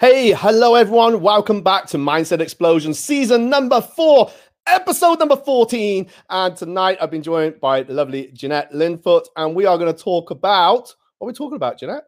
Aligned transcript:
Hey, 0.00 0.30
hello 0.30 0.76
everyone. 0.76 1.22
Welcome 1.22 1.60
back 1.60 1.86
to 1.86 1.98
Mindset 1.98 2.38
Explosion 2.38 2.94
season 2.94 3.50
number 3.50 3.80
four, 3.80 4.30
episode 4.64 5.18
number 5.18 5.34
14. 5.34 6.06
And 6.30 6.56
tonight 6.56 6.98
I've 7.00 7.10
been 7.10 7.24
joined 7.24 7.58
by 7.58 7.82
the 7.82 7.94
lovely 7.94 8.30
Jeanette 8.32 8.70
Linfoot, 8.70 9.24
and 9.34 9.56
we 9.56 9.66
are 9.66 9.76
going 9.76 9.92
to 9.92 10.00
talk 10.00 10.30
about 10.30 10.94
what 11.18 11.26
are 11.26 11.26
we 11.26 11.32
talking 11.32 11.56
about, 11.56 11.80
Jeanette? 11.80 12.04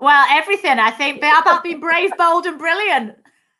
Well, 0.00 0.26
everything, 0.28 0.80
I 0.80 0.90
think, 0.90 1.18
about 1.18 1.62
being 1.62 1.78
brave, 1.78 2.10
bold, 2.18 2.46
and 2.46 2.58
brilliant. 2.58 3.14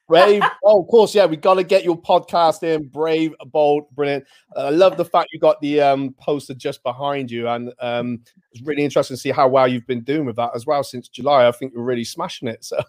Brave. 0.07 0.43
oh, 0.65 0.83
of 0.83 0.89
course, 0.89 1.15
yeah. 1.15 1.27
We 1.27 1.37
got 1.37 1.55
to 1.55 1.65
get 1.65 1.85
your 1.85 2.01
podcast 2.01 2.63
in. 2.63 2.89
Brave, 2.89 3.35
bold, 3.47 3.85
brilliant. 3.95 4.25
Uh, 4.57 4.67
I 4.67 4.71
love 4.71 4.97
the 4.97 5.05
fact 5.05 5.31
you 5.33 5.39
got 5.39 5.61
the 5.61 5.81
um, 5.81 6.15
poster 6.21 6.55
just 6.55 6.83
behind 6.83 7.31
you, 7.31 7.49
and 7.49 7.73
um, 7.81 8.21
it's 8.53 8.63
really 8.63 8.85
interesting 8.85 9.17
to 9.17 9.21
see 9.21 9.31
how 9.31 9.49
well 9.49 9.67
you've 9.67 9.87
been 9.87 10.03
doing 10.03 10.27
with 10.27 10.37
that 10.37 10.51
as 10.55 10.67
well 10.67 10.85
since 10.85 11.09
July. 11.09 11.49
I 11.49 11.53
think 11.53 11.73
you're 11.75 11.85
really 11.85 12.05
smashing 12.05 12.49
it. 12.49 12.65
So, 12.65 12.81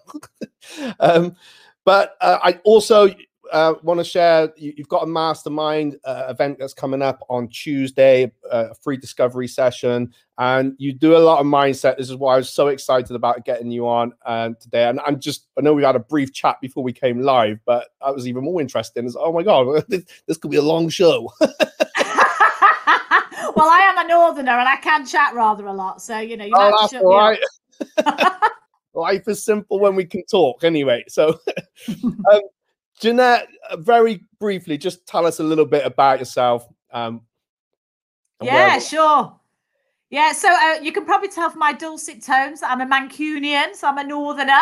um, 1.00 1.36
but 1.86 2.16
uh, 2.22 2.40
I 2.44 2.60
also 2.66 3.10
uh, 3.52 3.76
want 3.84 4.00
to 4.00 4.04
share 4.04 4.52
you, 4.58 4.74
have 4.78 4.88
got 4.88 5.04
a 5.04 5.08
mastermind 5.08 5.98
uh, 6.04 6.26
event 6.30 6.58
that's 6.60 6.74
coming 6.74 7.02
up 7.02 7.24
on 7.30 7.48
Tuesday, 7.48 8.32
uh, 8.52 8.70
a 8.72 8.76
free 8.76 8.98
discovery 8.98 9.48
session, 9.48 10.14
and 10.38 10.76
you 10.78 10.94
do 10.94 11.16
a 11.16 11.20
lot 11.20 11.40
of 11.40 11.46
mindset. 11.46 11.98
This 11.98 12.10
is 12.10 12.16
why 12.16 12.36
I 12.36 12.38
was 12.38 12.50
so 12.50 12.68
excited 12.68 13.16
about 13.16 13.46
getting 13.46 13.72
you 13.72 13.88
on 13.88 14.14
uh, 14.26 14.50
today. 14.60 14.88
And 14.88 15.00
I'm 15.06 15.20
just, 15.20 15.48
I 15.58 15.62
know 15.62 15.74
we 15.74 15.84
had 15.84 15.96
a 15.96 16.00
brief 16.00 16.34
chat 16.34 16.60
before 16.62 16.84
we 16.84 16.94
came 16.94 17.22
live, 17.22 17.60
but 17.66 17.90
that 18.04 18.14
was 18.14 18.28
even 18.28 18.44
more 18.44 18.62
interesting. 18.62 19.06
Is 19.06 19.18
oh 19.20 19.32
my 19.32 19.44
god, 19.44 19.86
this, 19.90 20.04
this 20.28 20.38
could 20.38 20.52
be 20.52 20.58
a 20.58 20.62
long 20.62 20.90
show. 20.90 21.32
well, 21.42 21.52
I 23.70 23.92
am 23.96 24.06
a 24.06 24.08
northerner 24.08 24.52
and 24.52 24.70
I 24.70 24.78
can 24.78 25.06
chat 25.06 25.34
rather 25.34 25.66
a 25.68 25.74
lot, 25.74 26.02
so 26.02 26.20
you 26.20 26.38
know 26.38 26.46
you 26.46 26.54
oh, 26.56 26.88
that's 26.92 27.04
right. 27.04 27.40
Life 28.96 29.28
is 29.28 29.44
simple 29.44 29.80
when 29.80 29.96
we 29.96 30.06
can 30.06 30.26
talk, 30.26 30.64
anyway. 30.64 31.04
So, 31.10 31.38
um, 31.90 32.42
Jeanette, 33.00 33.48
uh, 33.70 33.78
very 33.78 34.22
briefly, 34.40 34.78
just 34.78 35.06
tell 35.06 35.26
us 35.26 35.40
a 35.40 35.44
little 35.44 35.66
bit 35.66 35.86
about 35.86 36.20
yourself. 36.20 36.68
Um, 36.92 37.22
yeah, 38.42 38.80
sure. 38.80 39.40
Yeah, 40.12 40.34
so 40.34 40.48
uh, 40.50 40.76
you 40.82 40.92
can 40.92 41.04
probably 41.04 41.30
tell 41.30 41.50
from 41.50 41.60
my 41.60 41.74
dulcet 41.74 42.24
tones 42.24 42.62
that 42.62 42.72
I'm 42.72 42.80
a 42.80 42.86
Mancunian, 42.86 43.76
so 43.76 43.88
I'm 43.88 43.98
a 43.98 44.04
northerner. 44.04 44.54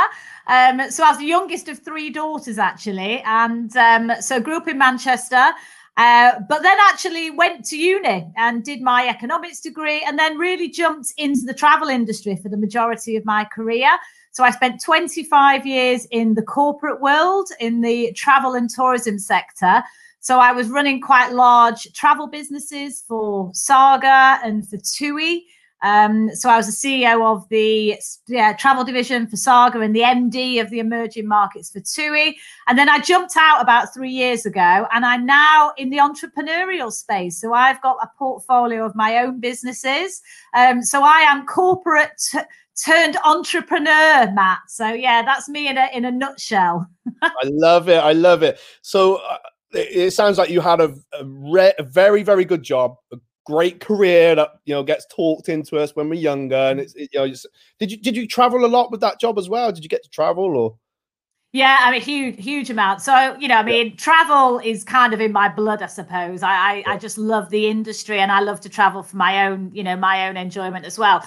Um, 0.47 0.89
so 0.89 1.03
I 1.03 1.09
was 1.09 1.19
the 1.19 1.25
youngest 1.25 1.67
of 1.67 1.79
three 1.79 2.09
daughters, 2.09 2.57
actually, 2.57 3.19
and 3.21 3.75
um, 3.75 4.11
so 4.19 4.39
grew 4.39 4.57
up 4.57 4.67
in 4.67 4.77
Manchester. 4.77 5.51
Uh, 5.95 6.39
but 6.49 6.63
then 6.63 6.77
actually 6.89 7.29
went 7.29 7.63
to 7.65 7.77
uni 7.77 8.25
and 8.35 8.63
did 8.63 8.81
my 8.81 9.07
economics 9.07 9.61
degree, 9.61 10.03
and 10.05 10.17
then 10.17 10.37
really 10.37 10.69
jumped 10.69 11.13
into 11.17 11.41
the 11.41 11.53
travel 11.53 11.87
industry 11.87 12.35
for 12.35 12.49
the 12.49 12.57
majority 12.57 13.15
of 13.15 13.25
my 13.25 13.45
career. 13.45 13.89
So 14.31 14.43
I 14.43 14.49
spent 14.49 14.81
25 14.81 15.67
years 15.67 16.05
in 16.09 16.33
the 16.33 16.41
corporate 16.41 16.99
world, 16.99 17.49
in 17.59 17.81
the 17.81 18.11
travel 18.13 18.55
and 18.55 18.67
tourism 18.67 19.19
sector. 19.19 19.83
So 20.21 20.39
I 20.39 20.53
was 20.53 20.69
running 20.69 21.01
quite 21.01 21.33
large 21.33 21.91
travel 21.93 22.27
businesses 22.27 23.03
for 23.07 23.51
Saga 23.53 24.39
and 24.43 24.67
for 24.67 24.77
TUI. 24.77 25.45
Um, 25.83 26.33
so 26.33 26.49
I 26.49 26.55
was 26.57 26.67
the 26.67 26.87
CEO 26.87 27.29
of 27.29 27.47
the 27.49 27.99
yeah, 28.27 28.53
travel 28.53 28.85
division 28.85 29.27
for 29.27 29.35
Saga 29.35 29.81
and 29.81 29.93
the 29.93 30.01
MD 30.01 30.61
of 30.61 30.69
the 30.69 30.79
emerging 30.79 31.27
markets 31.27 31.69
for 31.69 31.81
TUI. 31.81 32.37
And 32.67 32.77
then 32.77 32.87
I 32.87 32.99
jumped 32.99 33.35
out 33.37 33.61
about 33.61 33.93
three 33.93 34.09
years 34.09 34.45
ago 34.45 34.87
and 34.91 35.05
I'm 35.05 35.25
now 35.25 35.73
in 35.77 35.89
the 35.89 35.97
entrepreneurial 35.97 36.91
space. 36.91 37.39
So 37.39 37.53
I've 37.53 37.81
got 37.81 37.97
a 38.01 38.09
portfolio 38.17 38.85
of 38.85 38.95
my 38.95 39.17
own 39.17 39.41
businesses. 39.41 40.21
Um, 40.55 40.81
so 40.81 41.03
I 41.03 41.19
am 41.19 41.45
corporate 41.45 42.11
t- 42.31 42.39
turned 42.81 43.17
entrepreneur, 43.25 44.31
Matt. 44.31 44.59
So 44.69 44.87
yeah, 44.87 45.21
that's 45.21 45.49
me 45.49 45.67
in 45.67 45.77
a 45.77 45.89
in 45.93 46.05
a 46.05 46.11
nutshell. 46.11 46.87
I 47.21 47.33
love 47.43 47.89
it. 47.89 47.97
I 47.97 48.13
love 48.13 48.41
it. 48.41 48.59
So 48.81 49.17
uh, 49.17 49.37
it, 49.73 49.95
it, 49.95 50.11
sounds 50.11 50.37
like 50.37 50.49
you 50.49 50.61
had 50.61 50.79
a, 50.79 50.95
a, 51.19 51.25
re- 51.25 51.73
a, 51.77 51.83
very 51.83 52.23
very 52.23 52.45
good 52.45 52.63
job, 52.63 52.95
a 53.11 53.17
great 53.45 53.79
career 53.79 54.35
that 54.35 54.49
you 54.65 54.73
know 54.73 54.83
gets 54.83 55.05
talked 55.07 55.49
into 55.49 55.77
us 55.77 55.95
when 55.95 56.09
we're 56.09 56.15
younger. 56.15 56.55
And 56.55 56.79
it's 56.79 56.93
it, 56.95 57.09
you 57.13 57.19
know, 57.19 57.27
just, 57.27 57.47
did 57.79 57.91
you 57.91 57.97
did 57.97 58.15
you 58.15 58.27
travel 58.27 58.65
a 58.65 58.67
lot 58.67 58.91
with 58.91 59.01
that 59.01 59.19
job 59.19 59.37
as 59.37 59.49
well? 59.49 59.71
Did 59.71 59.83
you 59.83 59.89
get 59.89 60.03
to 60.03 60.09
travel 60.09 60.57
or? 60.57 60.77
Yeah, 61.55 61.77
I 61.81 61.91
mean, 61.91 62.01
huge, 62.01 62.43
huge 62.43 62.71
amount. 62.71 63.03
So, 63.03 63.37
you 63.39 63.47
know, 63.47 63.57
I 63.57 63.63
mean, 63.63 63.89
yeah. 63.89 63.95
travel 63.95 64.57
is 64.57 64.83
kind 64.83 65.13
of 65.13 65.21
in 65.21 65.31
my 65.31 65.47
blood, 65.47 65.83
I 65.83 65.85
suppose. 65.85 66.41
I, 66.41 66.51
I, 66.51 66.73
yeah. 66.77 66.89
I 66.93 66.97
just 66.97 67.19
love 67.19 67.51
the 67.51 67.67
industry 67.67 68.17
and 68.17 68.31
I 68.31 68.39
love 68.39 68.59
to 68.61 68.69
travel 68.69 69.03
for 69.03 69.17
my 69.17 69.45
own, 69.45 69.69
you 69.71 69.83
know, 69.83 69.95
my 69.95 70.27
own 70.27 70.35
enjoyment 70.35 70.83
as 70.83 70.97
well 70.97 71.23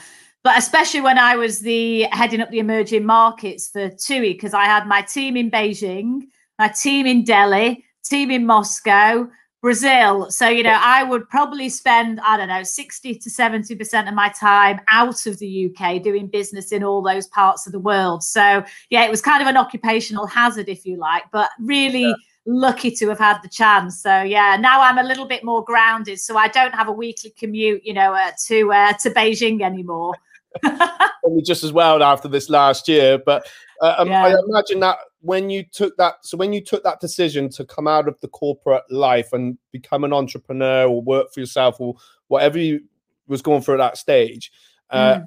but 0.46 0.56
especially 0.56 1.00
when 1.00 1.18
I 1.18 1.34
was 1.34 1.58
the 1.58 2.02
heading 2.12 2.40
up 2.40 2.52
the 2.52 2.60
emerging 2.60 3.04
markets 3.04 3.68
for 3.68 3.88
TUI, 3.88 4.32
because 4.34 4.54
I 4.54 4.66
had 4.66 4.86
my 4.86 5.02
team 5.02 5.36
in 5.36 5.50
Beijing, 5.50 6.20
my 6.56 6.68
team 6.68 7.04
in 7.04 7.24
Delhi, 7.24 7.84
team 8.04 8.30
in 8.30 8.46
Moscow, 8.46 9.28
Brazil. 9.66 10.30
So, 10.30 10.48
you 10.48 10.62
know, 10.62 10.78
I 10.80 11.02
would 11.02 11.28
probably 11.28 11.68
spend, 11.68 12.20
I 12.20 12.36
don't 12.36 12.46
know, 12.46 12.62
60 12.62 13.16
to 13.16 13.28
70% 13.28 14.06
of 14.06 14.14
my 14.14 14.28
time 14.28 14.80
out 14.88 15.26
of 15.26 15.40
the 15.40 15.66
UK 15.66 16.00
doing 16.00 16.28
business 16.28 16.70
in 16.70 16.84
all 16.84 17.02
those 17.02 17.26
parts 17.26 17.66
of 17.66 17.72
the 17.72 17.80
world. 17.80 18.22
So, 18.22 18.64
yeah, 18.90 19.04
it 19.04 19.10
was 19.10 19.20
kind 19.20 19.42
of 19.42 19.48
an 19.48 19.56
occupational 19.56 20.28
hazard, 20.28 20.68
if 20.68 20.86
you 20.86 20.96
like, 20.98 21.24
but 21.32 21.50
really. 21.58 22.02
Yeah 22.02 22.14
lucky 22.48 22.92
to 22.92 23.08
have 23.08 23.18
had 23.18 23.42
the 23.42 23.48
chance. 23.48 24.00
So 24.00 24.22
yeah, 24.22 24.56
now 24.56 24.80
I'm 24.80 24.98
a 24.98 25.02
little 25.02 25.26
bit 25.26 25.42
more 25.42 25.64
grounded, 25.64 26.20
so 26.20 26.36
I 26.36 26.46
don't 26.46 26.72
have 26.76 26.86
a 26.86 26.92
weekly 26.92 27.34
commute, 27.36 27.84
you 27.84 27.92
know, 27.92 28.14
uh, 28.14 28.30
to 28.46 28.72
uh, 28.72 28.92
to 29.02 29.10
Beijing 29.10 29.62
anymore. 29.62 30.14
Probably 30.62 31.42
just 31.42 31.64
as 31.64 31.72
well 31.72 32.04
after 32.04 32.28
this 32.28 32.48
last 32.48 32.86
year. 32.86 33.18
But 33.18 33.48
uh, 33.82 33.96
um, 33.98 34.06
yeah. 34.06 34.26
I 34.26 34.34
imagine 34.48 34.78
that 34.78 34.98
when 35.26 35.50
you 35.50 35.64
took 35.64 35.96
that, 35.96 36.14
so 36.22 36.36
when 36.36 36.52
you 36.52 36.60
took 36.60 36.84
that 36.84 37.00
decision 37.00 37.48
to 37.50 37.64
come 37.64 37.86
out 37.86 38.08
of 38.08 38.18
the 38.20 38.28
corporate 38.28 38.84
life 38.90 39.32
and 39.32 39.58
become 39.72 40.04
an 40.04 40.12
entrepreneur 40.12 40.86
or 40.86 41.02
work 41.02 41.32
for 41.32 41.40
yourself 41.40 41.80
or 41.80 41.96
whatever 42.28 42.58
you 42.58 42.80
was 43.26 43.42
going 43.42 43.60
through 43.60 43.74
at 43.74 43.78
that 43.78 43.98
stage, 43.98 44.52
uh, 44.90 45.16
mm. 45.16 45.26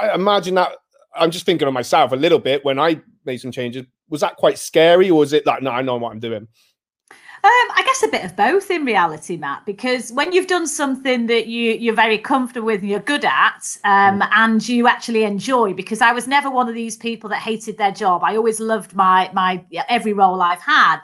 I 0.00 0.14
imagine 0.14 0.54
that 0.54 0.76
I'm 1.14 1.30
just 1.30 1.44
thinking 1.44 1.68
of 1.68 1.74
myself 1.74 2.12
a 2.12 2.16
little 2.16 2.38
bit 2.38 2.64
when 2.64 2.78
I 2.78 3.00
made 3.24 3.38
some 3.38 3.52
changes. 3.52 3.84
Was 4.08 4.20
that 4.20 4.36
quite 4.36 4.58
scary, 4.58 5.10
or 5.10 5.18
was 5.20 5.32
it 5.32 5.46
like, 5.46 5.62
no, 5.62 5.70
I 5.70 5.82
know 5.82 5.96
what 5.96 6.12
I'm 6.12 6.20
doing? 6.20 6.46
Um, 7.44 7.68
I 7.74 7.82
guess 7.84 8.04
a 8.04 8.08
bit 8.08 8.24
of 8.24 8.36
both 8.36 8.70
in 8.70 8.84
reality, 8.84 9.36
Matt, 9.36 9.66
because 9.66 10.12
when 10.12 10.32
you've 10.32 10.46
done 10.46 10.64
something 10.64 11.26
that 11.26 11.48
you 11.48 11.72
you're 11.72 11.92
very 11.92 12.18
comfortable 12.18 12.66
with 12.66 12.82
and 12.82 12.88
you're 12.88 13.00
good 13.00 13.24
at, 13.24 13.76
um, 13.82 14.20
mm. 14.20 14.28
and 14.32 14.68
you 14.68 14.86
actually 14.86 15.24
enjoy, 15.24 15.74
because 15.74 16.00
I 16.00 16.12
was 16.12 16.28
never 16.28 16.48
one 16.48 16.68
of 16.68 16.76
these 16.76 16.96
people 16.96 17.28
that 17.30 17.40
hated 17.40 17.78
their 17.78 17.90
job. 17.90 18.22
I 18.22 18.36
always 18.36 18.60
loved 18.60 18.94
my 18.94 19.28
my 19.32 19.64
every 19.88 20.12
role 20.12 20.40
I've 20.40 20.60
had. 20.60 21.00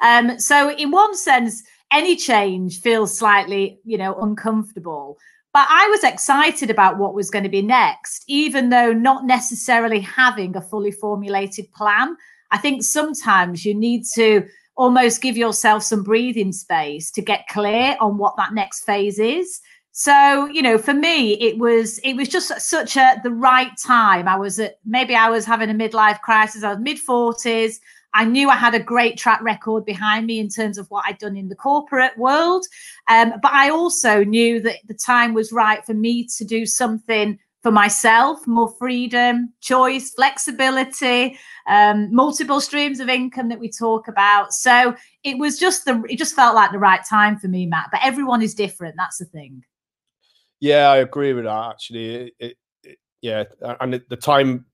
Um, 0.00 0.38
so 0.38 0.70
in 0.70 0.90
one 0.90 1.14
sense, 1.14 1.62
any 1.90 2.16
change 2.16 2.80
feels 2.80 3.16
slightly, 3.16 3.78
you 3.84 3.98
know, 3.98 4.14
uncomfortable. 4.14 5.18
But 5.52 5.66
I 5.68 5.86
was 5.88 6.04
excited 6.04 6.70
about 6.70 6.96
what 6.96 7.12
was 7.12 7.30
going 7.30 7.44
to 7.44 7.50
be 7.50 7.60
next, 7.60 8.24
even 8.28 8.70
though 8.70 8.94
not 8.94 9.26
necessarily 9.26 10.00
having 10.00 10.56
a 10.56 10.62
fully 10.62 10.90
formulated 10.90 11.70
plan. 11.74 12.16
I 12.50 12.56
think 12.56 12.82
sometimes 12.82 13.66
you 13.66 13.74
need 13.74 14.04
to 14.14 14.48
almost 14.76 15.22
give 15.22 15.36
yourself 15.36 15.82
some 15.82 16.02
breathing 16.02 16.52
space 16.52 17.10
to 17.12 17.22
get 17.22 17.46
clear 17.48 17.96
on 18.00 18.18
what 18.18 18.36
that 18.36 18.54
next 18.54 18.84
phase 18.84 19.18
is. 19.18 19.60
So 19.92 20.46
you 20.46 20.62
know 20.62 20.78
for 20.78 20.94
me 20.94 21.34
it 21.34 21.58
was 21.58 21.98
it 21.98 22.14
was 22.14 22.28
just 22.28 22.60
such 22.60 22.96
a 22.96 23.20
the 23.22 23.30
right 23.30 23.70
time. 23.84 24.26
I 24.26 24.36
was 24.36 24.58
at 24.58 24.78
maybe 24.84 25.14
i 25.14 25.28
was 25.28 25.44
having 25.44 25.68
a 25.68 25.74
midlife 25.74 26.20
crisis. 26.20 26.64
I 26.64 26.70
was 26.70 26.78
mid 26.78 26.98
40s 26.98 27.76
i 28.14 28.24
knew 28.24 28.50
i 28.50 28.56
had 28.56 28.74
a 28.74 28.80
great 28.80 29.16
track 29.18 29.42
record 29.42 29.86
behind 29.86 30.26
me 30.26 30.38
in 30.38 30.48
terms 30.48 30.76
of 30.76 30.86
what 30.90 31.04
i'd 31.06 31.16
done 31.18 31.36
in 31.36 31.48
the 31.48 31.56
corporate 31.56 32.16
world. 32.16 32.64
Um, 33.08 33.34
but 33.42 33.52
i 33.52 33.68
also 33.68 34.24
knew 34.24 34.60
that 34.60 34.76
the 34.86 34.94
time 34.94 35.34
was 35.34 35.52
right 35.52 35.84
for 35.84 35.94
me 35.94 36.26
to 36.38 36.44
do 36.44 36.64
something 36.64 37.38
for 37.62 37.70
myself 37.70 38.46
more 38.46 38.68
freedom 38.78 39.52
choice 39.60 40.10
flexibility 40.10 41.38
um, 41.68 42.12
multiple 42.14 42.60
streams 42.60 42.98
of 43.00 43.08
income 43.08 43.48
that 43.48 43.60
we 43.60 43.70
talk 43.70 44.08
about. 44.08 44.52
So 44.52 44.96
it 45.22 45.38
was 45.38 45.58
just 45.58 45.84
the 45.84 46.02
it 46.08 46.16
just 46.16 46.34
felt 46.34 46.54
like 46.54 46.72
the 46.72 46.78
right 46.78 47.04
time 47.08 47.38
for 47.38 47.48
me 47.48 47.66
matt 47.66 47.88
but 47.90 48.00
everyone 48.02 48.42
is 48.42 48.54
different 48.54 48.96
that's 48.96 49.18
the 49.18 49.24
thing. 49.26 49.62
Yeah 50.60 50.88
i 50.88 50.98
agree 50.98 51.32
with 51.32 51.44
that 51.44 51.70
actually. 51.70 52.14
It, 52.14 52.34
it, 52.38 52.56
it, 52.82 52.98
yeah 53.20 53.44
and 53.80 54.02
the 54.08 54.16
time 54.16 54.66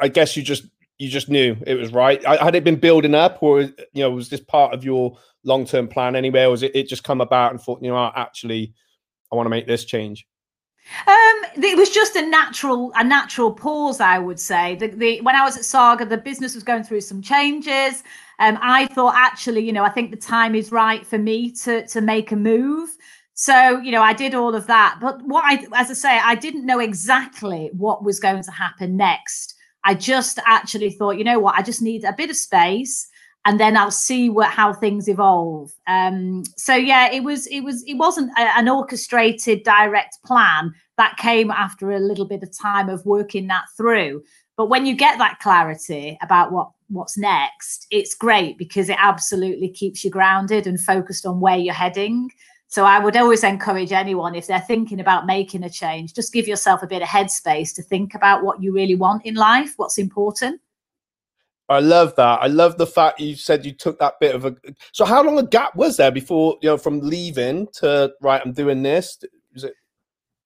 i 0.00 0.08
guess 0.08 0.36
you 0.36 0.42
just 0.42 0.64
you 0.98 1.08
just 1.08 1.28
knew 1.28 1.56
it 1.66 1.74
was 1.74 1.92
right. 1.92 2.24
Had 2.24 2.54
it 2.54 2.64
been 2.64 2.76
building 2.76 3.14
up 3.14 3.42
or 3.42 3.62
you 3.62 3.72
know 3.96 4.10
was 4.10 4.28
this 4.28 4.40
part 4.40 4.74
of 4.74 4.84
your 4.84 5.18
long-term 5.42 5.88
plan 5.88 6.16
anyway 6.16 6.44
or 6.44 6.50
was 6.50 6.62
it, 6.62 6.74
it 6.74 6.88
just 6.88 7.04
come 7.04 7.20
about 7.20 7.50
and 7.50 7.60
thought 7.60 7.82
you 7.82 7.90
know 7.90 8.12
actually 8.16 8.72
i 9.30 9.36
want 9.36 9.44
to 9.44 9.50
make 9.50 9.66
this 9.66 9.84
change 9.84 10.26
um, 11.06 11.36
it 11.56 11.76
was 11.76 11.90
just 11.90 12.14
a 12.16 12.26
natural, 12.26 12.92
a 12.94 13.04
natural 13.04 13.52
pause, 13.52 14.00
I 14.00 14.18
would 14.18 14.38
say. 14.38 14.76
The, 14.76 14.88
the 14.88 15.20
when 15.22 15.34
I 15.34 15.44
was 15.44 15.56
at 15.56 15.64
Saga, 15.64 16.04
the 16.04 16.18
business 16.18 16.54
was 16.54 16.62
going 16.62 16.84
through 16.84 17.00
some 17.00 17.22
changes. 17.22 18.02
Um, 18.38 18.58
I 18.60 18.86
thought 18.86 19.14
actually, 19.16 19.62
you 19.62 19.72
know, 19.72 19.84
I 19.84 19.88
think 19.88 20.10
the 20.10 20.16
time 20.16 20.54
is 20.54 20.72
right 20.72 21.06
for 21.06 21.18
me 21.18 21.50
to 21.62 21.86
to 21.86 22.00
make 22.00 22.32
a 22.32 22.36
move. 22.36 22.90
So, 23.34 23.80
you 23.80 23.90
know, 23.90 24.02
I 24.02 24.12
did 24.12 24.34
all 24.34 24.54
of 24.54 24.66
that. 24.68 24.98
But 25.00 25.20
what 25.22 25.44
I, 25.44 25.66
as 25.74 25.90
I 25.90 25.94
say, 25.94 26.18
I 26.22 26.36
didn't 26.36 26.66
know 26.66 26.78
exactly 26.78 27.70
what 27.72 28.04
was 28.04 28.20
going 28.20 28.44
to 28.44 28.50
happen 28.52 28.96
next. 28.96 29.56
I 29.82 29.94
just 29.94 30.38
actually 30.46 30.90
thought, 30.90 31.18
you 31.18 31.24
know 31.24 31.40
what, 31.40 31.56
I 31.56 31.62
just 31.62 31.82
need 31.82 32.04
a 32.04 32.12
bit 32.12 32.30
of 32.30 32.36
space 32.36 33.08
and 33.44 33.60
then 33.60 33.76
I'll 33.76 33.90
see 33.90 34.30
what 34.30 34.50
how 34.50 34.72
things 34.72 35.08
evolve. 35.08 35.72
Um, 35.86 36.44
so 36.56 36.74
yeah, 36.74 37.10
it 37.10 37.22
was 37.22 37.46
it 37.48 37.60
was 37.60 37.82
it 37.84 37.94
wasn't 37.94 38.30
a, 38.38 38.56
an 38.56 38.68
orchestrated 38.68 39.62
direct 39.64 40.18
plan 40.24 40.72
that 40.96 41.16
came 41.16 41.50
after 41.50 41.90
a 41.92 41.98
little 41.98 42.24
bit 42.24 42.42
of 42.42 42.56
time 42.56 42.88
of 42.88 43.04
working 43.04 43.46
that 43.48 43.64
through. 43.76 44.22
But 44.56 44.66
when 44.66 44.86
you 44.86 44.94
get 44.94 45.18
that 45.18 45.40
clarity 45.40 46.16
about 46.22 46.52
what 46.52 46.70
what's 46.88 47.18
next, 47.18 47.86
it's 47.90 48.14
great 48.14 48.56
because 48.56 48.88
it 48.88 48.96
absolutely 48.98 49.68
keeps 49.68 50.04
you 50.04 50.10
grounded 50.10 50.66
and 50.66 50.80
focused 50.80 51.26
on 51.26 51.40
where 51.40 51.56
you're 51.56 51.74
heading. 51.74 52.30
So 52.68 52.84
I 52.84 52.98
would 52.98 53.16
always 53.16 53.44
encourage 53.44 53.92
anyone 53.92 54.34
if 54.34 54.46
they're 54.46 54.58
thinking 54.60 54.98
about 54.98 55.26
making 55.26 55.62
a 55.62 55.70
change, 55.70 56.12
just 56.12 56.32
give 56.32 56.48
yourself 56.48 56.82
a 56.82 56.88
bit 56.88 57.02
of 57.02 57.08
headspace 57.08 57.72
to 57.76 57.82
think 57.82 58.14
about 58.14 58.42
what 58.42 58.60
you 58.60 58.72
really 58.72 58.96
want 58.96 59.24
in 59.24 59.34
life, 59.34 59.74
what's 59.76 59.98
important 59.98 60.60
I 61.68 61.80
love 61.80 62.14
that. 62.16 62.42
I 62.42 62.46
love 62.46 62.76
the 62.76 62.86
fact 62.86 63.20
you 63.20 63.36
said 63.36 63.64
you 63.64 63.72
took 63.72 63.98
that 63.98 64.20
bit 64.20 64.34
of 64.34 64.44
a. 64.44 64.54
So, 64.92 65.04
how 65.04 65.22
long 65.22 65.38
a 65.38 65.42
gap 65.42 65.74
was 65.74 65.96
there 65.96 66.10
before 66.10 66.58
you 66.60 66.68
know 66.68 66.76
from 66.76 67.00
leaving 67.00 67.68
to 67.74 68.12
right? 68.20 68.42
I'm 68.44 68.52
doing 68.52 68.82
this. 68.82 69.18
Was 69.54 69.64
it? 69.64 69.74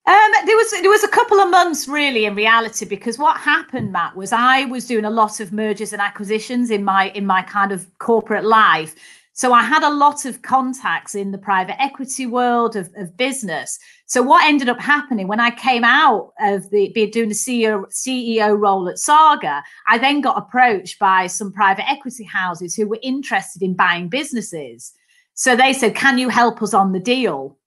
Um, 0.05 0.31
there 0.45 0.55
was 0.55 0.71
there 0.71 0.89
was 0.89 1.03
a 1.03 1.09
couple 1.09 1.39
of 1.39 1.49
months 1.49 1.87
really 1.87 2.25
in 2.25 2.35
reality 2.35 2.85
because 2.85 3.19
what 3.19 3.37
happened, 3.37 3.91
Matt, 3.91 4.15
was 4.15 4.31
I 4.31 4.65
was 4.65 4.87
doing 4.87 5.05
a 5.05 5.09
lot 5.09 5.39
of 5.39 5.51
mergers 5.51 5.91
and 5.91 6.01
acquisitions 6.01 6.71
in 6.71 6.83
my 6.83 7.09
in 7.09 7.25
my 7.25 7.41
kind 7.41 7.73
of 7.73 7.85
corporate 7.99 8.45
life, 8.45 8.95
so 9.33 9.53
I 9.53 9.63
had 9.63 9.83
a 9.83 9.93
lot 9.93 10.25
of 10.25 10.41
contacts 10.41 11.15
in 11.15 11.31
the 11.31 11.37
private 11.37 11.81
equity 11.81 12.25
world 12.25 12.75
of, 12.75 12.89
of 12.95 13.15
business. 13.17 13.77
So 14.09 14.23
what 14.23 14.43
ended 14.43 14.69
up 14.69 14.79
happening 14.79 15.27
when 15.27 15.39
I 15.39 15.51
came 15.51 15.83
out 15.83 16.33
of 16.39 16.67
the 16.71 16.89
doing 17.13 17.29
the 17.29 17.35
CEO, 17.35 17.85
CEO 17.93 18.59
role 18.59 18.89
at 18.89 18.97
Saga, 18.97 19.63
I 19.87 19.99
then 19.99 20.19
got 20.19 20.35
approached 20.35 20.97
by 20.97 21.27
some 21.27 21.53
private 21.53 21.87
equity 21.87 22.23
houses 22.23 22.73
who 22.73 22.87
were 22.87 22.97
interested 23.03 23.61
in 23.61 23.75
buying 23.75 24.09
businesses. 24.09 24.93
So 25.35 25.55
they 25.55 25.73
said, 25.73 25.93
"Can 25.93 26.17
you 26.17 26.29
help 26.29 26.63
us 26.63 26.73
on 26.73 26.91
the 26.91 26.99
deal?" 26.99 27.59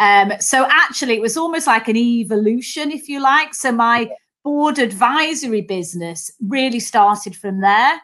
Um, 0.00 0.32
so 0.40 0.66
actually, 0.68 1.14
it 1.14 1.22
was 1.22 1.36
almost 1.36 1.68
like 1.68 1.86
an 1.86 1.96
evolution, 1.96 2.90
if 2.90 3.08
you 3.08 3.20
like. 3.20 3.54
So 3.54 3.70
my 3.70 4.10
board 4.42 4.80
advisory 4.80 5.62
business 5.62 6.28
really 6.40 6.80
started 6.80 7.36
from 7.36 7.60
there 7.60 8.00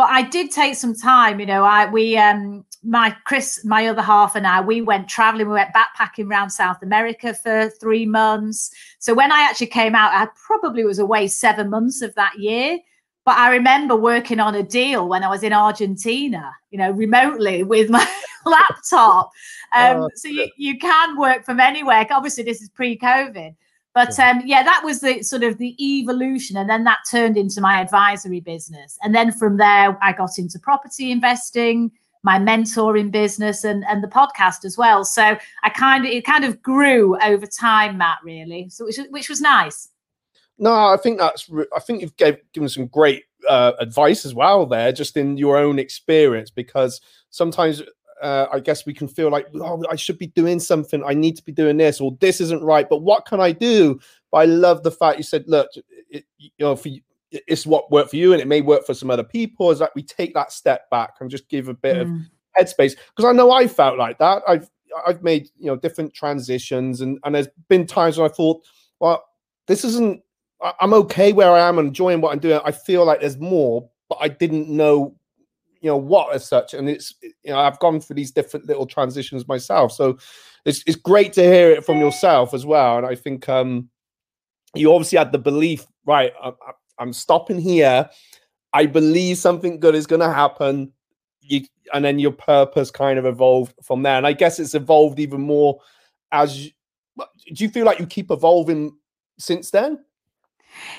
but 0.00 0.08
I 0.08 0.22
did 0.22 0.50
take 0.50 0.76
some 0.76 0.94
time. 0.94 1.40
You 1.40 1.44
know, 1.44 1.62
I 1.62 1.84
we 1.84 2.16
um 2.16 2.64
my 2.82 3.14
Chris, 3.24 3.64
my 3.64 3.86
other 3.86 4.02
half, 4.02 4.34
and 4.34 4.46
I 4.46 4.60
we 4.60 4.80
went 4.80 5.08
traveling. 5.08 5.48
We 5.48 5.54
went 5.54 5.74
backpacking 5.74 6.30
around 6.30 6.50
South 6.50 6.82
America 6.82 7.34
for 7.34 7.70
three 7.80 8.06
months. 8.06 8.70
So 8.98 9.14
when 9.14 9.32
I 9.32 9.40
actually 9.40 9.68
came 9.68 9.94
out, 9.94 10.12
I 10.12 10.28
probably 10.46 10.84
was 10.84 10.98
away 10.98 11.26
seven 11.26 11.70
months 11.70 12.02
of 12.02 12.14
that 12.14 12.38
year. 12.38 12.78
But 13.26 13.36
I 13.36 13.50
remember 13.50 13.96
working 13.96 14.40
on 14.40 14.54
a 14.54 14.62
deal 14.62 15.08
when 15.08 15.22
I 15.22 15.28
was 15.28 15.42
in 15.42 15.52
Argentina, 15.52 16.52
you 16.70 16.78
know, 16.78 16.90
remotely 16.90 17.62
with 17.62 17.90
my 17.90 18.06
laptop. 18.46 19.30
Um, 19.76 20.02
oh, 20.02 20.10
so 20.14 20.28
you, 20.28 20.48
you 20.56 20.78
can 20.78 21.18
work 21.18 21.44
from 21.44 21.60
anywhere. 21.60 22.06
Obviously, 22.10 22.44
this 22.44 22.62
is 22.62 22.70
pre-COVID. 22.70 23.54
But 23.92 24.18
um, 24.20 24.42
yeah, 24.46 24.62
that 24.62 24.82
was 24.84 25.00
the 25.00 25.22
sort 25.22 25.42
of 25.42 25.58
the 25.58 25.76
evolution, 25.84 26.56
and 26.56 26.70
then 26.70 26.84
that 26.84 26.98
turned 27.10 27.36
into 27.36 27.60
my 27.60 27.80
advisory 27.80 28.40
business, 28.40 28.96
and 29.02 29.14
then 29.14 29.32
from 29.32 29.56
there 29.56 29.98
I 30.00 30.12
got 30.12 30.38
into 30.38 30.60
property 30.60 31.10
investing, 31.10 31.90
my 32.22 32.38
mentor 32.38 32.96
in 32.96 33.10
business, 33.10 33.64
and 33.64 33.84
and 33.88 34.02
the 34.02 34.08
podcast 34.08 34.64
as 34.64 34.76
well. 34.76 35.04
So 35.04 35.36
I 35.62 35.70
kind 35.70 36.04
of 36.04 36.10
it 36.10 36.24
kind 36.24 36.44
of 36.44 36.60
grew 36.62 37.18
over 37.22 37.46
time, 37.46 37.98
Matt. 37.98 38.18
Really, 38.24 38.68
so 38.68 38.84
which 38.84 38.98
which 39.10 39.28
was 39.28 39.40
nice. 39.40 39.88
No, 40.58 40.72
I 40.72 40.98
think 41.02 41.18
that's 41.18 41.50
I 41.74 41.80
think 41.80 42.02
you've 42.02 42.16
gave, 42.16 42.36
given 42.52 42.68
some 42.68 42.86
great 42.86 43.24
uh, 43.48 43.72
advice 43.78 44.26
as 44.26 44.34
well 44.34 44.66
there, 44.66 44.92
just 44.92 45.16
in 45.16 45.36
your 45.36 45.56
own 45.56 45.78
experience, 45.78 46.50
because 46.50 47.00
sometimes 47.30 47.82
uh, 48.20 48.46
I 48.52 48.60
guess 48.60 48.84
we 48.84 48.92
can 48.92 49.08
feel 49.08 49.30
like, 49.30 49.46
oh, 49.54 49.82
I 49.90 49.96
should 49.96 50.18
be 50.18 50.26
doing 50.28 50.60
something. 50.60 51.02
I 51.04 51.14
need 51.14 51.36
to 51.36 51.44
be 51.44 51.52
doing 51.52 51.78
this, 51.78 52.00
or 52.00 52.16
this 52.20 52.40
isn't 52.40 52.62
right. 52.62 52.88
But 52.88 52.98
what 52.98 53.24
can 53.26 53.40
I 53.40 53.52
do? 53.52 53.98
But 54.30 54.38
I 54.38 54.44
love 54.44 54.82
the 54.82 54.90
fact 54.90 55.18
you 55.18 55.24
said, 55.24 55.44
look, 55.46 55.68
it, 56.10 56.24
you 56.38 56.50
know, 56.58 56.76
for 56.76 56.88
it's 57.32 57.66
what 57.66 57.90
worked 57.90 58.10
for 58.10 58.16
you, 58.16 58.32
and 58.32 58.40
it 58.40 58.48
may 58.48 58.60
work 58.60 58.84
for 58.84 58.94
some 58.94 59.10
other 59.10 59.24
people. 59.24 59.70
Is 59.70 59.78
that 59.78 59.92
we 59.94 60.02
take 60.02 60.34
that 60.34 60.52
step 60.52 60.88
back 60.90 61.14
and 61.20 61.30
just 61.30 61.48
give 61.48 61.68
a 61.68 61.74
bit 61.74 61.96
mm. 61.96 62.02
of 62.02 62.08
headspace? 62.58 62.96
Because 63.14 63.28
I 63.28 63.32
know 63.32 63.50
I 63.50 63.66
felt 63.66 63.98
like 63.98 64.18
that. 64.18 64.42
I've 64.48 64.68
I've 65.06 65.22
made 65.22 65.48
you 65.56 65.66
know 65.66 65.76
different 65.76 66.14
transitions, 66.14 67.00
and 67.00 67.18
and 67.24 67.34
there's 67.34 67.48
been 67.68 67.86
times 67.86 68.18
when 68.18 68.30
I 68.30 68.32
thought, 68.32 68.62
well, 68.98 69.24
this 69.66 69.84
isn't. 69.84 70.22
I'm 70.78 70.92
okay 70.92 71.32
where 71.32 71.50
I 71.52 71.66
am, 71.66 71.78
enjoying 71.78 72.20
what 72.20 72.32
I'm 72.32 72.38
doing. 72.38 72.60
I 72.64 72.72
feel 72.72 73.06
like 73.06 73.20
there's 73.20 73.38
more, 73.38 73.88
but 74.10 74.18
I 74.20 74.28
didn't 74.28 74.68
know 74.68 75.16
you 75.80 75.88
know 75.88 75.96
what 75.96 76.34
as 76.34 76.46
such 76.46 76.74
and 76.74 76.88
it's 76.88 77.14
you 77.22 77.50
know 77.50 77.58
i've 77.58 77.78
gone 77.78 78.00
through 78.00 78.16
these 78.16 78.30
different 78.30 78.66
little 78.66 78.86
transitions 78.86 79.48
myself 79.48 79.92
so 79.92 80.18
it's 80.64 80.82
it's 80.86 80.96
great 80.96 81.32
to 81.32 81.42
hear 81.42 81.70
it 81.70 81.84
from 81.84 81.98
yourself 81.98 82.52
as 82.52 82.66
well 82.66 82.98
and 82.98 83.06
i 83.06 83.14
think 83.14 83.48
um 83.48 83.88
you 84.74 84.92
obviously 84.92 85.16
had 85.18 85.32
the 85.32 85.38
belief 85.38 85.86
right 86.04 86.32
i'm, 86.42 86.52
I'm 87.00 87.12
stopping 87.12 87.58
here. 87.58 88.08
I 88.72 88.86
believe 88.86 89.38
something 89.38 89.80
good 89.80 89.96
is 89.96 90.06
going 90.06 90.20
to 90.20 90.32
happen. 90.32 90.92
You 91.40 91.62
and 91.92 92.04
then 92.04 92.20
your 92.20 92.32
purpose 92.32 92.90
kind 92.90 93.18
of 93.18 93.26
evolved 93.26 93.74
from 93.82 94.02
there. 94.02 94.16
And 94.16 94.26
i 94.26 94.32
guess 94.32 94.60
it's 94.60 94.74
evolved 94.74 95.18
even 95.18 95.40
more 95.40 95.80
as 96.30 96.70
do 97.52 97.64
you 97.64 97.68
feel 97.68 97.84
like 97.84 97.98
you 97.98 98.06
keep 98.06 98.30
evolving 98.30 98.96
since 99.38 99.70
then? 99.70 100.04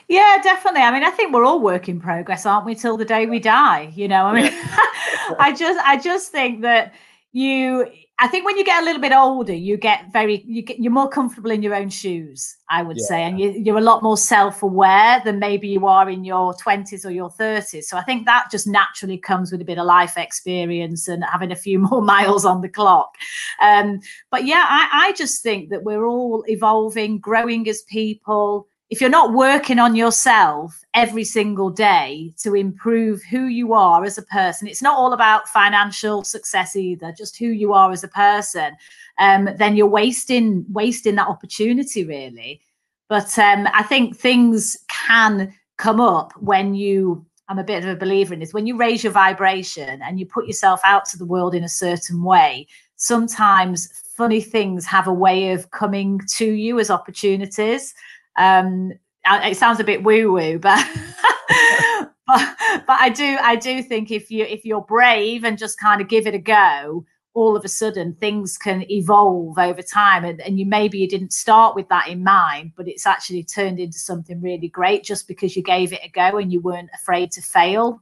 Yeah, 0.07 0.37
definitely. 0.43 0.81
I 0.81 0.91
mean, 0.91 1.03
I 1.03 1.11
think 1.11 1.33
we're 1.33 1.45
all 1.45 1.61
work 1.61 1.87
in 1.87 1.99
progress, 1.99 2.45
aren't 2.45 2.65
we, 2.65 2.75
till 2.75 2.97
the 2.97 3.05
day 3.05 3.25
we 3.25 3.39
die? 3.39 3.91
You 3.95 4.07
know, 4.07 4.25
I 4.25 4.41
mean, 4.41 4.51
I 5.39 5.55
just, 5.57 5.79
I 5.79 5.97
just 5.97 6.31
think 6.31 6.61
that 6.61 6.93
you, 7.31 7.87
I 8.21 8.27
think 8.27 8.45
when 8.45 8.55
you 8.55 8.63
get 8.63 8.83
a 8.83 8.85
little 8.85 9.01
bit 9.01 9.13
older, 9.13 9.53
you 9.53 9.77
get 9.77 10.13
very, 10.13 10.43
you 10.45 10.61
get, 10.61 10.77
you're 10.77 10.91
more 10.91 11.09
comfortable 11.09 11.49
in 11.49 11.63
your 11.63 11.73
own 11.73 11.89
shoes, 11.89 12.55
I 12.69 12.83
would 12.83 12.97
yeah. 12.97 13.05
say, 13.07 13.23
and 13.23 13.39
you, 13.39 13.49
you're 13.49 13.79
a 13.79 13.81
lot 13.81 14.03
more 14.03 14.15
self-aware 14.15 15.23
than 15.25 15.39
maybe 15.39 15.67
you 15.67 15.87
are 15.87 16.07
in 16.07 16.23
your 16.23 16.53
twenties 16.53 17.03
or 17.03 17.09
your 17.09 17.31
thirties. 17.31 17.89
So 17.89 17.97
I 17.97 18.03
think 18.03 18.27
that 18.27 18.49
just 18.51 18.67
naturally 18.67 19.17
comes 19.17 19.51
with 19.51 19.59
a 19.59 19.65
bit 19.65 19.79
of 19.79 19.87
life 19.87 20.17
experience 20.17 21.07
and 21.07 21.23
having 21.23 21.51
a 21.51 21.55
few 21.55 21.79
more 21.89 22.03
miles 22.03 22.45
on 22.45 22.61
the 22.61 22.69
clock. 22.69 23.15
Um, 23.59 24.01
but 24.29 24.45
yeah, 24.45 24.67
I, 24.69 25.07
I 25.07 25.11
just 25.13 25.41
think 25.41 25.69
that 25.71 25.83
we're 25.83 26.05
all 26.05 26.45
evolving, 26.47 27.17
growing 27.17 27.67
as 27.67 27.81
people 27.81 28.67
if 28.91 28.99
you're 28.99 29.09
not 29.09 29.31
working 29.31 29.79
on 29.79 29.95
yourself 29.95 30.83
every 30.93 31.23
single 31.23 31.69
day 31.69 32.33
to 32.37 32.55
improve 32.55 33.23
who 33.23 33.45
you 33.45 33.73
are 33.73 34.03
as 34.03 34.17
a 34.17 34.23
person, 34.23 34.67
it's 34.67 34.81
not 34.81 34.97
all 34.97 35.13
about 35.13 35.47
financial 35.47 36.25
success 36.25 36.75
either, 36.75 37.13
just 37.17 37.37
who 37.37 37.47
you 37.47 37.71
are 37.71 37.93
as 37.93 38.03
a 38.03 38.09
person, 38.09 38.75
um, 39.17 39.47
then 39.55 39.77
you're 39.77 39.87
wasting 39.87 40.65
wasting 40.69 41.15
that 41.15 41.29
opportunity 41.29 42.03
really. 42.03 42.61
But 43.07 43.39
um, 43.39 43.67
I 43.73 43.83
think 43.83 44.17
things 44.17 44.77
can 44.89 45.53
come 45.77 46.01
up 46.01 46.33
when 46.41 46.75
you 46.75 47.25
I'm 47.47 47.59
a 47.59 47.63
bit 47.63 47.83
of 47.83 47.89
a 47.89 47.99
believer 47.99 48.33
in 48.33 48.41
this. 48.41 48.53
When 48.53 48.67
you 48.67 48.77
raise 48.77 49.03
your 49.03 49.13
vibration 49.13 50.01
and 50.01 50.19
you 50.19 50.25
put 50.25 50.47
yourself 50.47 50.81
out 50.83 51.05
to 51.05 51.17
the 51.17 51.25
world 51.25 51.55
in 51.55 51.63
a 51.63 51.69
certain 51.69 52.23
way, 52.23 52.67
sometimes 52.97 53.91
funny 54.15 54.41
things 54.41 54.85
have 54.85 55.07
a 55.07 55.13
way 55.13 55.51
of 55.51 55.71
coming 55.71 56.19
to 56.37 56.45
you 56.45 56.79
as 56.79 56.89
opportunities. 56.89 57.93
Um, 58.37 58.93
it 59.25 59.57
sounds 59.57 59.79
a 59.79 59.83
bit 59.83 60.03
woo 60.03 60.31
woo, 60.31 60.59
but, 60.59 60.83
but 62.27 62.55
but 62.87 62.99
I 62.99 63.09
do 63.09 63.37
I 63.41 63.55
do 63.55 63.83
think 63.83 64.11
if 64.11 64.31
you 64.31 64.45
if 64.45 64.65
you're 64.65 64.81
brave 64.81 65.43
and 65.43 65.57
just 65.57 65.79
kind 65.79 66.01
of 66.01 66.07
give 66.07 66.27
it 66.27 66.33
a 66.33 66.39
go, 66.39 67.05
all 67.33 67.55
of 67.55 67.63
a 67.63 67.69
sudden 67.69 68.13
things 68.15 68.57
can 68.57 68.89
evolve 68.91 69.57
over 69.57 69.81
time 69.81 70.25
and, 70.25 70.41
and 70.41 70.59
you 70.59 70.65
maybe 70.65 70.97
you 70.97 71.07
didn't 71.07 71.33
start 71.33 71.75
with 71.75 71.87
that 71.89 72.07
in 72.07 72.23
mind 72.23 72.71
but 72.75 72.87
it's 72.87 73.05
actually 73.05 73.43
turned 73.43 73.79
into 73.79 73.97
something 73.97 74.41
really 74.41 74.67
great 74.67 75.03
just 75.03 75.27
because 75.27 75.55
you 75.55 75.63
gave 75.63 75.93
it 75.93 76.01
a 76.03 76.09
go 76.09 76.37
and 76.37 76.51
you 76.51 76.59
weren't 76.59 76.89
afraid 76.93 77.31
to 77.31 77.41
fail 77.41 78.01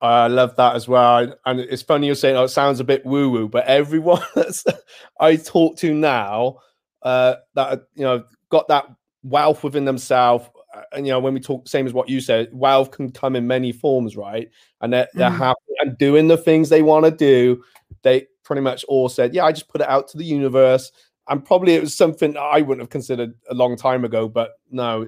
I 0.00 0.26
love 0.26 0.56
that 0.56 0.74
as 0.74 0.88
well. 0.88 1.32
And 1.46 1.60
it's 1.60 1.82
funny 1.82 2.06
you're 2.06 2.16
saying, 2.16 2.36
oh, 2.36 2.42
it 2.42 2.48
sounds 2.48 2.80
a 2.80 2.84
bit 2.84 3.06
woo 3.06 3.30
woo, 3.30 3.48
but 3.48 3.66
everyone 3.66 4.20
that 4.34 4.82
I 5.20 5.36
talk 5.36 5.76
to 5.76 5.94
now 5.94 6.58
uh, 7.02 7.36
that, 7.54 7.86
you 7.94 8.02
know, 8.02 8.24
got 8.52 8.68
that 8.68 8.86
wealth 9.24 9.64
within 9.64 9.84
themselves. 9.84 10.48
Uh, 10.74 10.82
and 10.92 11.06
you 11.06 11.12
know, 11.12 11.18
when 11.18 11.34
we 11.34 11.40
talk, 11.40 11.66
same 11.66 11.86
as 11.86 11.92
what 11.92 12.08
you 12.08 12.20
said, 12.20 12.48
wealth 12.52 12.92
can 12.92 13.10
come 13.10 13.34
in 13.34 13.46
many 13.46 13.72
forms, 13.72 14.16
right? 14.16 14.48
And 14.80 14.92
they're, 14.92 15.08
they're 15.14 15.30
mm. 15.30 15.38
happy 15.38 15.74
and 15.80 15.98
doing 15.98 16.28
the 16.28 16.36
things 16.36 16.68
they 16.68 16.82
want 16.82 17.04
to 17.06 17.10
do. 17.10 17.64
They 18.02 18.26
pretty 18.44 18.62
much 18.62 18.84
all 18.84 19.08
said, 19.08 19.34
"Yeah, 19.34 19.44
I 19.44 19.52
just 19.52 19.68
put 19.68 19.80
it 19.80 19.88
out 19.88 20.08
to 20.08 20.18
the 20.18 20.24
universe." 20.24 20.92
And 21.28 21.44
probably 21.44 21.74
it 21.74 21.80
was 21.80 21.94
something 21.94 22.36
I 22.36 22.60
wouldn't 22.60 22.82
have 22.82 22.90
considered 22.90 23.34
a 23.48 23.54
long 23.54 23.76
time 23.76 24.04
ago, 24.04 24.28
but 24.28 24.52
no, 24.70 25.06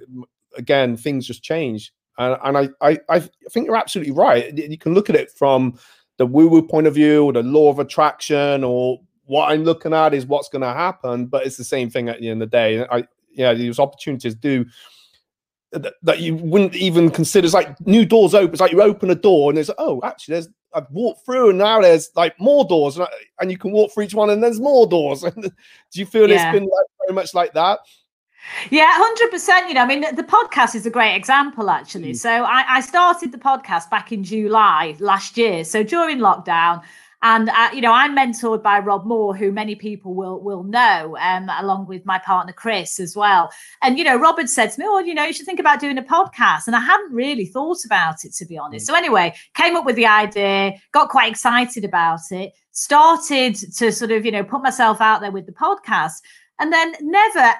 again, 0.57 0.97
things 0.97 1.27
just 1.27 1.43
change. 1.43 1.93
And, 2.19 2.39
and 2.45 2.57
I, 2.57 2.69
I, 2.81 3.01
I 3.09 3.19
think 3.51 3.67
you're 3.67 3.77
absolutely 3.77 4.13
right. 4.13 4.57
You 4.57 4.79
can 4.79 4.95
look 4.95 5.11
at 5.11 5.17
it 5.17 5.33
from 5.33 5.77
the 6.19 6.27
woo-woo 6.27 6.63
point 6.63 6.87
of 6.87 6.95
view, 6.95 7.25
or 7.25 7.33
the 7.33 7.43
law 7.43 7.69
of 7.69 7.81
attraction, 7.81 8.63
or 8.63 9.01
what 9.25 9.51
I'm 9.51 9.65
looking 9.65 9.93
at 9.93 10.15
is 10.15 10.25
what's 10.25 10.49
going 10.49 10.63
to 10.63 10.73
happen. 10.73 11.27
But 11.27 11.45
it's 11.47 11.57
the 11.57 11.65
same 11.65 11.91
thing 11.91 12.09
at 12.09 12.21
the 12.21 12.29
end 12.29 12.41
of 12.41 12.51
the 12.51 12.57
day. 12.57 12.87
I, 12.89 13.05
yeah, 13.35 13.55
these 13.55 13.79
opportunities 13.79 14.35
do 14.35 14.64
that, 15.73 15.95
that 16.03 16.21
you 16.21 16.37
wouldn't 16.37 16.75
even 16.75 17.11
consider. 17.11 17.45
It's 17.45 17.55
like 17.55 17.79
new 17.87 18.05
doors 18.05 18.35
open. 18.35 18.53
It's 18.53 18.61
like 18.61 18.73
you 18.73 18.83
open 18.83 19.11
a 19.11 19.14
door 19.14 19.50
and 19.50 19.57
there's 19.57 19.71
oh, 19.79 20.00
actually, 20.05 20.35
there's 20.35 20.49
I've 20.73 20.91
walked 20.91 21.25
through 21.25 21.50
and 21.50 21.59
now 21.59 21.81
there's 21.81 22.11
like 22.17 22.38
more 22.41 22.64
doors 22.64 22.97
and, 22.97 23.07
I, 23.07 23.09
and 23.41 23.50
you 23.50 23.59
can 23.59 23.71
walk 23.71 23.93
through 23.93 24.05
each 24.05 24.14
one 24.14 24.31
and 24.31 24.43
there's 24.43 24.61
more 24.61 24.87
doors. 24.87 25.21
Do 25.41 25.50
you 25.93 26.07
feel 26.07 26.29
yeah. 26.29 26.50
it's 26.50 26.59
been 26.59 26.64
like 26.64 26.87
very 27.07 27.14
much 27.14 27.35
like 27.35 27.55
that? 27.55 27.81
Yeah, 28.71 28.88
hundred 28.91 29.31
percent. 29.31 29.69
You 29.69 29.75
know, 29.75 29.83
I 29.83 29.87
mean, 29.87 30.03
the 30.14 30.23
podcast 30.23 30.75
is 30.75 30.85
a 30.85 30.91
great 30.91 31.14
example, 31.14 31.71
actually. 31.71 32.12
Mm. 32.12 32.17
So 32.17 32.31
I, 32.31 32.64
I 32.69 32.81
started 32.81 33.33
the 33.33 33.38
podcast 33.38 33.88
back 33.88 34.12
in 34.12 34.23
July 34.23 34.97
last 34.99 35.38
year. 35.38 35.64
So 35.64 35.83
during 35.83 36.19
lockdown, 36.19 36.83
and 37.25 37.49
uh, 37.49 37.71
you 37.73 37.81
know, 37.81 37.93
I'm 37.93 38.14
mentored 38.14 38.62
by 38.62 38.78
Rob 38.81 39.07
Moore, 39.07 39.35
who 39.35 39.50
many 39.50 39.75
people 39.75 40.14
will 40.14 40.40
will 40.40 40.62
know, 40.62 41.16
um, 41.21 41.50
along 41.59 41.87
with 41.87 42.04
my 42.04 42.19
partner 42.19 42.52
Chris 42.52 43.00
as 43.00 43.16
well. 43.16 43.50
And 43.83 43.97
you 43.99 44.04
know, 44.04 44.16
Rob 44.16 44.37
had 44.37 44.50
said 44.50 44.71
to 44.73 44.81
me, 44.81 44.87
"Well, 44.87 45.04
you 45.04 45.14
know, 45.14 45.25
you 45.25 45.33
should 45.33 45.47
think 45.47 45.59
about 45.59 45.81
doing 45.81 45.97
a 45.97 46.02
podcast," 46.02 46.66
and 46.66 46.76
I 46.76 46.81
hadn't 46.81 47.12
really 47.12 47.47
thought 47.47 47.85
about 47.87 48.26
it 48.26 48.35
to 48.35 48.45
be 48.45 48.59
honest. 48.59 48.85
Mm. 48.85 48.88
So 48.88 48.95
anyway, 48.95 49.35
came 49.54 49.75
up 49.75 49.87
with 49.87 49.97
the 49.97 50.07
idea, 50.07 50.75
got 50.93 51.09
quite 51.09 51.31
excited 51.31 51.83
about 51.83 52.21
it, 52.31 52.52
started 52.73 53.54
to 53.54 53.90
sort 53.90 54.11
of 54.11 54.26
you 54.26 54.31
know 54.31 54.45
put 54.45 54.62
myself 54.62 55.00
out 55.00 55.23
there 55.23 55.33
with 55.33 55.47
the 55.47 55.52
podcast, 55.52 56.21
and 56.61 56.71
then 56.73 56.95
never 57.00 57.54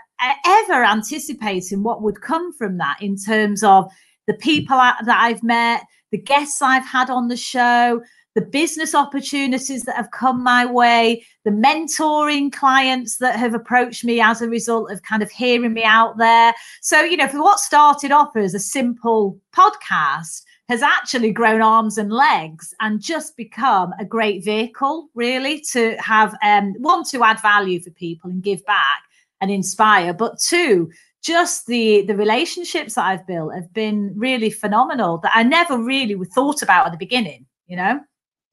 ever 0.45 0.85
anticipating 0.85 1.83
what 1.83 2.03
would 2.03 2.21
come 2.21 2.53
from 2.53 2.77
that 2.79 2.99
in 3.01 3.17
terms 3.17 3.65
of 3.65 3.91
the 4.27 4.35
people 4.35 4.77
that 4.77 5.07
I've 5.09 5.43
met, 5.43 5.85
the 6.11 6.19
guests 6.19 6.63
I've 6.63 6.87
had 6.87 7.11
on 7.11 7.29
the 7.29 7.37
show, 7.37 8.03
the 8.35 8.43
business 8.43 8.95
opportunities 8.95 9.83
that 9.83 9.97
have 9.97 10.11
come 10.11 10.43
my 10.43 10.67
way, 10.67 11.25
the 11.45 11.51
mentoring 11.51 12.53
clients 12.53 13.19
that 13.19 13.37
have 13.37 13.55
approached 13.55 14.05
me 14.05 14.21
as 14.21 14.43
a 14.43 14.49
result 14.49 14.91
of 14.91 15.03
kind 15.03 15.23
of 15.23 15.31
hearing 15.31 15.73
me 15.73 15.85
out 15.85 16.19
there. 16.19 16.53
So, 16.81 17.03
you 17.03 17.17
know, 17.17 17.29
for 17.29 17.41
what 17.41 17.61
started 17.61 18.11
off 18.11 18.37
as 18.37 18.55
a 18.55 18.61
simple 18.61 19.39
podcast 19.55 20.43
has 20.69 20.83
actually 20.83 21.31
grown 21.31 21.61
arms 21.61 21.99
and 21.99 22.11
legs 22.11 22.75
and 22.81 23.01
just 23.01 23.37
become 23.37 23.93
a 24.01 24.05
great 24.05 24.45
vehicle, 24.45 25.09
really, 25.15 25.61
to 25.73 25.95
have 25.97 26.35
um, 26.43 26.75
one, 26.79 27.05
to 27.05 27.23
add 27.23 27.41
value 27.41 27.81
for 27.81 27.91
people 27.91 28.31
and 28.31 28.43
give 28.43 28.65
back 28.65 29.03
and 29.41 29.51
inspire, 29.51 30.15
but 30.15 30.39
two, 30.39 30.91
just 31.23 31.67
the 31.67 32.03
the 32.03 32.17
relationships 32.17 32.95
that 32.95 33.05
I've 33.05 33.27
built 33.27 33.55
have 33.55 33.73
been 33.73 34.13
really 34.15 34.51
phenomenal 34.51 35.19
that 35.19 35.33
I 35.35 35.43
never 35.43 35.79
really 35.79 36.17
thought 36.35 36.63
about 36.63 36.87
at 36.87 36.93
the 36.93 36.99
beginning, 36.99 37.47
you 37.67 37.77
know. 37.77 38.01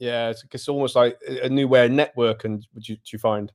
Yeah, 0.02 0.30
it's, 0.30 0.44
it's 0.52 0.68
almost 0.68 0.96
like 0.96 1.20
a 1.44 1.48
new 1.48 1.68
way 1.68 1.86
of 1.86 1.92
networking. 1.92 2.64
Would 2.74 2.90
you, 2.90 2.96
do 2.96 3.02
you 3.14 3.20
find? 3.20 3.52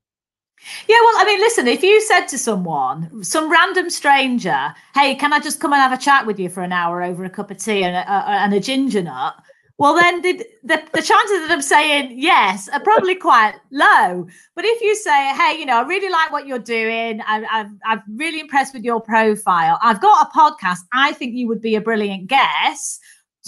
Yeah, 0.87 0.97
well, 1.05 1.15
I 1.19 1.25
mean, 1.27 1.41
listen, 1.41 1.67
if 1.67 1.83
you 1.83 2.01
said 2.01 2.27
to 2.27 2.39
someone, 2.39 3.25
some 3.25 3.51
random 3.51 3.91
stranger, 3.91 4.73
hey, 4.95 5.17
can 5.17 5.33
I 5.33 5.41
just 5.41 5.59
come 5.59 5.73
and 5.73 5.83
have 5.83 5.93
a 5.93 6.01
chat 6.01 6.25
with 6.25 6.39
you 6.39 6.49
for 6.49 6.63
an 6.63 6.73
hour 6.73 7.03
over 7.03 7.25
a 7.25 7.31
cup 7.31 7.51
of 7.51 7.59
tea 7.59 7.83
and 7.83 7.97
a, 7.97 8.09
a 8.09 8.31
and 8.45 8.55
a 8.55 8.61
ginger 8.61 9.03
nut? 9.03 9.35
Well, 9.79 9.97
then 9.97 10.23
the, 10.23 10.47
the, 10.63 10.83
the 10.95 11.03
chances 11.03 11.43
of 11.43 11.49
them 11.49 11.61
saying 11.61 12.15
yes 12.17 12.69
are 12.69 12.81
probably 12.81 13.15
quite 13.29 13.57
low. 13.73 14.29
But 14.55 14.65
if 14.65 14.81
you 14.81 14.95
say, 14.95 15.35
hey, 15.35 15.57
you 15.59 15.67
know, 15.67 15.81
I 15.81 15.83
really 15.83 16.11
like 16.11 16.31
what 16.31 16.47
you're 16.47 16.61
doing, 16.61 17.23
I, 17.27 17.67
I'm 17.85 18.03
really 18.09 18.39
impressed 18.39 18.73
with 18.73 18.85
your 18.85 19.01
profile, 19.01 19.81
I've 19.83 20.01
got 20.01 20.29
a 20.29 20.39
podcast, 20.39 20.79
I 20.93 21.13
think 21.13 21.35
you 21.35 21.49
would 21.49 21.61
be 21.61 21.75
a 21.75 21.81
brilliant 21.81 22.29
guest. 22.29 23.01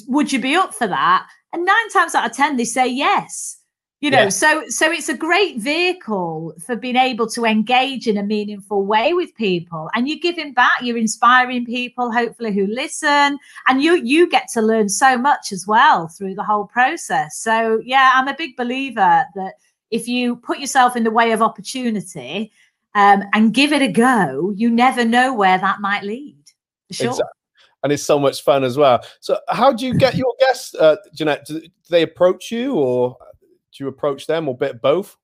Would 0.08 0.32
you 0.32 0.40
be 0.40 0.56
up 0.56 0.74
for 0.74 0.88
that? 0.88 1.28
And 1.52 1.64
nine 1.64 1.88
times 1.92 2.14
out 2.14 2.28
of 2.28 2.36
ten 2.36 2.56
they 2.56 2.64
say 2.64 2.86
yes. 2.86 3.56
You 4.00 4.12
know 4.12 4.24
yeah. 4.24 4.28
so 4.28 4.68
so 4.68 4.92
it's 4.92 5.08
a 5.08 5.16
great 5.16 5.58
vehicle 5.58 6.54
for 6.64 6.76
being 6.76 6.94
able 6.94 7.26
to 7.30 7.44
engage 7.44 8.06
in 8.06 8.16
a 8.16 8.22
meaningful 8.22 8.86
way 8.86 9.12
with 9.12 9.34
people. 9.34 9.90
And 9.92 10.08
you're 10.08 10.20
giving 10.20 10.54
back 10.54 10.82
you're 10.82 10.96
inspiring 10.96 11.66
people 11.66 12.12
hopefully 12.12 12.52
who 12.52 12.66
listen. 12.66 13.38
And 13.66 13.82
you 13.82 13.94
you 13.96 14.28
get 14.28 14.46
to 14.54 14.62
learn 14.62 14.88
so 14.88 15.18
much 15.18 15.50
as 15.50 15.66
well 15.66 16.06
through 16.06 16.36
the 16.36 16.44
whole 16.44 16.66
process. 16.66 17.38
So 17.38 17.80
yeah 17.84 18.12
i'm 18.14 18.28
a 18.28 18.36
big 18.36 18.56
believer 18.56 19.24
that 19.34 19.54
if 19.90 20.06
you 20.06 20.36
put 20.36 20.60
yourself 20.60 20.94
in 20.94 21.02
the 21.02 21.10
way 21.10 21.32
of 21.32 21.42
opportunity 21.42 22.52
um, 22.94 23.24
and 23.32 23.54
give 23.54 23.72
it 23.72 23.82
a 23.82 23.88
go 23.88 24.52
you 24.54 24.70
never 24.70 25.04
know 25.04 25.34
where 25.34 25.58
that 25.58 25.80
might 25.80 26.04
lead. 26.04 26.36
Sure. 26.92 27.08
Exactly 27.08 27.37
and 27.82 27.92
it's 27.92 28.02
so 28.02 28.18
much 28.18 28.42
fun 28.42 28.64
as 28.64 28.76
well. 28.76 29.04
So, 29.20 29.38
how 29.48 29.72
do 29.72 29.86
you 29.86 29.94
get 29.94 30.16
your 30.16 30.34
guests, 30.40 30.74
uh, 30.74 30.96
Jeanette? 31.14 31.46
Do, 31.46 31.60
do, 31.60 31.68
they 31.90 32.02
approach 32.02 32.50
you, 32.50 32.74
or 32.74 33.16
do 33.72 33.84
you 33.84 33.88
approach 33.88 34.26
them, 34.26 34.48
or 34.48 34.56
bit 34.56 34.82
both? 34.82 35.16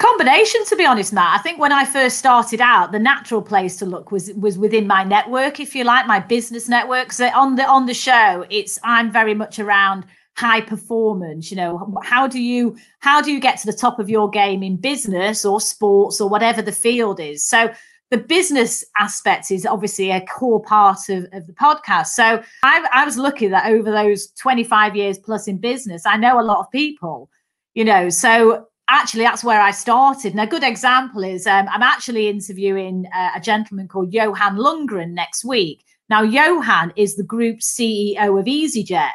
Combination, 0.00 0.64
to 0.66 0.76
be 0.76 0.84
honest, 0.84 1.12
Matt. 1.12 1.38
I 1.38 1.42
think 1.42 1.58
when 1.58 1.72
I 1.72 1.84
first 1.84 2.18
started 2.18 2.60
out, 2.60 2.92
the 2.92 2.98
natural 2.98 3.40
place 3.40 3.76
to 3.76 3.86
look 3.86 4.10
was 4.10 4.32
was 4.32 4.58
within 4.58 4.86
my 4.86 5.04
network, 5.04 5.60
if 5.60 5.74
you 5.74 5.84
like, 5.84 6.06
my 6.06 6.18
business 6.18 6.68
network. 6.68 7.12
So 7.12 7.26
on 7.28 7.56
the 7.56 7.66
on 7.66 7.86
the 7.86 7.94
show, 7.94 8.44
it's 8.50 8.78
I'm 8.82 9.10
very 9.10 9.34
much 9.34 9.58
around 9.58 10.04
high 10.36 10.60
performance 10.60 11.48
you 11.48 11.56
know 11.56 11.96
how 12.02 12.26
do 12.26 12.42
you 12.42 12.76
how 12.98 13.22
do 13.22 13.30
you 13.30 13.38
get 13.38 13.56
to 13.56 13.66
the 13.66 13.72
top 13.72 14.00
of 14.00 14.10
your 14.10 14.28
game 14.28 14.64
in 14.64 14.76
business 14.76 15.44
or 15.44 15.60
sports 15.60 16.20
or 16.20 16.28
whatever 16.28 16.60
the 16.60 16.72
field 16.72 17.20
is 17.20 17.46
so 17.46 17.72
the 18.10 18.18
business 18.18 18.84
aspect 18.98 19.50
is 19.50 19.66
obviously 19.66 20.10
a 20.10 20.24
core 20.26 20.62
part 20.62 21.08
of, 21.08 21.26
of 21.32 21.46
the 21.46 21.52
podcast. 21.54 22.08
So 22.08 22.42
I, 22.62 22.88
I 22.92 23.04
was 23.04 23.16
lucky 23.16 23.48
that 23.48 23.66
over 23.66 23.90
those 23.90 24.28
25 24.32 24.94
years 24.94 25.18
plus 25.18 25.48
in 25.48 25.58
business, 25.58 26.04
I 26.06 26.16
know 26.16 26.40
a 26.40 26.42
lot 26.42 26.58
of 26.58 26.70
people, 26.70 27.30
you 27.74 27.84
know, 27.84 28.08
so 28.08 28.66
actually 28.88 29.24
that's 29.24 29.44
where 29.44 29.60
I 29.60 29.70
started. 29.70 30.32
And 30.32 30.40
a 30.40 30.46
good 30.46 30.62
example 30.62 31.24
is 31.24 31.46
um, 31.46 31.66
I'm 31.68 31.82
actually 31.82 32.28
interviewing 32.28 33.06
a 33.34 33.40
gentleman 33.40 33.88
called 33.88 34.12
Johan 34.12 34.56
Lundgren 34.56 35.10
next 35.10 35.44
week. 35.44 35.84
Now, 36.10 36.22
Johan 36.22 36.92
is 36.96 37.16
the 37.16 37.24
group 37.24 37.60
CEO 37.60 38.38
of 38.38 38.44
EasyJet. 38.44 39.10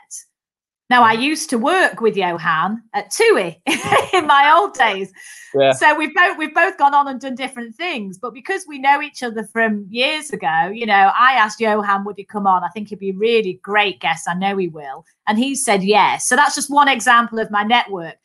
Now, 0.89 1.03
I 1.03 1.13
used 1.13 1.51
to 1.51 1.59
work 1.59 2.01
with 2.01 2.17
Johan 2.17 2.81
at 2.93 3.11
TUI 3.11 3.61
in 4.13 4.25
my 4.25 4.51
old 4.55 4.73
days. 4.73 5.11
Yeah. 5.53 5.71
So 5.73 5.95
we've 5.95 6.13
both 6.15 6.37
we've 6.37 6.53
both 6.53 6.77
gone 6.77 6.95
on 6.95 7.07
and 7.07 7.21
done 7.21 7.35
different 7.35 7.75
things, 7.75 8.17
but 8.17 8.33
because 8.33 8.65
we 8.67 8.79
know 8.79 9.01
each 9.01 9.21
other 9.21 9.43
from 9.43 9.85
years 9.89 10.31
ago, 10.31 10.71
you 10.73 10.87
know, 10.87 11.11
I 11.17 11.33
asked 11.33 11.59
Johan, 11.59 12.05
would 12.05 12.17
he 12.17 12.23
come 12.23 12.47
on? 12.47 12.63
I 12.63 12.69
think 12.69 12.89
he'd 12.89 12.99
be 12.99 13.11
a 13.11 13.15
really 13.15 13.59
great 13.61 13.99
guest. 13.99 14.27
I 14.27 14.33
know 14.33 14.57
he 14.57 14.67
will, 14.67 15.05
and 15.27 15.37
he 15.37 15.53
said 15.53 15.83
yes. 15.83 16.27
So 16.27 16.35
that's 16.35 16.55
just 16.55 16.71
one 16.71 16.87
example 16.87 17.39
of 17.39 17.51
my 17.51 17.63
network. 17.63 18.15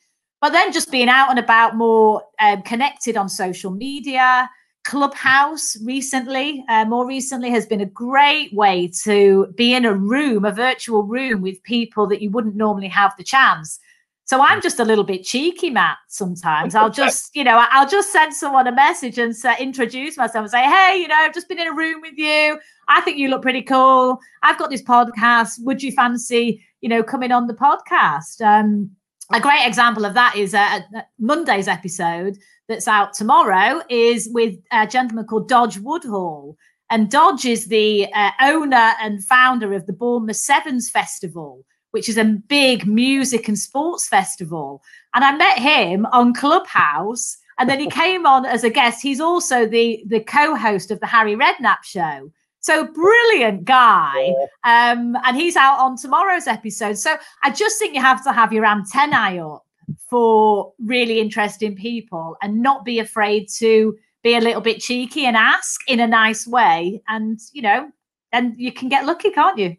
But 0.41 0.51
then 0.51 0.71
just 0.71 0.91
being 0.91 1.09
out 1.09 1.29
and 1.29 1.39
about, 1.39 1.75
more 1.75 2.23
um, 2.39 2.61
connected 2.63 3.15
on 3.17 3.29
social 3.29 3.71
media, 3.71 4.49
Clubhouse 4.85 5.75
recently, 5.83 6.63
uh, 6.69 6.85
more 6.85 7.07
recently, 7.07 7.49
has 7.49 7.65
been 7.65 7.81
a 7.81 7.85
great 7.85 8.53
way 8.53 8.89
to 9.03 9.47
be 9.55 9.73
in 9.73 9.83
a 9.83 9.93
room, 9.93 10.45
a 10.45 10.51
virtual 10.51 11.03
room 11.03 11.41
with 11.41 11.61
people 11.63 12.07
that 12.07 12.21
you 12.21 12.29
wouldn't 12.29 12.55
normally 12.55 12.87
have 12.87 13.13
the 13.17 13.23
chance. 13.23 13.79
So 14.25 14.41
I'm 14.41 14.61
just 14.61 14.79
a 14.79 14.85
little 14.85 15.03
bit 15.03 15.23
cheeky, 15.23 15.71
Matt. 15.71 15.97
Sometimes 16.07 16.75
I'll 16.75 16.89
just, 17.03 17.35
you 17.35 17.43
know, 17.43 17.65
I'll 17.71 17.89
just 17.89 18.11
send 18.11 18.33
someone 18.33 18.67
a 18.67 18.71
message 18.71 19.17
and 19.17 19.35
say, 19.35 19.55
introduce 19.59 20.17
myself 20.17 20.43
and 20.43 20.51
say, 20.51 20.63
hey, 20.63 20.97
you 20.99 21.07
know, 21.07 21.15
I've 21.15 21.33
just 21.33 21.49
been 21.49 21.59
in 21.59 21.67
a 21.67 21.75
room 21.75 22.01
with 22.01 22.17
you. 22.17 22.59
I 22.87 23.01
think 23.01 23.17
you 23.17 23.29
look 23.29 23.41
pretty 23.41 23.63
cool. 23.63 24.19
I've 24.43 24.59
got 24.59 24.69
this 24.69 24.83
podcast. 24.83 25.63
Would 25.63 25.81
you 25.81 25.91
fancy, 25.91 26.63
you 26.81 26.89
know, 26.89 27.01
coming 27.01 27.31
on 27.31 27.47
the 27.47 27.53
podcast? 27.55 28.41
Um, 28.41 28.91
a 29.33 29.39
great 29.39 29.65
example 29.65 30.05
of 30.05 30.13
that 30.13 30.35
is 30.35 30.53
uh, 30.53 30.81
Monday's 31.19 31.67
episode 31.67 32.37
that's 32.67 32.87
out 32.87 33.13
tomorrow 33.13 33.81
is 33.89 34.29
with 34.31 34.55
a 34.71 34.87
gentleman 34.87 35.25
called 35.25 35.47
Dodge 35.47 35.79
Woodhall. 35.79 36.57
And 36.89 37.09
Dodge 37.09 37.45
is 37.45 37.67
the 37.67 38.07
uh, 38.13 38.31
owner 38.41 38.93
and 39.01 39.23
founder 39.23 39.73
of 39.73 39.85
the 39.85 39.93
Bournemouth 39.93 40.35
Sevens 40.35 40.89
Festival, 40.89 41.65
which 41.91 42.09
is 42.09 42.17
a 42.17 42.23
big 42.23 42.85
music 42.85 43.47
and 43.47 43.57
sports 43.57 44.07
festival. 44.07 44.81
And 45.13 45.23
I 45.23 45.35
met 45.35 45.57
him 45.57 46.05
on 46.07 46.33
Clubhouse. 46.33 47.37
And 47.57 47.69
then 47.69 47.79
he 47.79 47.89
came 47.89 48.25
on 48.25 48.45
as 48.45 48.63
a 48.63 48.69
guest. 48.69 49.01
He's 49.01 49.21
also 49.21 49.65
the, 49.65 50.03
the 50.07 50.19
co 50.19 50.55
host 50.55 50.91
of 50.91 50.99
the 50.99 51.07
Harry 51.07 51.35
Redknapp 51.35 51.83
show. 51.83 52.31
So 52.59 52.87
brilliant 52.87 53.65
guy. 53.65 54.33
Um, 54.63 55.15
and 55.23 55.35
he's 55.37 55.55
out 55.55 55.79
on 55.79 55.97
tomorrow's 55.97 56.47
episode. 56.47 56.97
So 56.97 57.15
I 57.43 57.51
just 57.51 57.77
think 57.77 57.93
you 57.93 58.01
have 58.01 58.23
to 58.23 58.31
have 58.31 58.51
your 58.51 58.65
antennae 58.65 59.39
up 59.39 59.64
for 60.09 60.73
really 60.79 61.19
interesting 61.19 61.75
people 61.75 62.37
and 62.41 62.61
not 62.61 62.85
be 62.85 62.99
afraid 62.99 63.47
to 63.57 63.97
be 64.23 64.35
a 64.35 64.41
little 64.41 64.61
bit 64.61 64.79
cheeky 64.79 65.25
and 65.25 65.35
ask 65.35 65.81
in 65.87 65.99
a 65.99 66.07
nice 66.07 66.47
way. 66.47 67.01
And, 67.07 67.39
you 67.53 67.61
know, 67.61 67.91
and 68.31 68.55
you 68.57 68.71
can 68.71 68.89
get 68.89 69.05
lucky, 69.05 69.31
can't 69.31 69.57
you? 69.57 69.77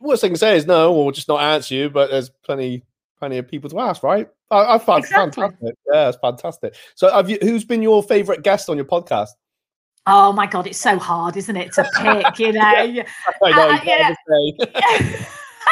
Worst 0.00 0.22
thing 0.22 0.32
to 0.32 0.38
say 0.38 0.56
is 0.56 0.66
no, 0.66 0.92
or 0.92 1.12
just 1.12 1.28
not 1.28 1.40
answer 1.40 1.74
you, 1.74 1.90
but 1.90 2.10
there's 2.10 2.30
plenty 2.30 2.82
plenty 3.18 3.38
of 3.38 3.48
people 3.48 3.68
to 3.68 3.80
ask, 3.80 4.02
right? 4.02 4.28
I, 4.50 4.74
I 4.74 4.78
found 4.78 5.04
exactly. 5.04 5.42
fantastic. 5.42 5.74
Yeah, 5.92 6.08
it's 6.08 6.18
fantastic. 6.18 6.76
So 6.94 7.10
have 7.10 7.28
you 7.28 7.38
who's 7.42 7.64
been 7.64 7.82
your 7.82 8.02
favorite 8.02 8.42
guest 8.42 8.70
on 8.70 8.76
your 8.76 8.86
podcast? 8.86 9.30
Oh 10.06 10.32
my 10.32 10.46
god, 10.46 10.66
it's 10.66 10.78
so 10.78 10.98
hard, 10.98 11.36
isn't 11.36 11.56
it, 11.56 11.72
to 11.74 11.82
pick? 11.96 12.38
You 12.38 12.52
know, 12.54 12.62
I, 12.62 12.86
know 13.50 13.68
uh, 13.68 13.80
yeah. 13.84 14.14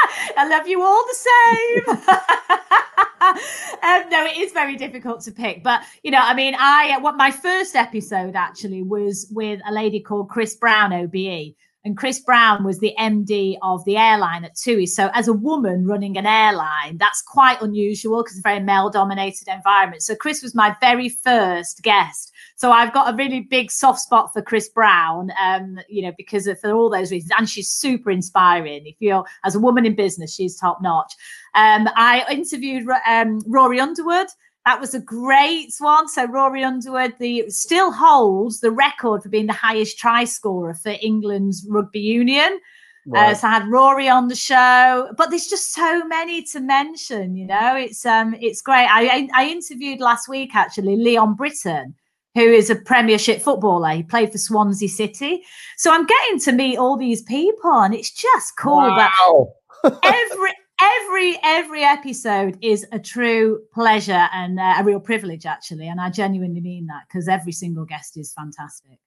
I 0.37 0.49
love 0.49 0.69
you 0.69 0.83
all 0.83 1.05
the 1.07 1.15
same. 1.15 2.83
um, 3.21 4.09
no, 4.11 4.27
it 4.27 4.37
is 4.37 4.53
very 4.53 4.77
difficult 4.77 5.23
to 5.23 5.33
pick, 5.33 5.63
but 5.63 5.83
you 6.03 6.11
know, 6.11 6.21
I 6.21 6.35
mean, 6.35 6.55
I 6.59 6.99
what 7.01 7.17
my 7.17 7.31
first 7.31 7.75
episode 7.75 8.37
actually 8.37 8.83
was 8.83 9.27
with 9.31 9.61
a 9.67 9.73
lady 9.73 10.01
called 10.01 10.29
Chris 10.29 10.55
Brown, 10.55 10.93
OBE, 10.93 11.55
and 11.87 11.97
Chris 11.97 12.19
Brown 12.19 12.65
was 12.65 12.81
the 12.81 12.93
MD 12.99 13.57
of 13.63 13.85
the 13.85 13.97
airline 13.97 14.45
at 14.45 14.57
TUI. 14.57 14.87
So, 14.87 15.09
as 15.15 15.29
a 15.29 15.33
woman 15.33 15.87
running 15.87 16.19
an 16.19 16.27
airline, 16.27 16.99
that's 16.99 17.23
quite 17.23 17.63
unusual 17.63 18.25
because 18.25 18.37
it's 18.37 18.45
a 18.45 18.49
very 18.49 18.59
male 18.59 18.91
dominated 18.91 19.47
environment. 19.47 20.03
So, 20.03 20.17
Chris 20.17 20.43
was 20.43 20.53
my 20.53 20.75
very 20.81 21.09
first 21.09 21.83
guest. 21.83 22.33
So, 22.57 22.73
I've 22.73 22.93
got 22.93 23.15
a 23.15 23.17
really 23.17 23.41
big 23.41 23.71
soft 23.71 24.01
spot 24.01 24.33
for 24.33 24.43
Chris 24.43 24.69
Brown, 24.69 25.31
um, 25.41 25.79
you 25.89 26.03
know, 26.03 26.13
because 26.17 26.49
of, 26.49 26.59
for 26.59 26.73
all 26.73 26.91
those 26.91 27.13
reasons. 27.13 27.31
And 27.39 27.49
she's 27.49 27.69
super 27.69 28.11
inspiring. 28.11 28.85
If 28.85 28.97
you're, 28.99 29.25
as 29.45 29.55
a 29.55 29.61
woman 29.61 29.87
in 29.87 29.95
business, 29.95 30.35
she's 30.35 30.59
top 30.59 30.83
notch. 30.83 31.13
Um, 31.55 31.89
I 31.95 32.25
interviewed 32.29 32.89
um, 33.07 33.39
Rory 33.47 33.79
Underwood. 33.79 34.27
That 34.67 34.81
was 34.81 34.95
a 34.95 35.01
great 35.01 35.73
one. 35.79 36.09
So 36.09 36.27
Rory 36.27 36.65
Underwood 36.65 37.15
the 37.21 37.49
still 37.49 37.93
holds 37.93 38.59
the 38.59 38.73
record 38.73 39.23
for 39.23 39.29
being 39.29 39.47
the 39.47 39.53
highest 39.53 39.97
try 39.97 40.25
scorer 40.25 40.75
for 40.75 40.97
England's 41.01 41.65
rugby 41.71 42.01
union. 42.01 42.59
Right. 43.07 43.31
Uh, 43.31 43.35
so 43.37 43.47
I 43.47 43.53
had 43.53 43.69
Rory 43.69 44.09
on 44.09 44.27
the 44.27 44.35
show, 44.35 45.09
but 45.17 45.31
there's 45.31 45.47
just 45.47 45.73
so 45.73 46.05
many 46.07 46.43
to 46.43 46.59
mention. 46.59 47.37
You 47.37 47.47
know, 47.47 47.77
it's 47.77 48.05
um, 48.05 48.35
it's 48.41 48.61
great. 48.61 48.89
I 48.91 49.29
I, 49.35 49.45
I 49.45 49.49
interviewed 49.49 50.01
last 50.01 50.29
week 50.29 50.57
actually 50.57 50.97
Leon 50.97 51.37
Britton, 51.37 51.95
who 52.35 52.41
is 52.41 52.69
a 52.69 52.75
Premiership 52.75 53.41
footballer. 53.41 53.91
He 53.91 54.03
played 54.03 54.33
for 54.33 54.39
Swansea 54.39 54.89
City. 54.89 55.45
So 55.77 55.93
I'm 55.93 56.07
getting 56.07 56.41
to 56.41 56.51
meet 56.51 56.77
all 56.77 56.97
these 56.97 57.23
people, 57.23 57.73
and 57.73 57.95
it's 57.95 58.11
just 58.11 58.57
cool. 58.59 58.79
Wow. 58.79 59.53
But 59.85 60.01
every 60.05 60.55
every 60.81 61.39
every 61.43 61.83
episode 61.83 62.59
is 62.61 62.87
a 62.93 62.99
true 62.99 63.63
pleasure 63.73 64.29
and 64.33 64.61
uh, 64.61 64.75
a 64.79 64.85
real 64.85 65.01
privilege 65.01 65.47
actually 65.47 65.89
and 65.89 66.01
i 66.01 66.11
genuinely 66.11 66.61
mean 66.61 66.87
that 66.87 67.03
because 67.09 67.29
every 67.29 67.53
single 67.53 67.85
guest 67.85 68.17
is 68.17 68.33
fantastic. 68.33 68.99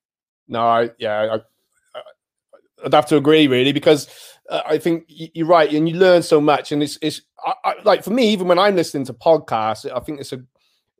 No 0.48 0.62
I, 0.62 0.90
yeah 0.98 1.36
I, 1.36 1.40
would 2.84 2.94
have 2.94 3.06
to 3.08 3.18
agree 3.18 3.48
really 3.48 3.74
because 3.74 4.08
uh, 4.50 4.62
i 4.66 4.78
think 4.78 5.04
you're 5.08 5.46
right 5.46 5.72
and 5.72 5.88
you 5.88 5.96
learn 5.96 6.24
so 6.24 6.42
much 6.42 6.72
and 6.72 6.82
it's 6.82 6.98
it's 7.02 7.22
I, 7.46 7.54
I, 7.66 7.74
like 7.84 8.04
for 8.04 8.12
me 8.12 8.30
even 8.30 8.48
when 8.48 8.58
i'm 8.58 8.76
listening 8.76 9.06
to 9.06 9.14
podcasts 9.14 9.90
i 9.92 10.00
think 10.00 10.22
it's 10.22 10.34
a 10.34 10.38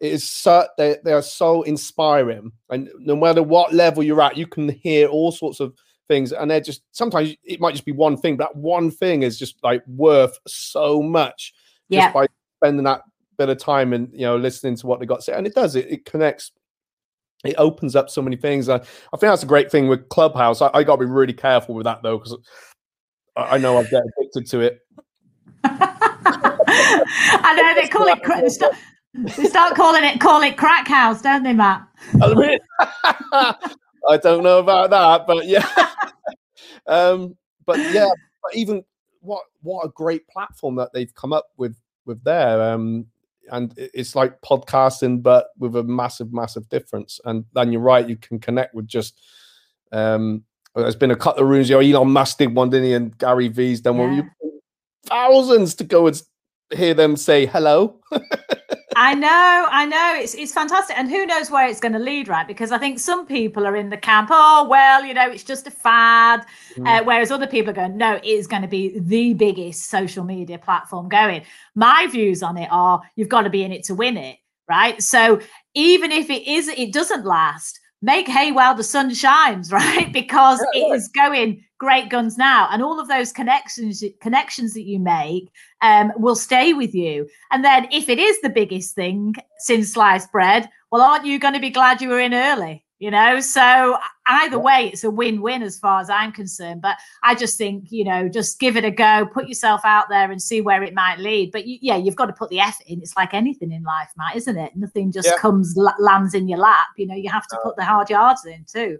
it 0.02 0.14
is 0.14 0.28
so 0.28 0.66
they, 0.78 0.98
they 1.04 1.14
are 1.14 1.22
so 1.22 1.64
inspiring 1.64 2.52
and 2.70 2.90
no 3.00 3.16
matter 3.16 3.42
what 3.42 3.74
level 3.74 4.04
you're 4.04 4.22
at 4.22 4.38
you 4.38 4.46
can 4.46 4.70
hear 4.70 5.08
all 5.08 5.32
sorts 5.32 5.60
of 5.60 5.74
things 6.10 6.34
and 6.34 6.52
they're 6.52 6.60
just 6.60 6.82
sometimes 6.92 7.34
it 7.46 7.62
might 7.62 7.72
just 7.72 7.86
be 7.86 7.94
one 7.94 8.18
thing 8.18 8.36
but 8.36 8.50
that 8.50 8.56
one 8.58 8.92
thing 8.92 9.24
is 9.24 9.40
just 9.40 9.56
like 9.64 9.82
worth 9.88 10.38
so 10.46 11.02
much 11.02 11.54
yeah. 11.88 12.02
just 12.02 12.14
by 12.14 12.26
spending 12.58 12.84
that 12.84 13.04
bit 13.38 13.48
of 13.48 13.58
time 13.58 13.94
and 13.94 14.10
you 14.12 14.26
know 14.26 14.36
listening 14.36 14.76
to 14.76 14.86
what 14.88 15.00
they 15.00 15.06
got 15.06 15.18
to 15.18 15.22
say 15.22 15.34
and 15.34 15.48
it 15.48 15.56
does 15.56 15.76
it, 15.76 15.90
it 15.90 16.04
connects 16.04 16.52
it 17.46 17.56
opens 17.58 17.96
up 17.96 18.10
so 18.10 18.22
many 18.22 18.36
things 18.36 18.68
I, 18.68 18.76
I 18.76 18.80
think 18.80 19.22
that's 19.22 19.44
a 19.44 19.48
great 19.48 19.72
thing 19.72 19.88
with 19.88 20.10
clubhouse 20.10 20.62
i, 20.62 20.70
I 20.74 20.84
got 20.84 20.98
to 20.98 21.06
be 21.06 21.06
really 21.06 21.32
careful 21.32 21.76
with 21.76 21.86
that 21.86 22.02
though 22.04 22.18
because 22.18 22.36
I, 23.38 23.56
I 23.56 23.58
know 23.60 23.78
i 23.78 23.84
get 23.84 24.04
addicted 24.18 24.48
to 24.48 24.60
it. 24.60 24.80
I 25.64 27.54
know 27.56 27.82
they 27.82 27.88
call 27.88 28.08
it 28.08 28.20
they 28.42 28.50
start, 28.50 28.76
they 29.14 29.46
start 29.46 29.76
calling 29.76 30.04
it 30.04 30.20
call 30.20 30.42
it 30.42 30.58
crack 30.58 30.88
house 30.88 31.22
don't 31.22 31.44
they 31.44 31.54
matt 31.54 31.88
oh, 32.22 33.54
I 34.08 34.18
don't 34.18 34.44
know 34.44 34.60
about 34.60 34.90
that, 34.92 35.26
but 35.28 35.48
yeah. 35.48 35.68
um, 36.88 37.36
but 37.66 37.80
yeah, 37.94 38.10
but 38.44 38.56
even 38.56 38.84
what 39.22 39.44
what 39.62 39.86
a 39.86 39.90
great 39.90 40.28
platform 40.28 40.76
that 40.76 40.94
they've 40.94 41.14
come 41.16 41.34
up 41.34 41.48
with 41.58 41.76
with 42.06 42.24
there. 42.24 42.62
Um, 42.62 43.08
and 43.52 43.74
it's 43.78 44.16
like 44.16 44.40
podcasting, 44.42 45.24
but 45.24 45.48
with 45.58 45.76
a 45.76 45.84
massive, 45.84 46.32
massive 46.32 46.70
difference. 46.70 47.20
And 47.26 47.46
then 47.54 47.72
you're 47.72 47.82
right, 47.82 48.08
you 48.08 48.16
can 48.16 48.40
connect 48.40 48.76
with 48.76 48.88
just. 48.88 49.20
Um, 49.92 50.44
there's 50.76 50.96
been 50.96 51.12
a 51.12 51.16
couple 51.16 51.44
of 51.44 51.50
rooms. 51.50 51.68
You 51.68 51.76
know, 51.76 52.00
Elon 52.00 52.12
Musk 52.12 52.38
did 52.38 52.54
one, 52.54 52.70
didn't 52.70 52.86
he? 52.86 52.94
And 52.94 53.18
Gary 53.18 53.48
Vee's 53.48 53.82
done 53.82 53.98
yeah. 53.98 54.02
one. 54.02 54.16
You 54.16 54.30
thousands 55.06 55.76
to 55.76 55.84
go 55.84 56.08
and 56.08 56.22
hear 56.76 56.94
them 56.94 57.18
say 57.18 57.46
hello. 57.46 58.00
I 58.96 59.14
know, 59.14 59.68
I 59.70 59.86
know. 59.86 60.16
It's 60.16 60.34
it's 60.34 60.52
fantastic, 60.52 60.98
and 60.98 61.10
who 61.10 61.26
knows 61.26 61.52
where 61.52 61.68
it's 61.68 61.80
going 61.80 61.94
to 61.94 62.00
lead, 62.00 62.28
right? 62.28 62.48
Because 62.48 62.72
I 62.72 62.78
think 62.78 63.00
some 63.00 63.26
people 63.26 63.68
are 63.68 63.76
in 63.76 63.90
the 63.90 63.98
camp, 63.98 64.30
oh 64.32 64.68
well, 64.70 65.06
you 65.06 65.14
know, 65.14 65.30
it's 65.30 65.44
just 65.44 65.68
a 65.68 65.72
fad, 65.72 66.46
mm. 66.76 66.88
uh, 66.88 67.04
whereas 67.04 67.30
other 67.30 67.48
people 67.48 67.70
are 67.70 67.74
going, 67.74 67.98
no, 67.98 68.16
it 68.16 68.26
is 68.26 68.48
going 68.48 68.64
to 68.64 68.68
be 68.68 68.98
the 69.00 69.34
biggest 69.36 69.90
social 69.90 70.24
media 70.24 70.58
platform 70.58 71.08
going. 71.08 71.44
My 71.76 72.08
views 72.08 72.42
on 72.42 72.58
it 72.58 72.68
are, 72.72 73.02
you've 73.16 73.30
got 73.30 73.44
to 73.44 73.50
be 73.50 73.64
in 73.64 73.72
it 73.72 73.84
to 73.86 73.96
win 73.96 74.18
it, 74.18 74.38
right? 74.68 75.02
So 75.02 75.40
even 75.76 76.12
if 76.12 76.30
it 76.30 76.48
is, 76.48 76.68
it 76.68 76.92
doesn't 76.92 77.26
last 77.26 77.79
make 78.02 78.28
hay 78.28 78.52
while 78.52 78.76
the 78.76 78.84
sun 78.84 79.14
shines, 79.14 79.72
right? 79.72 80.12
Because 80.12 80.64
yeah, 80.74 80.82
it 80.84 80.96
is 80.96 81.08
going 81.10 81.64
great 81.78 82.10
guns 82.10 82.38
now, 82.38 82.68
and 82.72 82.84
all 82.84 83.00
of 83.00 83.08
those 83.08 83.32
connections 83.32 84.04
connections 84.22 84.74
that 84.74 84.84
you 84.84 85.00
make 85.00 85.50
um, 85.82 86.12
will 86.18 86.36
stay 86.36 86.74
with 86.74 86.94
you. 86.94 87.28
And 87.52 87.64
then, 87.64 87.88
if 87.92 88.10
it 88.10 88.20
is 88.20 88.40
the 88.42 88.50
biggest 88.50 88.96
thing 88.96 89.36
since 89.60 89.94
sliced 89.94 90.32
bread, 90.32 90.70
well, 90.92 91.02
aren't 91.02 91.26
you 91.26 91.40
going 91.40 91.54
to 91.54 91.60
be 91.60 91.70
glad 91.70 92.02
you 92.02 92.10
were 92.10 92.20
in 92.20 92.34
early? 92.34 92.86
You 93.00 93.10
know? 93.12 93.40
So 93.40 93.98
either 94.30 94.60
way 94.60 94.90
it's 94.94 95.04
a 95.04 95.10
win-win 95.10 95.64
as 95.64 95.80
far 95.80 96.00
as 96.00 96.10
i'm 96.10 96.32
concerned 96.32 96.82
but 96.82 96.98
i 97.24 97.34
just 97.34 97.58
think 97.58 97.92
you 97.92 98.04
know 98.04 98.30
just 98.30 98.60
give 98.60 98.78
it 98.78 98.86
a 98.86 98.92
go 98.92 99.28
put 99.34 99.48
yourself 99.48 99.82
out 99.84 100.08
there 100.08 100.32
and 100.32 100.42
see 100.42 100.62
where 100.62 100.84
it 100.84 100.94
might 100.94 101.18
lead. 101.18 101.52
But 101.52 101.66
you, 101.66 101.80
yeah 101.82 101.98
you've 101.98 102.16
got 102.16 102.28
to 102.28 102.34
put 102.34 102.50
the 102.50 102.60
effort 102.60 102.86
in. 102.88 103.02
It's 103.02 103.18
like 103.18 103.34
anything 103.34 103.72
in 103.72 103.84
life 103.84 104.10
matt 104.18 104.36
isn't 104.36 104.58
it? 104.58 104.76
Nothing 104.76 105.12
just 105.12 105.28
yeah. 105.28 105.38
comes 105.40 105.76
lands 106.00 106.34
in 106.34 106.48
your 106.48 106.60
lap 106.60 106.88
you 106.98 107.08
know? 107.08 107.16
You 107.16 107.30
have 107.30 107.48
to 107.48 107.58
put 107.64 107.76
the 107.76 107.84
hard 107.84 108.10
yards 108.10 108.46
in 108.46 108.66
too. 108.72 109.00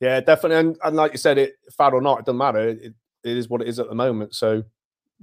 Yeah 0.00 0.20
definitely 0.20 0.58
and, 0.58 0.78
and 0.84 0.96
like 0.96 1.12
you 1.12 1.18
said 1.18 1.38
it 1.38 1.56
fad 1.76 1.94
or 1.94 2.02
not 2.02 2.20
it 2.20 2.26
doesn't 2.26 2.38
matter. 2.38 2.68
It, 2.68 2.94
it 3.24 3.36
is 3.36 3.48
what 3.48 3.62
it 3.62 3.68
is 3.68 3.78
at 3.78 3.88
the 3.88 3.94
moment 3.94 4.34
so 4.34 4.62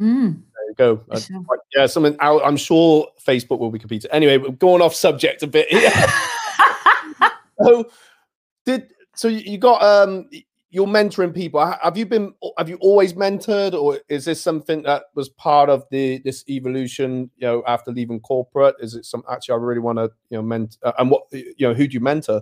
mm. 0.01 0.33
there 0.33 0.67
you 0.67 0.75
go. 0.75 1.03
Sure. 1.17 1.43
yeah 1.75 1.85
something 1.85 2.15
i'm 2.19 2.57
sure 2.57 3.07
facebook 3.25 3.59
will 3.59 3.71
be 3.71 3.79
competing. 3.79 4.09
Anyway 4.11 4.37
we're 4.37 4.49
going 4.49 4.81
off 4.81 4.95
subject 4.95 5.43
a 5.43 5.47
bit 5.47 5.67
here 5.69 5.91
so 7.65 7.89
did 8.65 8.91
so 9.15 9.27
you 9.27 9.57
got 9.57 9.81
um 9.81 10.29
you're 10.75 10.87
mentoring 10.87 11.33
people. 11.33 11.65
Have 11.65 11.97
you 11.97 12.05
been 12.05 12.33
have 12.57 12.67
you 12.67 12.75
always 12.81 13.13
mentored 13.13 13.73
or 13.73 13.99
is 14.09 14.25
this 14.25 14.41
something 14.41 14.83
that 14.83 15.03
was 15.15 15.29
part 15.29 15.69
of 15.69 15.85
the 15.89 16.21
this 16.25 16.43
evolution 16.49 17.31
you 17.37 17.47
know 17.47 17.63
after 17.65 17.91
leaving 17.91 18.19
corporate? 18.19 18.75
Is 18.79 18.93
it 18.93 19.05
some 19.05 19.23
actually 19.31 19.53
i 19.53 19.57
really 19.57 19.79
want 19.79 19.99
to 19.99 20.11
you 20.29 20.37
know 20.37 20.41
mentor 20.41 20.77
uh, 20.83 20.91
and 20.99 21.09
what 21.09 21.23
you 21.31 21.53
know 21.61 21.73
who 21.73 21.87
do 21.87 21.93
you 21.93 22.01
mentor 22.01 22.41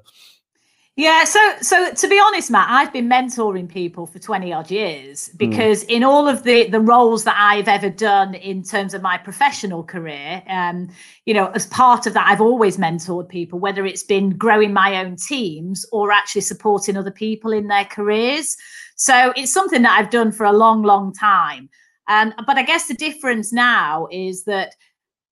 yeah, 0.96 1.24
so 1.24 1.40
so 1.60 1.92
to 1.92 2.08
be 2.08 2.22
honest, 2.24 2.52
Matt, 2.52 2.68
I've 2.70 2.94
been 2.94 3.10
mentoring 3.10 3.68
people 3.68 4.06
for 4.06 4.20
20 4.20 4.54
odd 4.54 4.70
years 4.70 5.28
hmm. 5.28 5.38
because 5.38 5.84
mm. 5.86 5.90
in 5.90 6.04
all 6.04 6.28
of 6.28 6.44
the 6.44 6.68
the 6.70 6.80
roles 6.80 7.24
that 7.24 7.36
I've 7.38 7.68
ever 7.68 7.90
done 7.90 8.36
in 8.36 8.62
terms 8.62 8.94
of 8.94 9.02
my 9.02 9.18
professional 9.18 9.84
career, 9.84 10.44
um, 10.48 10.90
you 11.26 11.34
know, 11.34 11.48
as 11.48 11.66
part 11.68 12.06
of 12.06 12.14
that, 12.14 12.28
I've 12.28 12.42
always 12.42 12.78
mentored 12.78 13.28
people, 13.28 13.58
whether 13.58 13.88
it's 13.88 14.04
been 14.04 14.38
growing 14.38 14.72
my 14.72 15.04
own 15.04 15.16
teams 15.16 15.84
or 15.92 16.12
actually 16.12 16.42
supporting 16.42 16.96
other 16.96 17.12
people 17.12 17.52
in 17.52 17.68
their 17.68 17.86
careers. 17.86 18.56
So 18.96 19.34
it's 19.36 19.52
something 19.52 19.82
that 19.82 19.98
I've 20.00 20.12
done 20.12 20.32
for 20.32 20.46
a 20.46 20.54
long, 20.54 20.84
long 20.84 21.12
time. 21.12 21.70
Um, 22.08 22.34
but 22.46 22.58
I 22.58 22.64
guess 22.64 22.88
the 22.88 22.94
difference 22.94 23.52
now 23.52 24.08
is 24.12 24.44
that 24.44 24.76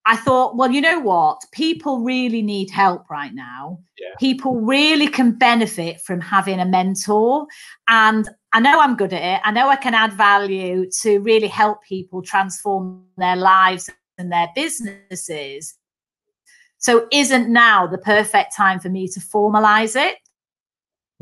I 0.06 0.16
thought, 0.16 0.56
well, 0.58 0.72
you 0.72 0.82
know 0.82 1.00
what? 1.00 1.42
People 1.52 2.02
really 2.02 2.42
need 2.42 2.72
help 2.72 3.10
right 3.10 3.34
now. 3.34 3.80
Yeah. 4.00 4.10
People 4.20 4.60
really 4.60 5.08
can 5.08 5.32
benefit 5.32 6.02
from 6.02 6.20
having 6.20 6.60
a 6.60 6.66
mentor. 6.66 7.46
And 7.88 8.28
I 8.52 8.60
know 8.60 8.80
I'm 8.80 8.96
good 8.96 9.14
at 9.14 9.22
it. 9.22 9.42
I 9.44 9.52
know 9.52 9.70
I 9.70 9.76
can 9.76 9.94
add 9.94 10.14
value 10.14 10.90
to 11.02 11.20
really 11.20 11.48
help 11.48 11.84
people 11.84 12.22
transform 12.24 13.04
their 13.18 13.36
lives 13.36 13.90
and 14.18 14.32
their 14.32 14.50
businesses. 14.56 15.76
So, 16.80 17.08
isn't 17.12 17.48
now 17.50 17.86
the 17.86 18.00
perfect 18.00 18.56
time 18.56 18.80
for 18.80 18.90
me 18.90 19.08
to 19.10 19.20
formalize 19.20 19.96
it? 19.96 20.18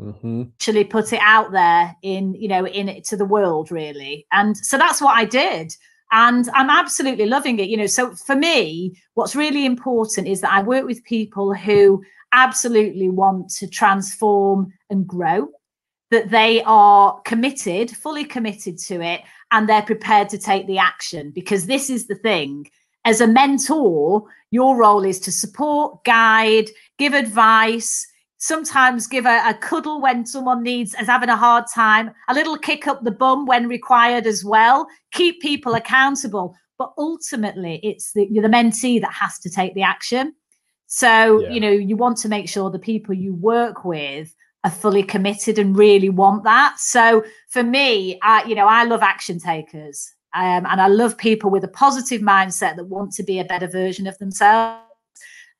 Mm-hmm. 0.00 0.44
Actually, 0.54 0.84
put 0.84 1.12
it 1.12 1.20
out 1.22 1.52
there 1.52 1.94
in, 2.02 2.34
you 2.34 2.48
know, 2.48 2.66
in 2.66 2.88
it 2.88 3.04
to 3.04 3.16
the 3.16 3.26
world, 3.26 3.70
really. 3.70 4.26
And 4.32 4.56
so 4.56 4.78
that's 4.78 5.02
what 5.02 5.14
I 5.16 5.26
did 5.26 5.76
and 6.12 6.48
I'm 6.54 6.70
absolutely 6.70 7.26
loving 7.26 7.58
it. 7.58 7.68
You 7.68 7.76
know, 7.76 7.86
so 7.86 8.14
for 8.14 8.34
me, 8.34 9.00
what's 9.14 9.36
really 9.36 9.64
important 9.64 10.26
is 10.26 10.40
that 10.40 10.52
I 10.52 10.62
work 10.62 10.84
with 10.84 11.04
people 11.04 11.54
who 11.54 12.02
absolutely 12.32 13.08
want 13.08 13.50
to 13.50 13.66
transform 13.66 14.72
and 14.88 15.06
grow, 15.06 15.48
that 16.10 16.30
they 16.30 16.62
are 16.64 17.20
committed, 17.22 17.90
fully 17.90 18.24
committed 18.24 18.78
to 18.78 19.00
it, 19.00 19.22
and 19.52 19.68
they're 19.68 19.82
prepared 19.82 20.28
to 20.30 20.38
take 20.38 20.66
the 20.66 20.78
action. 20.78 21.30
Because 21.30 21.66
this 21.66 21.90
is 21.90 22.06
the 22.06 22.16
thing 22.16 22.66
as 23.04 23.20
a 23.20 23.26
mentor, 23.26 24.24
your 24.50 24.76
role 24.76 25.04
is 25.04 25.20
to 25.20 25.32
support, 25.32 26.04
guide, 26.04 26.68
give 26.98 27.14
advice, 27.14 28.06
sometimes 28.40 29.06
give 29.06 29.26
a, 29.26 29.42
a, 29.46 29.54
cuddle 29.54 30.00
when 30.00 30.26
someone 30.26 30.62
needs 30.62 30.94
is 30.94 31.06
having 31.06 31.28
a 31.28 31.36
hard 31.36 31.64
time 31.72 32.10
a 32.28 32.34
little 32.34 32.56
kick 32.56 32.88
up 32.88 33.04
the 33.04 33.10
bum 33.10 33.46
when 33.46 33.68
required 33.68 34.26
as 34.26 34.44
well 34.44 34.86
keep 35.12 35.40
people 35.40 35.74
accountable 35.74 36.54
but 36.78 36.92
ultimately 36.98 37.78
it's 37.82 38.12
the, 38.14 38.26
you're 38.30 38.42
the 38.42 38.48
mentee 38.48 39.00
that 39.00 39.12
has 39.12 39.38
to 39.38 39.48
take 39.48 39.74
the 39.74 39.82
action 39.82 40.34
so 40.86 41.40
yeah. 41.40 41.50
you 41.50 41.60
know 41.60 41.70
you 41.70 41.96
want 41.96 42.16
to 42.16 42.28
make 42.28 42.48
sure 42.48 42.70
the 42.70 42.78
people 42.78 43.14
you 43.14 43.34
work 43.34 43.84
with 43.84 44.34
are 44.64 44.70
fully 44.70 45.02
committed 45.02 45.58
and 45.58 45.76
really 45.76 46.10
want 46.10 46.44
that. 46.44 46.78
So 46.78 47.24
for 47.48 47.62
me, 47.62 48.18
I, 48.22 48.44
you 48.44 48.54
know, 48.54 48.66
I 48.66 48.84
love 48.84 49.02
action 49.02 49.38
takers. 49.38 50.12
Um, 50.34 50.66
and 50.66 50.80
I 50.80 50.86
love 50.86 51.16
people 51.18 51.50
with 51.50 51.64
a 51.64 51.68
positive 51.68 52.20
mindset 52.20 52.76
that 52.76 52.84
want 52.84 53.12
to 53.12 53.22
be 53.22 53.40
a 53.40 53.44
better 53.44 53.66
version 53.66 54.06
of 54.06 54.16
themselves. 54.18 54.89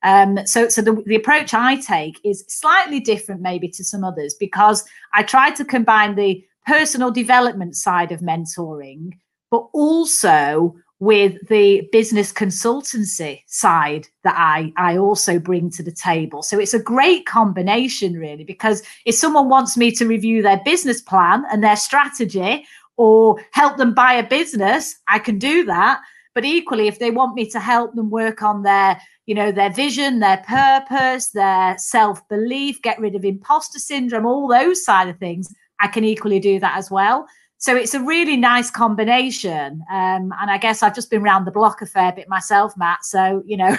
Um, 0.03 0.45
so, 0.45 0.67
so 0.69 0.81
the, 0.81 1.01
the 1.05 1.15
approach 1.15 1.53
I 1.53 1.75
take 1.75 2.19
is 2.23 2.43
slightly 2.47 2.99
different, 2.99 3.41
maybe 3.41 3.67
to 3.69 3.83
some 3.83 4.03
others, 4.03 4.33
because 4.33 4.83
I 5.13 5.23
try 5.23 5.51
to 5.51 5.65
combine 5.65 6.15
the 6.15 6.43
personal 6.65 7.11
development 7.11 7.75
side 7.75 8.11
of 8.11 8.19
mentoring, 8.21 9.11
but 9.49 9.67
also 9.73 10.75
with 10.99 11.47
the 11.47 11.89
business 11.91 12.31
consultancy 12.31 13.41
side 13.47 14.07
that 14.23 14.35
I, 14.37 14.71
I 14.77 14.97
also 14.97 15.39
bring 15.39 15.71
to 15.71 15.81
the 15.81 15.91
table. 15.91 16.43
So 16.43 16.59
it's 16.59 16.75
a 16.75 16.81
great 16.81 17.25
combination, 17.25 18.13
really, 18.13 18.43
because 18.43 18.83
if 19.05 19.15
someone 19.15 19.49
wants 19.49 19.75
me 19.75 19.91
to 19.93 20.05
review 20.05 20.43
their 20.43 20.61
business 20.63 21.01
plan 21.01 21.43
and 21.51 21.63
their 21.63 21.75
strategy 21.75 22.65
or 22.97 23.43
help 23.51 23.77
them 23.77 23.95
buy 23.95 24.13
a 24.13 24.27
business, 24.27 24.95
I 25.07 25.17
can 25.17 25.39
do 25.39 25.65
that. 25.65 26.01
But 26.33 26.45
equally, 26.45 26.87
if 26.87 26.99
they 26.99 27.11
want 27.11 27.35
me 27.35 27.49
to 27.49 27.59
help 27.59 27.93
them 27.93 28.09
work 28.09 28.41
on 28.41 28.63
their, 28.63 29.01
you 29.25 29.35
know, 29.35 29.51
their 29.51 29.71
vision, 29.71 30.19
their 30.19 30.43
purpose, 30.47 31.29
their 31.29 31.77
self-belief, 31.77 32.81
get 32.81 32.99
rid 32.99 33.15
of 33.15 33.25
imposter 33.25 33.79
syndrome, 33.79 34.25
all 34.25 34.47
those 34.47 34.83
side 34.83 35.09
of 35.09 35.17
things, 35.17 35.53
I 35.79 35.87
can 35.87 36.03
equally 36.03 36.39
do 36.39 36.59
that 36.59 36.77
as 36.77 36.89
well. 36.89 37.27
So 37.57 37.75
it's 37.75 37.93
a 37.93 38.01
really 38.01 38.37
nice 38.37 38.71
combination. 38.71 39.83
Um, 39.91 40.33
and 40.39 40.49
I 40.49 40.57
guess 40.57 40.81
I've 40.81 40.95
just 40.95 41.11
been 41.11 41.21
around 41.21 41.45
the 41.45 41.51
block 41.51 41.81
a 41.81 41.85
fair 41.85 42.11
bit 42.11 42.27
myself, 42.27 42.75
Matt. 42.75 43.05
So, 43.05 43.43
you 43.45 43.55
know, 43.55 43.77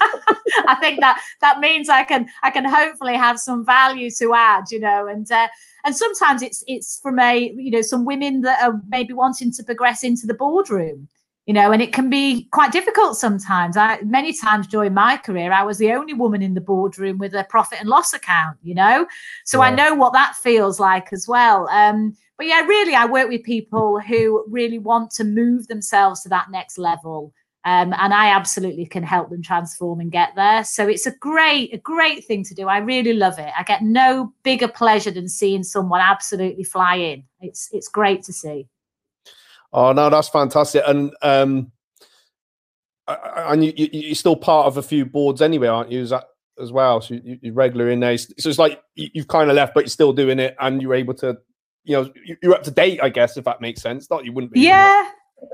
I 0.68 0.76
think 0.76 1.00
that 1.00 1.20
that 1.40 1.58
means 1.58 1.88
I 1.88 2.04
can 2.04 2.28
I 2.42 2.50
can 2.50 2.64
hopefully 2.64 3.16
have 3.16 3.40
some 3.40 3.64
value 3.64 4.10
to 4.18 4.34
add, 4.34 4.64
you 4.70 4.78
know, 4.78 5.08
and 5.08 5.30
uh, 5.32 5.48
and 5.84 5.96
sometimes 5.96 6.42
it's 6.42 6.62
it's 6.66 7.00
from 7.02 7.18
a 7.18 7.52
you 7.56 7.70
know 7.70 7.82
some 7.82 8.04
women 8.04 8.42
that 8.42 8.62
are 8.62 8.80
maybe 8.88 9.12
wanting 9.12 9.52
to 9.52 9.64
progress 9.64 10.04
into 10.04 10.26
the 10.26 10.34
boardroom 10.34 11.08
you 11.46 11.52
know 11.52 11.72
and 11.72 11.82
it 11.82 11.92
can 11.92 12.08
be 12.08 12.48
quite 12.52 12.72
difficult 12.72 13.16
sometimes. 13.16 13.76
I 13.76 14.00
many 14.02 14.32
times 14.32 14.66
during 14.66 14.94
my 14.94 15.16
career 15.16 15.52
i 15.52 15.62
was 15.62 15.78
the 15.78 15.92
only 15.92 16.14
woman 16.14 16.42
in 16.42 16.54
the 16.54 16.60
boardroom 16.60 17.18
with 17.18 17.34
a 17.34 17.44
profit 17.44 17.80
and 17.80 17.88
loss 17.88 18.12
account 18.12 18.58
you 18.62 18.74
know? 18.74 19.06
So 19.44 19.58
yeah. 19.58 19.68
i 19.68 19.74
know 19.74 19.94
what 19.94 20.12
that 20.12 20.34
feels 20.36 20.80
like 20.80 21.12
as 21.12 21.26
well. 21.28 21.68
Um, 21.68 22.16
but 22.36 22.46
yeah 22.46 22.60
really 22.60 22.94
i 22.94 23.06
work 23.06 23.28
with 23.28 23.42
people 23.44 24.00
who 24.00 24.44
really 24.48 24.78
want 24.78 25.10
to 25.12 25.24
move 25.24 25.68
themselves 25.68 26.22
to 26.22 26.28
that 26.30 26.50
next 26.50 26.78
level 26.78 27.32
um, 27.66 27.94
and 27.98 28.12
i 28.12 28.28
absolutely 28.28 28.86
can 28.86 29.02
help 29.02 29.30
them 29.30 29.42
transform 29.42 30.00
and 30.00 30.12
get 30.12 30.30
there. 30.36 30.64
So 30.64 30.86
it's 30.86 31.06
a 31.06 31.16
great 31.16 31.72
a 31.72 31.78
great 31.78 32.24
thing 32.24 32.44
to 32.44 32.54
do. 32.54 32.68
I 32.68 32.78
really 32.78 33.14
love 33.14 33.38
it. 33.38 33.52
I 33.58 33.62
get 33.62 33.82
no 33.82 34.32
bigger 34.42 34.68
pleasure 34.68 35.10
than 35.10 35.28
seeing 35.28 35.62
someone 35.62 36.00
absolutely 36.00 36.64
fly 36.64 36.96
in. 36.96 37.24
It's 37.40 37.70
it's 37.72 37.88
great 37.88 38.22
to 38.24 38.32
see 38.32 38.68
Oh 39.74 39.92
no, 39.92 40.08
that's 40.08 40.28
fantastic. 40.28 40.84
And 40.86 41.12
um, 41.20 41.72
and 43.08 43.64
you, 43.64 43.72
you 43.76 44.12
are 44.12 44.14
still 44.14 44.36
part 44.36 44.66
of 44.66 44.76
a 44.76 44.82
few 44.82 45.04
boards 45.04 45.42
anyway, 45.42 45.66
aren't 45.66 45.90
you? 45.90 46.00
Is 46.00 46.10
that 46.10 46.28
as 46.62 46.70
well? 46.70 47.00
So 47.00 47.14
you, 47.14 47.38
you're 47.42 47.54
regular 47.54 47.90
in 47.90 47.98
there. 47.98 48.16
So 48.16 48.48
it's 48.48 48.58
like 48.58 48.80
you've 48.94 49.28
kind 49.28 49.50
of 49.50 49.56
left, 49.56 49.74
but 49.74 49.80
you're 49.80 49.88
still 49.88 50.12
doing 50.12 50.38
it, 50.38 50.54
and 50.60 50.80
you're 50.80 50.94
able 50.94 51.14
to, 51.14 51.38
you 51.82 51.96
know, 51.96 52.10
you're 52.40 52.54
up 52.54 52.62
to 52.62 52.70
date, 52.70 53.00
I 53.02 53.08
guess, 53.08 53.36
if 53.36 53.44
that 53.46 53.60
makes 53.60 53.82
sense. 53.82 54.08
Not 54.08 54.24
you 54.24 54.32
wouldn't 54.32 54.52
be. 54.52 54.60
Yeah. 54.60 55.10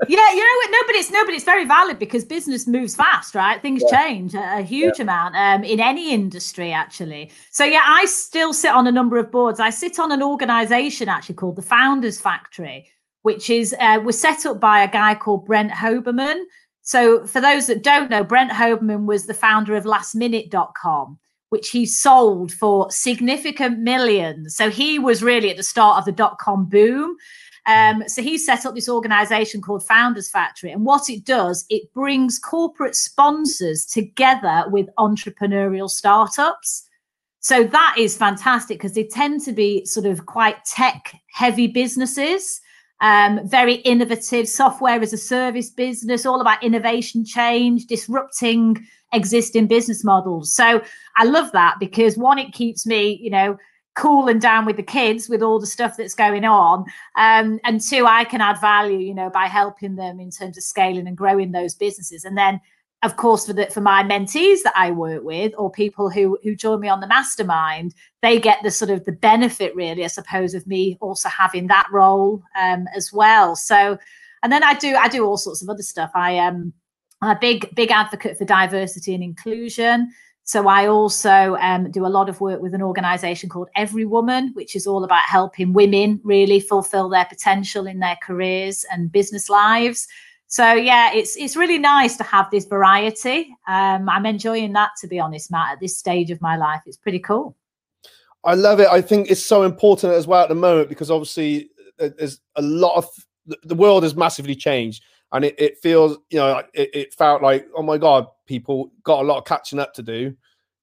yeah, 0.07 0.31
you 0.31 0.37
know 0.37 0.55
what? 0.57 0.71
No, 0.71 0.77
but 0.85 0.95
it's 0.95 1.09
no, 1.09 1.25
but 1.25 1.33
it's 1.33 1.43
very 1.43 1.65
valid 1.65 1.97
because 1.97 2.23
business 2.23 2.67
moves 2.67 2.95
fast, 2.95 3.33
right? 3.33 3.59
Things 3.59 3.83
yeah. 3.87 4.01
change 4.01 4.35
a, 4.35 4.59
a 4.59 4.61
huge 4.61 4.99
yeah. 4.99 5.03
amount 5.03 5.35
um, 5.35 5.63
in 5.63 5.79
any 5.79 6.13
industry, 6.13 6.71
actually. 6.71 7.31
So 7.49 7.65
yeah, 7.65 7.81
I 7.83 8.05
still 8.05 8.53
sit 8.53 8.71
on 8.71 8.85
a 8.85 8.91
number 8.91 9.17
of 9.17 9.31
boards. 9.31 9.59
I 9.59 9.71
sit 9.71 9.97
on 9.97 10.11
an 10.11 10.21
organization 10.21 11.09
actually 11.09 11.35
called 11.35 11.55
the 11.55 11.63
Founders 11.63 12.21
Factory, 12.21 12.87
which 13.23 13.49
is 13.49 13.75
uh, 13.79 13.99
was 14.03 14.19
set 14.19 14.45
up 14.45 14.59
by 14.59 14.81
a 14.81 14.91
guy 14.91 15.15
called 15.15 15.45
Brent 15.45 15.71
Hoberman. 15.71 16.43
So, 16.81 17.25
for 17.25 17.39
those 17.39 17.67
that 17.67 17.83
don't 17.83 18.09
know, 18.09 18.23
Brent 18.23 18.51
Hoberman 18.51 19.05
was 19.05 19.25
the 19.25 19.33
founder 19.33 19.75
of 19.75 19.83
lastminute.com, 19.83 21.19
which 21.49 21.69
he 21.69 21.85
sold 21.85 22.51
for 22.51 22.89
significant 22.89 23.79
millions. 23.79 24.55
So, 24.55 24.69
he 24.69 24.97
was 24.97 25.21
really 25.21 25.51
at 25.51 25.57
the 25.57 25.63
start 25.63 25.99
of 25.99 26.05
the 26.05 26.11
dot 26.11 26.39
com 26.39 26.65
boom. 26.65 27.15
Um, 27.67 28.03
so, 28.07 28.23
he 28.23 28.39
set 28.39 28.65
up 28.65 28.73
this 28.73 28.89
organization 28.89 29.61
called 29.61 29.85
Founders 29.85 30.29
Factory. 30.29 30.71
And 30.71 30.85
what 30.85 31.09
it 31.09 31.23
does, 31.23 31.65
it 31.69 31.93
brings 31.93 32.39
corporate 32.39 32.95
sponsors 32.95 33.85
together 33.85 34.63
with 34.67 34.89
entrepreneurial 34.97 35.89
startups. 35.89 36.87
So, 37.41 37.63
that 37.63 37.95
is 37.99 38.17
fantastic 38.17 38.79
because 38.79 38.93
they 38.93 39.03
tend 39.03 39.41
to 39.41 39.51
be 39.51 39.85
sort 39.85 40.07
of 40.07 40.25
quite 40.25 40.65
tech 40.65 41.13
heavy 41.31 41.67
businesses 41.67 42.59
um, 43.01 43.41
very 43.47 43.75
innovative 43.75 44.47
software 44.47 45.01
as 45.01 45.11
a 45.11 45.17
service 45.17 45.69
business, 45.69 46.25
all 46.25 46.39
about 46.39 46.63
innovation, 46.63 47.25
change, 47.25 47.85
disrupting 47.85 48.85
existing 49.13 49.67
business 49.67 50.03
models. 50.03 50.53
So 50.53 50.81
I 51.17 51.25
love 51.25 51.51
that 51.51 51.75
because 51.79 52.17
one, 52.17 52.37
it 52.37 52.53
keeps 52.53 52.85
me, 52.85 53.19
you 53.21 53.29
know, 53.29 53.57
cool 53.95 54.29
and 54.29 54.39
down 54.39 54.65
with 54.65 54.77
the 54.77 54.83
kids 54.83 55.27
with 55.27 55.41
all 55.41 55.59
the 55.59 55.67
stuff 55.67 55.97
that's 55.97 56.15
going 56.15 56.45
on. 56.45 56.85
Um, 57.17 57.59
and 57.65 57.81
two, 57.81 58.05
I 58.05 58.23
can 58.23 58.39
add 58.39 58.61
value, 58.61 58.99
you 58.99 59.13
know, 59.13 59.29
by 59.29 59.47
helping 59.47 59.95
them 59.95 60.19
in 60.19 60.31
terms 60.31 60.57
of 60.57 60.63
scaling 60.63 61.07
and 61.07 61.17
growing 61.17 61.51
those 61.51 61.75
businesses. 61.75 62.23
And 62.23 62.37
then 62.37 62.61
of 63.03 63.17
course 63.17 63.47
for 63.47 63.53
the 63.53 63.65
for 63.67 63.81
my 63.81 64.03
mentees 64.03 64.61
that 64.63 64.73
I 64.75 64.91
work 64.91 65.23
with 65.23 65.53
or 65.57 65.71
people 65.71 66.09
who 66.09 66.37
who 66.43 66.55
join 66.55 66.79
me 66.79 66.87
on 66.87 66.99
the 66.99 67.07
mastermind 67.07 67.95
they 68.21 68.39
get 68.39 68.59
the 68.63 68.71
sort 68.71 68.91
of 68.91 69.05
the 69.05 69.11
benefit 69.11 69.75
really 69.75 70.03
I 70.03 70.07
suppose 70.07 70.53
of 70.53 70.67
me 70.67 70.97
also 71.01 71.29
having 71.29 71.67
that 71.67 71.87
role 71.91 72.43
um, 72.59 72.87
as 72.95 73.11
well. 73.11 73.55
So 73.55 73.97
and 74.43 74.51
then 74.51 74.63
I 74.63 74.73
do 74.73 74.95
I 74.95 75.07
do 75.07 75.25
all 75.25 75.37
sorts 75.37 75.61
of 75.61 75.69
other 75.69 75.83
stuff. 75.83 76.11
I 76.13 76.31
am 76.31 76.73
um, 77.21 77.29
a 77.29 77.37
big 77.39 77.73
big 77.75 77.91
advocate 77.91 78.37
for 78.37 78.45
diversity 78.45 79.13
and 79.13 79.23
inclusion. 79.23 80.11
So 80.43 80.67
I 80.67 80.87
also 80.87 81.55
um, 81.61 81.91
do 81.91 82.05
a 82.05 82.09
lot 82.09 82.27
of 82.27 82.41
work 82.41 82.61
with 82.61 82.73
an 82.73 82.81
organization 82.81 83.47
called 83.47 83.69
Every 83.75 84.05
Woman, 84.05 84.51
which 84.53 84.75
is 84.75 84.87
all 84.87 85.03
about 85.03 85.21
helping 85.21 85.71
women 85.71 86.19
really 86.23 86.59
fulfill 86.59 87.09
their 87.09 87.25
potential 87.25 87.85
in 87.85 87.99
their 87.99 88.17
careers 88.23 88.83
and 88.91 89.11
business 89.11 89.49
lives. 89.49 90.07
So 90.51 90.73
yeah, 90.73 91.13
it's 91.13 91.37
it's 91.37 91.55
really 91.55 91.77
nice 91.79 92.17
to 92.17 92.25
have 92.25 92.51
this 92.51 92.65
variety. 92.65 93.55
Um, 93.69 94.09
I'm 94.09 94.25
enjoying 94.25 94.73
that 94.73 94.91
to 94.99 95.07
be 95.07 95.17
honest, 95.17 95.49
Matt. 95.49 95.71
At 95.71 95.79
this 95.79 95.97
stage 95.97 96.29
of 96.29 96.41
my 96.41 96.57
life, 96.57 96.81
it's 96.85 96.97
pretty 96.97 97.19
cool. 97.19 97.55
I 98.43 98.55
love 98.55 98.81
it. 98.81 98.89
I 98.89 98.99
think 98.99 99.31
it's 99.31 99.41
so 99.41 99.63
important 99.63 100.13
as 100.13 100.27
well 100.27 100.43
at 100.43 100.49
the 100.49 100.55
moment 100.55 100.89
because 100.89 101.09
obviously 101.09 101.69
uh, 102.01 102.09
there's 102.17 102.41
a 102.57 102.61
lot 102.61 102.97
of 102.97 103.07
the 103.63 103.75
world 103.75 104.03
has 104.03 104.13
massively 104.13 104.53
changed, 104.53 105.01
and 105.31 105.45
it, 105.45 105.55
it 105.57 105.77
feels 105.77 106.17
you 106.29 106.39
know 106.39 106.61
it, 106.73 106.89
it 106.93 107.13
felt 107.13 107.41
like 107.41 107.65
oh 107.73 107.81
my 107.81 107.97
god, 107.97 108.27
people 108.45 108.91
got 109.03 109.21
a 109.21 109.25
lot 109.25 109.37
of 109.37 109.45
catching 109.45 109.79
up 109.79 109.93
to 109.93 110.03
do. 110.03 110.35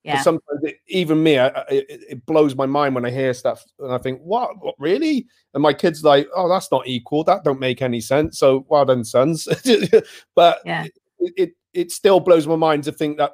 Yeah. 0.09 0.23
Sometimes 0.23 0.61
it, 0.63 0.77
even 0.87 1.23
me, 1.23 1.39
I, 1.39 1.49
it, 1.69 1.87
it, 2.09 2.27
blows 2.27 2.57
my 2.57 2.65
mind 2.65 2.95
when 2.95 3.05
I 3.05 3.11
hear 3.11 3.35
stuff, 3.35 3.63
and 3.79 3.93
I 3.93 3.99
think, 3.99 4.21
"What? 4.23 4.51
What 4.61 4.75
really?" 4.79 5.27
And 5.53 5.63
my 5.63 5.75
kids 5.75 6.03
like, 6.03 6.29
"Oh, 6.35 6.49
that's 6.49 6.73
not 6.73 6.87
equal. 6.87 7.25
That 7.25 7.45
don't 7.45 7.61
make 7.61 7.83
any 7.83 8.01
sense." 8.01 8.39
So, 8.39 8.65
well 8.69 8.87
done, 8.87 9.05
sons. 9.05 9.47
but 10.35 10.61
yeah. 10.65 10.85
it, 11.19 11.33
it 11.37 11.51
it 11.75 11.93
still 11.93 12.21
blows 12.21 12.47
my 12.47 12.57
mind 12.57 12.85
to 12.85 12.93
think 12.93 13.19
that 13.19 13.33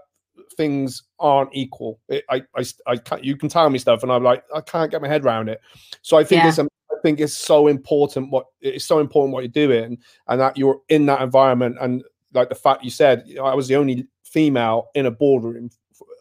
things 0.57 1.05
aren't 1.21 1.51
equal. 1.55 2.01
It, 2.09 2.25
I, 2.29 2.43
I, 2.57 2.65
I 2.87 2.97
can't, 2.97 3.23
you 3.23 3.37
can 3.37 3.49
tell 3.49 3.71
me 3.71 3.79
stuff, 3.79 4.03
and 4.03 4.11
I'm 4.11 4.25
like, 4.25 4.43
I 4.55 4.61
can't 4.61 4.91
get 4.91 5.01
my 5.01 5.09
head 5.09 5.25
around 5.25 5.49
it. 5.49 5.61
So 6.03 6.17
I 6.17 6.25
think 6.25 6.43
yeah. 6.43 6.49
it's, 6.49 6.59
um, 6.59 6.69
I 6.91 6.97
think 7.03 7.21
it's 7.21 7.37
so 7.37 7.69
important 7.69 8.31
what 8.31 8.47
it's 8.61 8.85
so 8.85 8.99
important 8.99 9.33
what 9.33 9.45
you're 9.45 9.69
doing, 9.69 9.99
and 10.27 10.41
that 10.41 10.57
you're 10.57 10.81
in 10.89 11.07
that 11.07 11.23
environment, 11.23 11.77
and 11.81 12.03
like 12.33 12.49
the 12.49 12.55
fact 12.57 12.83
you 12.83 12.91
said, 12.91 13.25
I 13.41 13.55
was 13.55 13.69
the 13.69 13.77
only 13.77 14.09
female 14.25 14.89
in 14.95 15.07
a 15.07 15.11
boardroom 15.11 15.71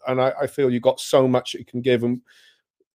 and 0.06 0.20
I, 0.20 0.32
I 0.42 0.46
feel 0.46 0.70
you've 0.70 0.82
got 0.82 1.00
so 1.00 1.26
much 1.28 1.54
you 1.54 1.64
can 1.64 1.80
give, 1.80 2.02
and 2.02 2.20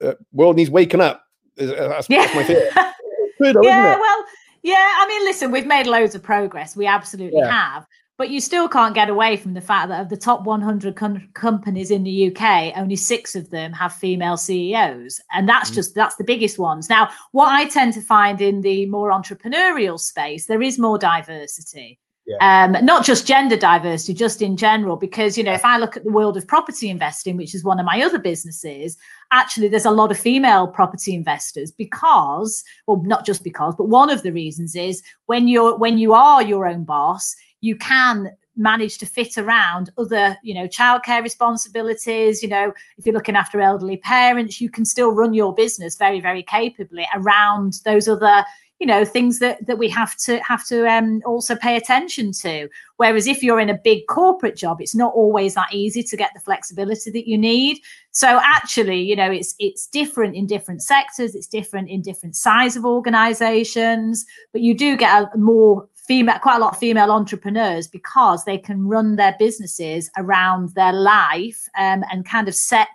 uh, 0.02 0.14
world 0.32 0.56
needs 0.56 0.70
waking 0.70 1.02
up. 1.02 1.24
That's, 1.56 2.10
yeah. 2.10 2.26
that's 2.26 2.36
my 2.36 2.44
feeling. 2.44 2.70
yeah, 3.64 4.00
well, 4.00 4.26
yeah. 4.64 4.90
I 5.00 5.06
mean, 5.08 5.24
listen, 5.26 5.52
we've 5.52 5.68
made 5.68 5.88
loads 5.88 6.16
of 6.16 6.24
progress. 6.24 6.76
We 6.76 6.86
absolutely 6.86 7.40
yeah. 7.40 7.52
have. 7.52 7.86
But 8.18 8.32
you 8.32 8.42
still 8.42 8.68
can't 8.68 8.94
get 8.94 9.10
away 9.10 9.38
from 9.38 9.54
the 9.54 9.62
fact 9.62 9.88
that 9.88 10.02
of 10.02 10.10
the 10.10 10.18
top 10.18 10.44
100 10.44 10.98
com- 10.98 11.30
companies 11.36 11.90
in 11.90 12.04
the 12.04 12.28
UK, 12.28 12.74
only 12.76 12.98
six 12.98 13.34
of 13.34 13.50
them 13.50 13.72
have 13.72 13.94
female 13.94 14.36
CEOs, 14.36 15.22
and 15.32 15.48
that's 15.48 15.72
mm. 15.72 15.76
just 15.76 15.96
that's 15.96 16.16
the 16.16 16.26
biggest 16.26 16.60
ones. 16.60 16.90
Now, 16.90 17.10
what 17.32 17.48
I 17.48 17.66
tend 17.70 17.94
to 17.94 18.02
find 18.02 18.42
in 18.42 18.60
the 18.60 18.86
more 18.88 19.12
entrepreneurial 19.12 19.98
space, 19.98 20.48
there 20.48 20.62
is 20.62 20.78
more 20.78 20.98
diversity. 20.98 21.98
Yeah. 22.30 22.66
Um, 22.66 22.86
not 22.86 23.04
just 23.04 23.26
gender 23.26 23.58
diversity, 23.58 24.14
just 24.14 24.42
in 24.44 24.56
general, 24.56 24.98
because 24.98 25.36
you 25.36 25.44
know, 25.44 25.54
if 25.54 25.66
I 25.66 25.78
look 25.80 25.98
at 25.98 26.04
the 26.04 26.12
world 26.12 26.38
of 26.38 26.48
property 26.48 26.88
investing, 26.88 27.38
which 27.38 27.56
is 27.56 27.64
one 27.64 27.80
of 27.80 27.88
my 27.88 28.04
other 28.04 28.20
businesses, 28.20 28.98
actually 29.32 29.68
there's 29.68 29.86
a 29.86 29.92
lot 29.92 30.12
of 30.12 30.18
female 30.20 30.68
property 30.68 31.16
investors 31.16 31.72
because, 31.72 32.64
well, 32.86 33.02
not 33.04 33.26
just 33.26 33.44
because, 33.44 33.74
but 33.76 33.88
one 33.88 34.12
of 34.12 34.22
the 34.22 34.32
reasons 34.32 34.76
is 34.76 35.02
when 35.26 35.48
you're 35.48 35.76
when 35.76 35.98
you 35.98 36.14
are 36.14 36.44
your 36.44 36.68
own 36.68 36.84
boss, 36.84 37.36
you 37.62 37.76
can 37.76 38.30
manage 38.56 39.00
to 39.00 39.06
fit 39.08 39.38
around 39.38 39.90
other, 39.98 40.38
you 40.44 40.54
know, 40.54 40.68
childcare 40.68 41.24
responsibilities. 41.24 42.44
You 42.44 42.50
know, 42.50 42.74
if 42.98 43.06
you're 43.06 43.16
looking 43.16 43.38
after 43.38 43.60
elderly 43.60 43.98
parents, 43.98 44.62
you 44.62 44.70
can 44.70 44.86
still 44.86 45.12
run 45.12 45.34
your 45.34 45.56
business 45.56 45.96
very, 45.96 46.20
very 46.20 46.44
capably 46.44 47.08
around 47.16 47.80
those 47.86 48.08
other, 48.08 48.44
you 48.80 48.88
know 48.88 49.04
things 49.04 49.40
that 49.40 49.66
that 49.68 49.78
we 49.78 49.90
have 49.90 50.16
to 50.18 50.40
have 50.40 50.66
to 50.68 50.88
um, 50.90 51.22
also 51.26 51.56
pay 51.56 51.76
attention 51.76 52.32
to. 52.32 52.70
Whereas 52.98 53.28
if 53.28 53.44
you're 53.44 53.60
in 53.60 53.70
a 53.70 53.80
big 53.84 54.08
corporate 54.08 54.56
job 54.56 54.82
it's 54.82 54.96
not 54.96 55.14
always 55.14 55.54
that 55.56 55.74
easy 55.74 56.04
to 56.04 56.18
get 56.18 56.32
the 56.34 56.40
flexibility 56.40 57.12
that 57.12 57.28
you 57.28 57.38
need. 57.38 57.80
So 58.12 58.40
actually 58.44 59.02
you 59.02 59.16
know 59.16 59.32
it's 59.32 59.56
it's 59.60 59.88
different 59.88 60.36
in 60.36 60.48
different 60.48 60.82
sectors 60.82 61.36
it's 61.36 61.48
different 61.48 61.90
in 61.90 62.02
different 62.02 62.36
size 62.36 62.76
of 62.76 62.86
organizations 62.86 64.26
but 64.52 64.62
you 64.62 64.74
do 64.74 64.98
get 64.98 65.30
a 65.34 65.38
more 65.38 65.88
female 66.10 66.40
quite 66.40 66.56
a 66.56 66.60
lot 66.60 66.74
of 66.74 66.80
female 66.80 67.12
entrepreneurs 67.12 67.88
because 67.88 68.44
they 68.46 68.58
can 68.58 68.88
run 68.88 69.16
their 69.16 69.36
businesses 69.38 70.10
around 70.18 70.70
their 70.70 70.92
life 70.92 71.70
um, 71.78 72.04
and 72.12 72.26
kind 72.26 72.48
of 72.48 72.56
set 72.56 72.88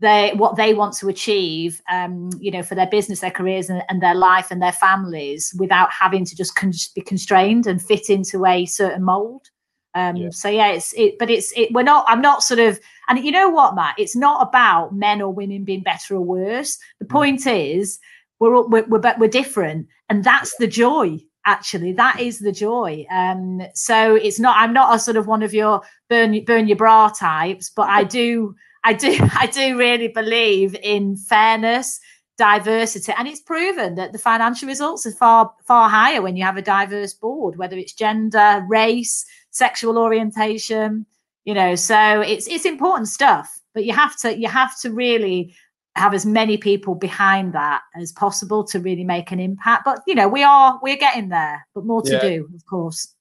they 0.00 0.32
what 0.34 0.56
they 0.56 0.74
want 0.74 0.94
to 0.94 1.08
achieve 1.08 1.80
um, 1.90 2.30
you 2.40 2.50
know 2.50 2.62
for 2.62 2.74
their 2.74 2.86
business 2.86 3.20
their 3.20 3.30
careers 3.30 3.70
and, 3.70 3.82
and, 3.88 4.02
their 4.02 4.14
life 4.14 4.50
and 4.50 4.60
their 4.60 4.72
families 4.72 5.54
without 5.58 5.92
having 5.92 6.24
to 6.24 6.34
just 6.34 6.56
con- 6.56 6.72
be 6.94 7.02
constrained 7.02 7.66
and 7.66 7.82
fit 7.82 8.10
into 8.10 8.44
a 8.46 8.66
certain 8.66 9.04
mold. 9.04 9.46
Um, 9.94 10.16
yeah. 10.16 10.30
so 10.30 10.48
yeah 10.48 10.68
it's 10.68 10.94
it 10.94 11.18
but 11.18 11.30
it's 11.30 11.52
it 11.56 11.72
we're 11.72 11.82
not 11.82 12.04
i'm 12.06 12.20
not 12.20 12.44
sort 12.44 12.60
of 12.60 12.78
and 13.08 13.18
you 13.24 13.32
know 13.32 13.48
what 13.48 13.74
matt? 13.74 13.96
It's 13.98 14.14
not 14.14 14.46
about 14.46 14.94
men 14.94 15.20
or 15.20 15.32
women 15.32 15.64
being 15.64 15.82
better 15.82 16.14
or 16.14 16.20
worse. 16.20 16.78
The 17.00 17.06
mm. 17.06 17.10
point 17.10 17.44
is 17.44 17.98
we're 18.38 18.54
all, 18.54 18.68
we're, 18.68 18.86
we're, 18.86 19.14
we're 19.18 19.28
different 19.28 19.88
and 20.08 20.22
that's 20.22 20.56
the 20.58 20.68
joy 20.68 21.18
actually. 21.44 21.92
That 21.92 22.20
is 22.20 22.38
the 22.38 22.52
joy. 22.52 23.04
Um 23.10 23.62
so 23.74 24.14
it's 24.14 24.38
not 24.38 24.56
i'm 24.58 24.72
not 24.72 24.94
a 24.94 24.98
sort 24.98 25.16
of 25.16 25.26
one 25.26 25.42
of 25.42 25.52
your 25.52 25.82
burn 26.08 26.44
burn 26.44 26.68
your 26.68 26.76
bra 26.76 27.08
types 27.08 27.68
but 27.68 27.88
i 27.88 28.04
do 28.20 28.54
I 28.84 28.92
do 28.92 29.18
I 29.36 29.46
do 29.46 29.76
really 29.76 30.08
believe 30.08 30.74
in 30.82 31.16
fairness, 31.16 32.00
diversity, 32.38 33.12
and 33.16 33.28
it's 33.28 33.40
proven 33.40 33.94
that 33.96 34.12
the 34.12 34.18
financial 34.18 34.68
results 34.68 35.06
are 35.06 35.12
far 35.12 35.52
far 35.64 35.88
higher 35.88 36.22
when 36.22 36.36
you 36.36 36.44
have 36.44 36.56
a 36.56 36.62
diverse 36.62 37.14
board, 37.14 37.56
whether 37.56 37.76
it's 37.76 37.92
gender, 37.92 38.64
race, 38.68 39.24
sexual 39.50 39.98
orientation, 39.98 41.06
you 41.44 41.54
know. 41.54 41.74
So 41.74 42.20
it's 42.20 42.46
it's 42.48 42.64
important 42.64 43.08
stuff, 43.08 43.60
but 43.74 43.84
you 43.84 43.92
have 43.92 44.18
to 44.20 44.38
you 44.38 44.48
have 44.48 44.78
to 44.80 44.90
really 44.90 45.54
have 45.96 46.14
as 46.14 46.24
many 46.24 46.56
people 46.56 46.94
behind 46.94 47.52
that 47.52 47.82
as 47.96 48.12
possible 48.12 48.64
to 48.64 48.78
really 48.78 49.04
make 49.04 49.32
an 49.32 49.40
impact. 49.40 49.84
But 49.84 50.00
you 50.06 50.14
know, 50.14 50.28
we 50.28 50.42
are 50.42 50.78
we're 50.82 50.96
getting 50.96 51.28
there, 51.28 51.66
but 51.74 51.84
more 51.84 52.02
to 52.02 52.12
yeah. 52.12 52.20
do, 52.20 52.48
of 52.54 52.64
course. 52.66 53.14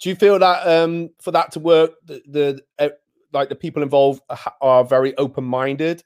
Do 0.00 0.08
you 0.08 0.16
feel 0.16 0.38
that 0.40 0.66
um, 0.66 1.10
for 1.20 1.30
that 1.30 1.52
to 1.52 1.60
work, 1.60 1.92
the, 2.04 2.20
the 2.26 2.94
like 3.32 3.48
the 3.48 3.54
people 3.54 3.82
involved 3.82 4.22
are 4.60 4.84
very 4.84 5.16
open 5.16 5.44
minded. 5.44 6.02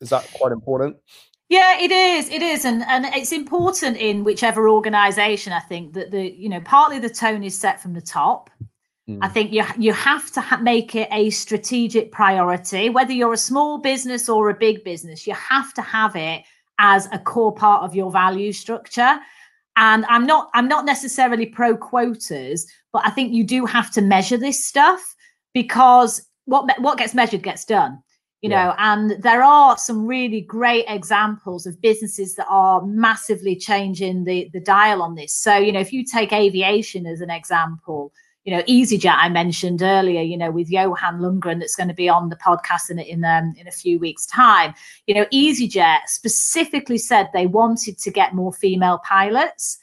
Is 0.00 0.10
that 0.10 0.28
quite 0.34 0.52
important? 0.52 0.96
Yeah, 1.48 1.80
it 1.80 1.90
is. 1.90 2.28
It 2.28 2.42
is, 2.42 2.64
and 2.64 2.82
and 2.82 3.06
it's 3.06 3.32
important 3.32 3.96
in 3.96 4.22
whichever 4.22 4.68
organisation. 4.68 5.52
I 5.52 5.60
think 5.60 5.94
that 5.94 6.10
the 6.10 6.30
you 6.30 6.48
know 6.48 6.60
partly 6.60 6.98
the 6.98 7.08
tone 7.08 7.42
is 7.42 7.58
set 7.58 7.80
from 7.80 7.94
the 7.94 8.02
top. 8.02 8.50
Mm. 9.08 9.18
I 9.22 9.28
think 9.28 9.52
you 9.52 9.64
you 9.78 9.94
have 9.94 10.30
to 10.32 10.40
ha- 10.42 10.58
make 10.58 10.94
it 10.94 11.08
a 11.10 11.30
strategic 11.30 12.12
priority, 12.12 12.90
whether 12.90 13.12
you're 13.12 13.32
a 13.32 13.38
small 13.38 13.78
business 13.78 14.28
or 14.28 14.50
a 14.50 14.54
big 14.54 14.84
business. 14.84 15.26
You 15.26 15.34
have 15.34 15.72
to 15.74 15.82
have 15.82 16.14
it 16.16 16.44
as 16.78 17.08
a 17.12 17.18
core 17.18 17.54
part 17.54 17.82
of 17.82 17.94
your 17.94 18.10
value 18.10 18.52
structure. 18.52 19.18
And 19.76 20.04
I'm 20.06 20.26
not 20.26 20.50
I'm 20.54 20.68
not 20.68 20.84
necessarily 20.84 21.46
pro 21.46 21.76
quotas, 21.76 22.70
but 22.92 23.06
I 23.06 23.10
think 23.10 23.32
you 23.32 23.44
do 23.44 23.64
have 23.64 23.90
to 23.92 24.02
measure 24.02 24.36
this 24.36 24.64
stuff 24.64 25.14
because 25.54 26.28
what 26.48 26.80
what 26.80 26.98
gets 26.98 27.14
measured 27.14 27.42
gets 27.42 27.64
done 27.64 28.02
you 28.40 28.48
know 28.48 28.56
yeah. 28.56 28.74
and 28.78 29.22
there 29.22 29.42
are 29.42 29.76
some 29.76 30.06
really 30.06 30.40
great 30.40 30.84
examples 30.88 31.66
of 31.66 31.80
businesses 31.80 32.36
that 32.36 32.46
are 32.48 32.84
massively 32.86 33.56
changing 33.56 34.24
the 34.24 34.48
the 34.52 34.60
dial 34.60 35.02
on 35.02 35.14
this. 35.16 35.32
So 35.32 35.56
you 35.56 35.72
know 35.72 35.80
if 35.80 35.92
you 35.92 36.04
take 36.04 36.32
aviation 36.32 37.06
as 37.06 37.20
an 37.20 37.30
example 37.30 38.12
you 38.44 38.54
know 38.54 38.62
easyjet 38.62 39.16
i 39.16 39.28
mentioned 39.28 39.82
earlier 39.82 40.22
you 40.22 40.36
know 40.36 40.50
with 40.50 40.70
johan 40.70 41.18
lundgren 41.18 41.58
that's 41.58 41.74
going 41.74 41.88
to 41.88 41.94
be 41.94 42.08
on 42.08 42.28
the 42.28 42.36
podcast 42.36 42.88
in 42.88 42.98
in 43.00 43.24
um, 43.24 43.52
in 43.58 43.66
a 43.66 43.72
few 43.72 43.98
weeks 43.98 44.24
time 44.26 44.72
you 45.06 45.14
know 45.14 45.24
easyjet 45.26 45.98
specifically 46.06 46.98
said 46.98 47.28
they 47.34 47.46
wanted 47.46 47.98
to 47.98 48.10
get 48.10 48.34
more 48.34 48.52
female 48.52 48.98
pilots. 48.98 49.78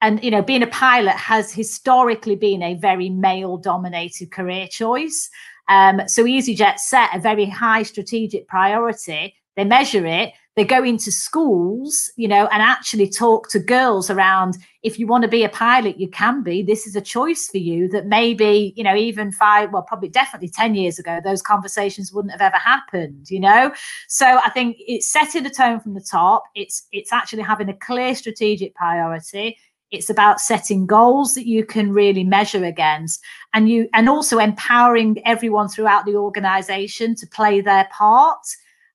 And 0.00 0.22
you 0.22 0.30
know 0.30 0.42
being 0.42 0.62
a 0.62 0.68
pilot 0.68 1.16
has 1.16 1.52
historically 1.52 2.36
been 2.36 2.62
a 2.62 2.74
very 2.74 3.10
male 3.10 3.56
dominated 3.58 4.30
career 4.30 4.68
choice 4.68 5.28
um, 5.68 6.02
so 6.06 6.24
EasyJet 6.24 6.78
set 6.78 7.14
a 7.14 7.20
very 7.20 7.46
high 7.46 7.82
strategic 7.82 8.48
priority. 8.48 9.34
They 9.56 9.64
measure 9.64 10.06
it. 10.06 10.32
They 10.54 10.64
go 10.64 10.82
into 10.82 11.12
schools, 11.12 12.10
you 12.16 12.26
know, 12.26 12.46
and 12.46 12.62
actually 12.62 13.08
talk 13.08 13.48
to 13.50 13.60
girls 13.60 14.10
around 14.10 14.56
if 14.82 14.98
you 14.98 15.06
want 15.06 15.22
to 15.22 15.28
be 15.28 15.44
a 15.44 15.48
pilot, 15.48 16.00
you 16.00 16.08
can 16.08 16.42
be. 16.42 16.62
This 16.62 16.86
is 16.86 16.96
a 16.96 17.00
choice 17.00 17.48
for 17.48 17.58
you 17.58 17.88
that 17.88 18.06
maybe, 18.06 18.72
you 18.76 18.84
know, 18.84 18.96
even 18.96 19.30
five, 19.30 19.72
well, 19.72 19.82
probably 19.82 20.08
definitely 20.08 20.48
10 20.48 20.74
years 20.74 20.98
ago, 20.98 21.20
those 21.22 21.42
conversations 21.42 22.12
wouldn't 22.12 22.32
have 22.32 22.40
ever 22.40 22.56
happened, 22.56 23.30
you 23.30 23.40
know? 23.40 23.72
So 24.08 24.40
I 24.44 24.50
think 24.50 24.76
it's 24.80 25.08
setting 25.08 25.42
the 25.42 25.50
tone 25.50 25.80
from 25.80 25.94
the 25.94 26.00
top. 26.00 26.44
It's 26.54 26.86
it's 26.92 27.12
actually 27.12 27.42
having 27.42 27.68
a 27.68 27.74
clear 27.74 28.14
strategic 28.14 28.74
priority 28.74 29.58
it's 29.90 30.10
about 30.10 30.40
setting 30.40 30.86
goals 30.86 31.34
that 31.34 31.46
you 31.46 31.64
can 31.64 31.92
really 31.92 32.24
measure 32.24 32.64
against 32.64 33.22
and 33.54 33.68
you 33.68 33.88
and 33.94 34.08
also 34.08 34.38
empowering 34.38 35.16
everyone 35.24 35.68
throughout 35.68 36.04
the 36.04 36.14
organization 36.14 37.14
to 37.16 37.26
play 37.26 37.60
their 37.60 37.88
part. 37.92 38.44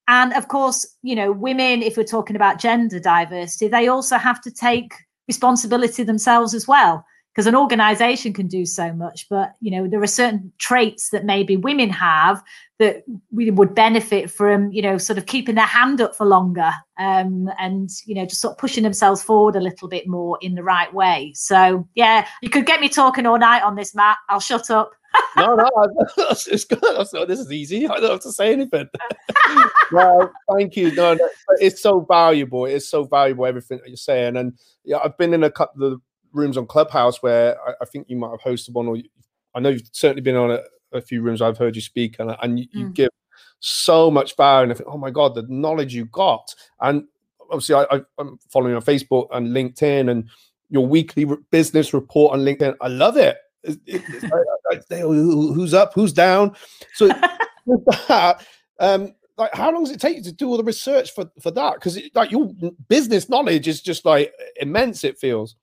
And 0.08 0.34
of 0.34 0.48
course 0.48 0.86
you 1.02 1.16
know 1.16 1.32
women 1.32 1.82
if 1.82 1.98
we're 1.98 2.04
talking 2.04 2.36
about 2.36 2.60
gender 2.60 3.00
diversity 3.00 3.68
they 3.68 3.88
also 3.88 4.18
have 4.18 4.42
to 4.42 4.52
take 4.52 4.94
responsibility 5.28 6.04
themselves 6.04 6.54
as 6.54 6.68
well 6.68 7.06
because 7.34 7.48
an 7.48 7.56
organization 7.56 8.32
can 8.34 8.48
do 8.48 8.66
so 8.66 8.94
much 8.94 9.28
but 9.30 9.56
you 9.60 9.72
know 9.72 9.88
there 9.88 10.02
are 10.02 10.08
certain 10.08 10.52
traits 10.58 11.10
that 11.10 11.26
maybe 11.26 11.58
women 11.58 11.90
have 11.90 12.44
that 12.80 13.04
we 13.32 13.50
would 13.50 13.74
benefit 13.74 14.30
from 14.30 14.72
you 14.72 14.82
know 14.82 14.98
sort 14.98 15.18
of 15.18 15.26
keeping 15.26 15.56
their 15.56 15.66
hand 15.66 16.02
up 16.02 16.16
for 16.16 16.26
longer 16.26 16.72
um, 17.00 17.50
and 17.60 17.90
you 18.06 18.16
know 18.16 18.26
just 18.26 18.42
sort 18.42 18.54
of 18.54 18.58
pushing 18.58 18.84
themselves 18.84 19.24
forward 19.24 19.56
a 19.56 19.62
little 19.62 19.88
bit 19.88 20.08
more 20.08 20.38
in 20.42 20.56
the 20.56 20.64
right 20.64 20.94
way 20.94 21.32
so 21.36 21.88
yeah 21.96 22.28
you 22.42 22.50
could 22.50 22.66
get 22.66 22.80
me 22.80 22.90
talking 22.90 23.26
all 23.26 23.40
night 23.40 23.64
on 23.64 23.76
this 23.76 23.96
matt 23.96 24.18
i'll 24.30 24.40
shut 24.40 24.70
up 24.70 24.92
no, 25.38 25.56
no, 25.56 25.70
it's 26.30 26.66
good. 26.66 27.28
this 27.28 27.40
is 27.40 27.52
easy. 27.52 27.88
I 27.88 28.00
don't 28.00 28.12
have 28.12 28.22
to 28.22 28.32
say 28.32 28.52
anything. 28.52 28.88
well, 29.92 30.32
thank 30.52 30.76
you. 30.76 30.94
No, 30.96 31.14
no, 31.14 31.30
it's 31.60 31.82
so 31.82 32.02
valuable. 32.02 32.66
It's 32.66 32.90
so 32.90 33.04
valuable 33.04 33.46
everything 33.46 33.80
that 33.80 33.90
you're 33.90 33.98
saying. 33.98 34.38
And 34.38 34.58
yeah, 34.84 34.98
I've 35.04 35.18
been 35.18 35.34
in 35.34 35.44
a 35.44 35.52
couple 35.52 35.84
of 35.84 36.02
rooms 36.34 36.58
on 36.58 36.66
Clubhouse 36.66 37.22
where 37.22 37.58
I, 37.68 37.74
I, 37.82 37.86
think 37.86 38.10
you 38.10 38.18
might 38.18 38.32
have 38.32 38.42
hosted 38.42 38.74
one, 38.74 38.88
or 38.88 38.98
I 39.56 39.60
know 39.60 39.70
you've 39.70 39.90
certainly 39.92 40.22
been 40.22 40.36
on 40.36 40.52
a, 40.52 40.60
a 40.92 41.02
few 41.02 41.22
rooms 41.22 41.42
I've 41.42 41.58
heard 41.58 41.76
you 41.76 41.82
speak, 41.82 42.18
and, 42.20 42.36
and 42.42 42.60
you, 42.60 42.68
you 42.72 42.86
mm. 42.88 42.94
give 42.94 43.10
so 43.60 44.12
much 44.12 44.36
value. 44.36 44.64
And 44.64 44.72
I 44.72 44.76
think, 44.76 44.90
oh 44.90 44.98
my 44.98 45.12
God, 45.12 45.36
the 45.36 45.46
knowledge 45.48 45.94
you 45.94 46.06
got. 46.06 46.54
And 46.82 47.06
obviously, 47.50 47.76
I, 47.76 48.02
am 48.20 48.38
following 48.50 48.76
on 48.76 48.82
Facebook 48.82 49.28
and 49.32 49.50
LinkedIn 49.50 50.10
and 50.10 50.30
your 50.70 50.86
weekly 50.86 51.26
business 51.52 51.94
report 51.94 52.34
on 52.34 52.42
LinkedIn. 52.42 52.76
I 52.82 52.88
love 52.88 53.18
it. 53.18 53.38
It, 53.64 53.80
it, 53.86 54.32
I, 54.72 54.76
I, 54.76 55.00
who's 55.02 55.74
up? 55.74 55.94
Who's 55.94 56.14
down? 56.14 56.56
So 56.96 57.08
with 57.66 57.86
that, 58.08 58.46
um, 58.80 59.14
like 59.38 59.54
how 59.54 59.72
long 59.72 59.84
does 59.84 59.94
it 59.94 60.02
take 60.02 60.18
you 60.18 60.24
to 60.24 60.32
do 60.32 60.48
all 60.48 60.58
the 60.58 60.64
research 60.64 61.12
for 61.12 61.32
for 61.42 61.52
that? 61.52 61.76
Because 61.76 62.00
like 62.14 62.32
your 62.32 62.52
business 62.88 63.30
knowledge 63.30 63.68
is 63.68 63.82
just 63.82 64.06
like 64.06 64.34
immense. 64.60 65.04
It 65.04 65.18
feels. 65.18 65.56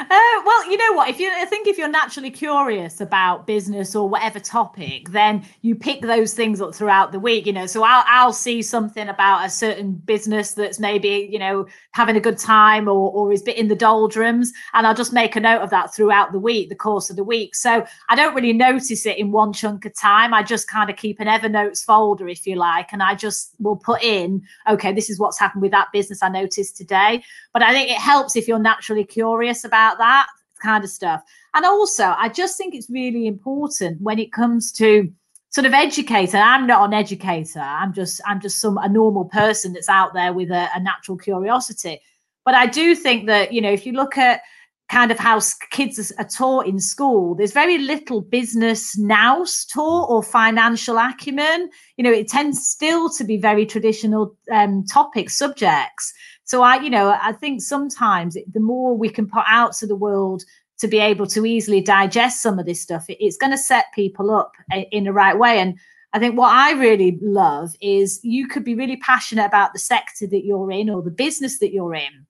Uh, 0.00 0.42
well, 0.44 0.70
you 0.70 0.76
know 0.78 0.92
what? 0.94 1.08
If 1.10 1.20
you, 1.20 1.30
I 1.30 1.44
think 1.44 1.68
if 1.68 1.76
you're 1.76 1.88
naturally 1.88 2.30
curious 2.30 3.00
about 3.00 3.46
business 3.46 3.94
or 3.94 4.08
whatever 4.08 4.40
topic, 4.40 5.10
then 5.10 5.44
you 5.60 5.74
pick 5.74 6.00
those 6.00 6.32
things 6.32 6.60
up 6.62 6.74
throughout 6.74 7.12
the 7.12 7.20
week. 7.20 7.46
You 7.46 7.52
know, 7.52 7.66
so 7.66 7.82
I'll 7.84 8.04
I'll 8.06 8.32
see 8.32 8.62
something 8.62 9.08
about 9.08 9.44
a 9.44 9.50
certain 9.50 9.92
business 9.92 10.52
that's 10.52 10.80
maybe 10.80 11.28
you 11.30 11.38
know 11.38 11.66
having 11.92 12.16
a 12.16 12.20
good 12.20 12.38
time 12.38 12.88
or 12.88 13.10
or 13.12 13.32
is 13.32 13.42
bit 13.42 13.58
in 13.58 13.68
the 13.68 13.76
doldrums, 13.76 14.52
and 14.72 14.86
I'll 14.86 14.94
just 14.94 15.12
make 15.12 15.36
a 15.36 15.40
note 15.40 15.60
of 15.60 15.70
that 15.70 15.94
throughout 15.94 16.32
the 16.32 16.40
week, 16.40 16.70
the 16.70 16.74
course 16.74 17.10
of 17.10 17.16
the 17.16 17.24
week. 17.24 17.54
So 17.54 17.84
I 18.08 18.16
don't 18.16 18.34
really 18.34 18.54
notice 18.54 19.04
it 19.04 19.18
in 19.18 19.30
one 19.30 19.52
chunk 19.52 19.84
of 19.84 19.94
time. 19.94 20.32
I 20.32 20.42
just 20.42 20.68
kind 20.68 20.88
of 20.88 20.96
keep 20.96 21.20
an 21.20 21.28
Evernote 21.28 21.82
folder, 21.84 22.28
if 22.28 22.46
you 22.46 22.56
like, 22.56 22.92
and 22.92 23.02
I 23.02 23.14
just 23.14 23.54
will 23.60 23.76
put 23.76 24.02
in, 24.02 24.42
okay, 24.68 24.92
this 24.92 25.10
is 25.10 25.18
what's 25.18 25.38
happened 25.38 25.62
with 25.62 25.72
that 25.72 25.92
business 25.92 26.22
I 26.22 26.28
noticed 26.28 26.76
today. 26.76 27.22
But 27.52 27.62
I 27.62 27.72
think 27.72 27.90
it 27.90 27.98
helps 27.98 28.36
if 28.36 28.48
you're 28.48 28.58
naturally 28.58 29.04
curious 29.04 29.64
about 29.66 29.98
that 29.98 30.26
kind 30.62 30.82
of 30.84 30.90
stuff. 30.90 31.22
And 31.54 31.64
also, 31.64 32.14
I 32.16 32.28
just 32.28 32.56
think 32.56 32.74
it's 32.74 32.88
really 32.90 33.26
important 33.26 34.00
when 34.00 34.18
it 34.18 34.32
comes 34.32 34.72
to 34.72 35.12
sort 35.50 35.66
of 35.66 35.72
educator. 35.72 36.38
I'm 36.38 36.66
not 36.66 36.86
an 36.86 36.94
educator. 36.94 37.60
I'm 37.60 37.92
just 37.92 38.20
I'm 38.26 38.40
just 38.40 38.60
some 38.60 38.78
a 38.78 38.88
normal 38.88 39.24
person 39.26 39.72
that's 39.72 39.88
out 39.88 40.14
there 40.14 40.32
with 40.32 40.50
a, 40.50 40.68
a 40.74 40.80
natural 40.80 41.16
curiosity. 41.16 42.00
But 42.44 42.54
I 42.54 42.66
do 42.66 42.94
think 42.94 43.26
that 43.26 43.52
you 43.52 43.60
know 43.60 43.72
if 43.72 43.86
you 43.86 43.92
look 43.92 44.18
at 44.18 44.42
kind 44.88 45.10
of 45.10 45.18
how 45.18 45.40
kids 45.70 46.12
are 46.18 46.28
taught 46.28 46.66
in 46.66 46.78
school, 46.78 47.34
there's 47.34 47.52
very 47.52 47.78
little 47.78 48.20
business 48.20 48.96
nous 48.96 49.64
taught 49.64 50.08
or 50.08 50.22
financial 50.22 50.96
acumen. 50.96 51.70
You 51.96 52.04
know, 52.04 52.12
it 52.12 52.28
tends 52.28 52.68
still 52.68 53.10
to 53.10 53.24
be 53.24 53.36
very 53.36 53.66
traditional 53.66 54.36
um, 54.52 54.84
subjects. 54.86 56.12
So 56.46 56.62
I, 56.62 56.76
you 56.76 56.90
know, 56.90 57.16
I 57.20 57.32
think 57.32 57.60
sometimes 57.60 58.36
the 58.52 58.60
more 58.60 58.96
we 58.96 59.08
can 59.08 59.28
put 59.28 59.44
out 59.48 59.72
to 59.74 59.86
the 59.86 59.96
world 59.96 60.44
to 60.78 60.88
be 60.88 60.98
able 60.98 61.26
to 61.26 61.44
easily 61.44 61.80
digest 61.80 62.40
some 62.40 62.58
of 62.58 62.66
this 62.66 62.80
stuff, 62.80 63.04
it's 63.08 63.36
going 63.36 63.50
to 63.50 63.58
set 63.58 63.86
people 63.94 64.34
up 64.34 64.52
in 64.92 65.04
the 65.04 65.12
right 65.12 65.36
way. 65.36 65.58
And 65.58 65.78
I 66.12 66.20
think 66.20 66.38
what 66.38 66.52
I 66.52 66.72
really 66.72 67.18
love 67.20 67.74
is 67.80 68.20
you 68.22 68.46
could 68.46 68.64
be 68.64 68.76
really 68.76 68.96
passionate 68.98 69.44
about 69.44 69.72
the 69.72 69.78
sector 69.78 70.26
that 70.28 70.44
you're 70.44 70.70
in 70.70 70.88
or 70.88 71.02
the 71.02 71.10
business 71.10 71.58
that 71.58 71.72
you're 71.72 71.94
in 71.94 72.26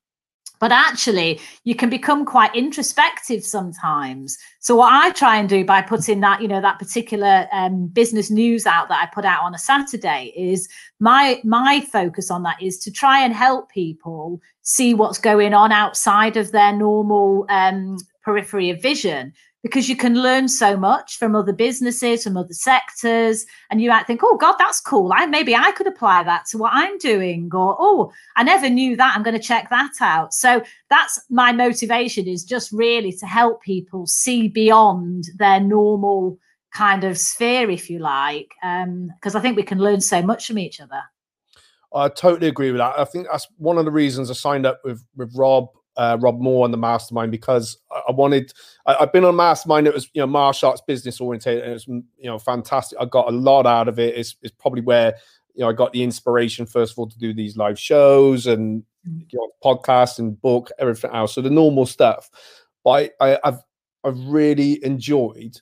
but 0.59 0.73
actually 0.73 1.41
you 1.65 1.75
can 1.75 1.91
become 1.91 2.25
quite 2.25 2.55
introspective 2.55 3.45
sometimes. 3.45 4.39
So 4.61 4.75
what 4.77 4.93
i 4.93 5.11
try 5.11 5.37
and 5.37 5.49
do 5.49 5.65
by 5.65 5.83
putting 5.83 6.21
that 6.21 6.43
you 6.43 6.49
know 6.49 6.61
that 6.61 6.79
particular 6.79 7.47
um, 7.53 7.87
business 7.87 8.31
news 8.31 8.67
out 8.67 8.89
that 8.89 9.03
i 9.03 9.15
put 9.15 9.25
out 9.25 9.43
on 9.43 9.55
a 9.55 9.59
saturday 9.59 10.33
is 10.37 10.69
my 10.99 11.41
my 11.45 11.81
focus 11.93 12.31
on 12.31 12.43
that 12.43 12.61
is 12.61 12.79
to 12.81 12.91
try 12.91 13.21
and 13.25 13.33
help 13.33 13.71
people 13.71 14.41
see 14.63 14.95
what's 14.95 15.19
going 15.19 15.55
on 15.55 15.71
outside 15.73 16.37
of 16.37 16.53
their 16.53 16.73
normal 16.73 17.47
um, 17.49 17.97
periphery 18.25 18.71
of 18.71 18.83
vision 18.83 19.33
because 19.67 19.89
you 19.89 19.97
can 19.97 20.15
learn 20.15 20.47
so 20.47 20.77
much 20.77 21.19
from 21.19 21.35
other 21.35 21.53
businesses, 21.53 22.23
from 22.23 22.37
other 22.37 22.55
sectors, 22.55 23.47
and 23.69 23.83
you 23.83 23.91
might 23.91 24.07
think, 24.07 24.21
"Oh 24.23 24.37
God, 24.37 24.55
that's 24.61 24.81
cool. 24.81 25.11
I 25.13 25.27
maybe 25.27 25.57
I 25.57 25.73
could 25.73 25.89
apply 25.89 26.23
that 26.23 26.47
to 26.47 26.59
what 26.59 26.71
I'm 26.73 26.97
doing," 26.99 27.51
or 27.53 27.77
"Oh, 27.77 28.13
I 28.37 28.45
never 28.45 28.71
knew 28.71 28.95
that. 28.97 29.15
I'm 29.17 29.25
going 29.25 29.37
to 29.37 29.43
check 29.43 29.69
that 29.71 29.95
out." 30.01 30.33
So 30.33 30.63
that's 30.89 31.21
my 31.31 31.51
motivation 31.51 32.29
is 32.29 32.45
just 32.45 32.71
really 32.71 33.13
to 33.15 33.27
help 33.27 33.61
people 33.61 34.07
see 34.07 34.47
beyond 34.47 35.25
their 35.37 35.59
normal 35.59 36.39
kind 36.73 37.03
of 37.03 37.19
sphere, 37.19 37.69
if 37.69 37.91
you 37.91 37.99
like, 37.99 38.53
because 38.61 39.35
um, 39.35 39.37
I 39.37 39.41
think 39.41 39.57
we 39.57 39.65
can 39.65 39.79
learn 39.79 40.01
so 40.01 40.23
much 40.23 40.47
from 40.47 40.59
each 40.59 40.81
other. 40.81 41.03
I 41.93 42.09
totally 42.09 42.49
agree 42.49 42.71
with 42.71 42.79
that. 42.79 42.99
I 42.99 43.05
think 43.05 43.27
that's 43.31 43.49
one 43.57 43.79
of 43.79 43.85
the 43.85 43.91
reasons 43.91 44.31
I 44.31 44.35
signed 44.35 44.65
up 44.65 44.81
with 44.85 45.05
with 45.17 45.35
Rob 45.35 45.69
uh, 45.97 46.19
Rob 46.21 46.41
Moore 46.41 46.65
on 46.65 46.71
the 46.71 46.77
mastermind 46.77 47.33
because 47.33 47.79
I, 47.91 48.03
I 48.09 48.13
wanted. 48.13 48.53
I, 48.87 48.97
have 49.01 49.13
been 49.13 49.25
on 49.25 49.37
mastermind 49.37 49.87
It 49.87 49.95
was 49.95 50.09
you 50.15 50.21
know 50.21 50.27
martial 50.27 50.71
arts 50.71 50.83
business 50.87 51.21
oriented 51.21 51.63
and 51.63 51.71
it 51.71 51.75
was 51.75 51.87
you 51.87 52.05
know 52.25 52.39
fantastic. 52.39 52.99
I 53.01 53.07
got 53.07 53.29
a 53.29 53.37
lot 53.37 53.67
out 53.67 53.89
of 53.89 53.99
it. 53.99 54.17
It's, 54.17 54.37
it's 54.43 54.55
probably 54.59 54.83
where 54.83 55.15
you 55.55 55.63
know 55.63 55.69
I 55.69 55.73
got 55.73 55.93
the 55.93 56.03
inspiration 56.03 56.67
first 56.67 56.93
of 56.93 56.99
all 56.99 57.09
to 57.09 57.19
do 57.19 57.33
these 57.33 57.57
live 57.57 57.79
shows 57.79 58.47
and 58.47 58.83
mm. 59.09 59.27
you 59.31 59.39
know, 59.39 59.51
podcast 59.65 60.19
and 60.19 60.41
book 60.41 60.71
everything 60.79 61.11
else. 61.13 61.35
So 61.35 61.41
the 61.41 61.51
normal 61.51 61.87
stuff. 61.87 62.31
But 62.85 63.15
I, 63.21 63.33
I, 63.33 63.39
I've 63.45 63.59
I've 64.05 64.19
really 64.27 64.85
enjoyed 64.85 65.61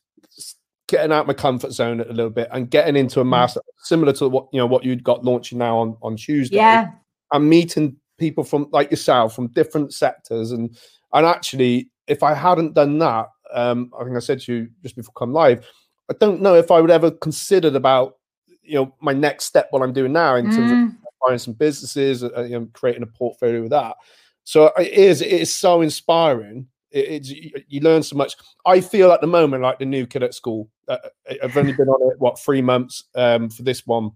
getting 0.86 1.12
out 1.12 1.26
my 1.26 1.32
comfort 1.32 1.72
zone 1.72 2.00
a 2.00 2.12
little 2.12 2.30
bit 2.30 2.48
and 2.52 2.70
getting 2.70 2.94
into 2.96 3.20
a 3.20 3.24
mm. 3.24 3.28
master 3.28 3.60
similar 3.78 4.12
to 4.12 4.28
what 4.28 4.48
you 4.52 4.58
know 4.58 4.66
what 4.66 4.84
you'd 4.84 5.04
got 5.04 5.24
launching 5.24 5.58
now 5.58 5.78
on 5.78 5.96
on 6.02 6.16
Tuesday. 6.16 6.56
Yeah. 6.56 6.90
And 7.32 7.48
meeting 7.48 7.96
people 8.18 8.44
from 8.44 8.68
like 8.70 8.90
yourself 8.90 9.34
from 9.34 9.48
different 9.48 9.92
sectors 9.92 10.52
and 10.52 10.76
and 11.12 11.26
actually 11.26 11.90
if 12.06 12.22
i 12.22 12.32
hadn't 12.34 12.74
done 12.74 12.98
that 12.98 13.26
um 13.52 13.90
i 13.98 14.04
think 14.04 14.16
i 14.16 14.20
said 14.20 14.40
to 14.40 14.52
you 14.52 14.68
just 14.82 14.96
before 14.96 15.12
come 15.16 15.32
live 15.32 15.66
i 16.10 16.14
don't 16.20 16.40
know 16.40 16.54
if 16.54 16.70
i 16.70 16.80
would 16.80 16.90
ever 16.90 17.10
considered 17.10 17.74
about 17.74 18.16
you 18.62 18.74
know 18.74 18.94
my 19.00 19.12
next 19.12 19.44
step 19.44 19.66
what 19.70 19.82
i'm 19.82 19.92
doing 19.92 20.12
now 20.12 20.36
in 20.36 20.46
terms 20.46 20.70
mm. 20.70 20.88
of 20.88 20.94
buying 21.26 21.38
some 21.38 21.54
businesses 21.54 22.22
uh, 22.22 22.42
you 22.42 22.58
know 22.58 22.68
creating 22.72 23.02
a 23.02 23.06
portfolio 23.06 23.62
with 23.62 23.70
that. 23.70 23.96
So 24.44 24.66
it 24.78 24.92
is 24.92 25.22
it 25.22 25.32
is 25.32 25.54
so 25.54 25.80
inspiring. 25.80 26.66
It, 26.90 27.08
it's 27.08 27.30
you 27.30 27.80
learn 27.80 28.02
so 28.02 28.16
much. 28.16 28.34
I 28.66 28.80
feel 28.80 29.12
at 29.12 29.20
the 29.20 29.26
moment 29.26 29.62
like 29.62 29.78
the 29.78 29.86
new 29.86 30.06
kid 30.06 30.22
at 30.22 30.34
school 30.34 30.68
uh, 30.88 30.98
i've 31.42 31.56
only 31.56 31.72
been 31.72 31.88
on 31.88 32.12
it 32.12 32.20
what 32.20 32.38
three 32.38 32.62
months 32.62 33.04
um 33.14 33.48
for 33.48 33.62
this 33.62 33.86
one. 33.86 34.10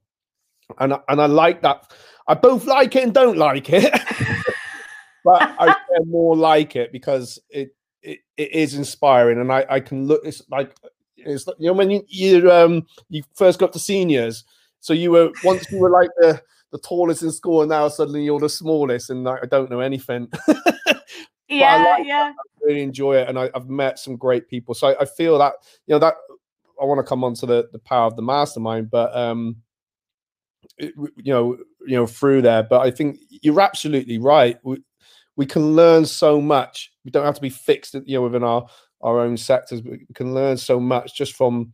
And 0.79 0.95
and 1.09 1.21
i 1.21 1.27
like 1.27 1.63
that 1.63 1.91
I 2.29 2.35
both 2.35 2.67
like 2.67 2.95
it 2.95 3.03
and 3.03 3.15
don't 3.15 3.39
like 3.39 3.71
it, 3.71 3.91
but 5.25 5.43
I 5.59 5.75
more 6.05 6.37
like 6.37 6.77
it 6.77 6.93
because 6.93 7.39
it, 7.51 7.75
it, 8.03 8.21
it 8.37 8.53
is 8.53 8.75
inspiring, 8.75 9.41
and 9.41 9.51
I 9.51 9.65
I 9.69 9.81
can 9.81 10.07
look. 10.07 10.21
It's 10.25 10.43
like 10.51 10.77
it's 11.17 11.47
you 11.59 11.69
know 11.69 11.73
when 11.73 11.91
you 11.91 12.05
you 12.07 12.53
um 12.53 12.87
you 13.09 13.23
first 13.35 13.59
got 13.59 13.73
to 13.73 13.79
seniors, 13.79 14.45
so 14.81 14.93
you 14.93 15.11
were 15.11 15.31
once 15.43 15.71
you 15.73 15.79
were 15.79 15.91
like 15.91 16.11
the 16.19 16.41
the 16.71 16.79
tallest 16.79 17.23
in 17.23 17.33
school, 17.33 17.63
and 17.63 17.71
now 17.71 17.89
suddenly 17.89 18.25
you're 18.25 18.41
the 18.41 18.49
smallest, 18.49 19.11
and 19.11 19.25
like, 19.25 19.43
I 19.43 19.47
don't 19.47 19.71
know 19.71 19.81
anything. 19.81 20.29
yeah, 21.49 21.83
like 21.83 22.07
yeah. 22.07 22.33
I 22.37 22.67
really 22.67 22.83
enjoy 22.83 23.17
it, 23.17 23.29
and 23.29 23.39
I, 23.39 23.51
have 23.55 23.69
met 23.69 23.99
some 23.99 24.17
great 24.17 24.49
people. 24.49 24.75
So 24.75 24.89
I, 24.89 25.01
I, 25.01 25.05
feel 25.07 25.39
that 25.39 25.55
you 25.87 25.95
know 25.95 25.99
that 25.99 26.15
I 26.81 26.85
want 26.85 26.99
to 26.99 27.09
come 27.09 27.25
on 27.25 27.35
to 27.35 27.47
the 27.47 27.69
the 27.73 27.79
power 27.79 28.07
of 28.07 28.17
the 28.17 28.23
mastermind, 28.23 28.91
but 28.91 29.17
um, 29.17 29.57
you 30.79 31.13
know, 31.25 31.57
you 31.87 31.97
know, 31.97 32.07
through 32.07 32.43
there. 32.43 32.63
But 32.63 32.81
I 32.81 32.91
think 32.91 33.19
you're 33.29 33.61
absolutely 33.61 34.19
right. 34.19 34.59
We, 34.63 34.83
we 35.37 35.47
can 35.47 35.75
learn 35.75 36.05
so 36.05 36.41
much. 36.41 36.93
We 37.05 37.11
don't 37.11 37.25
have 37.25 37.37
to 37.37 37.41
be 37.41 37.51
fixed, 37.51 37.95
you 37.95 38.19
know, 38.19 38.23
within 38.23 38.45
our 38.45 38.67
our 39.01 39.21
own 39.21 39.37
sectors. 39.37 39.83
We 39.83 40.07
can 40.15 40.35
learn 40.35 40.57
so 40.57 40.81
much 40.81 41.17
just 41.17 41.35
from, 41.35 41.73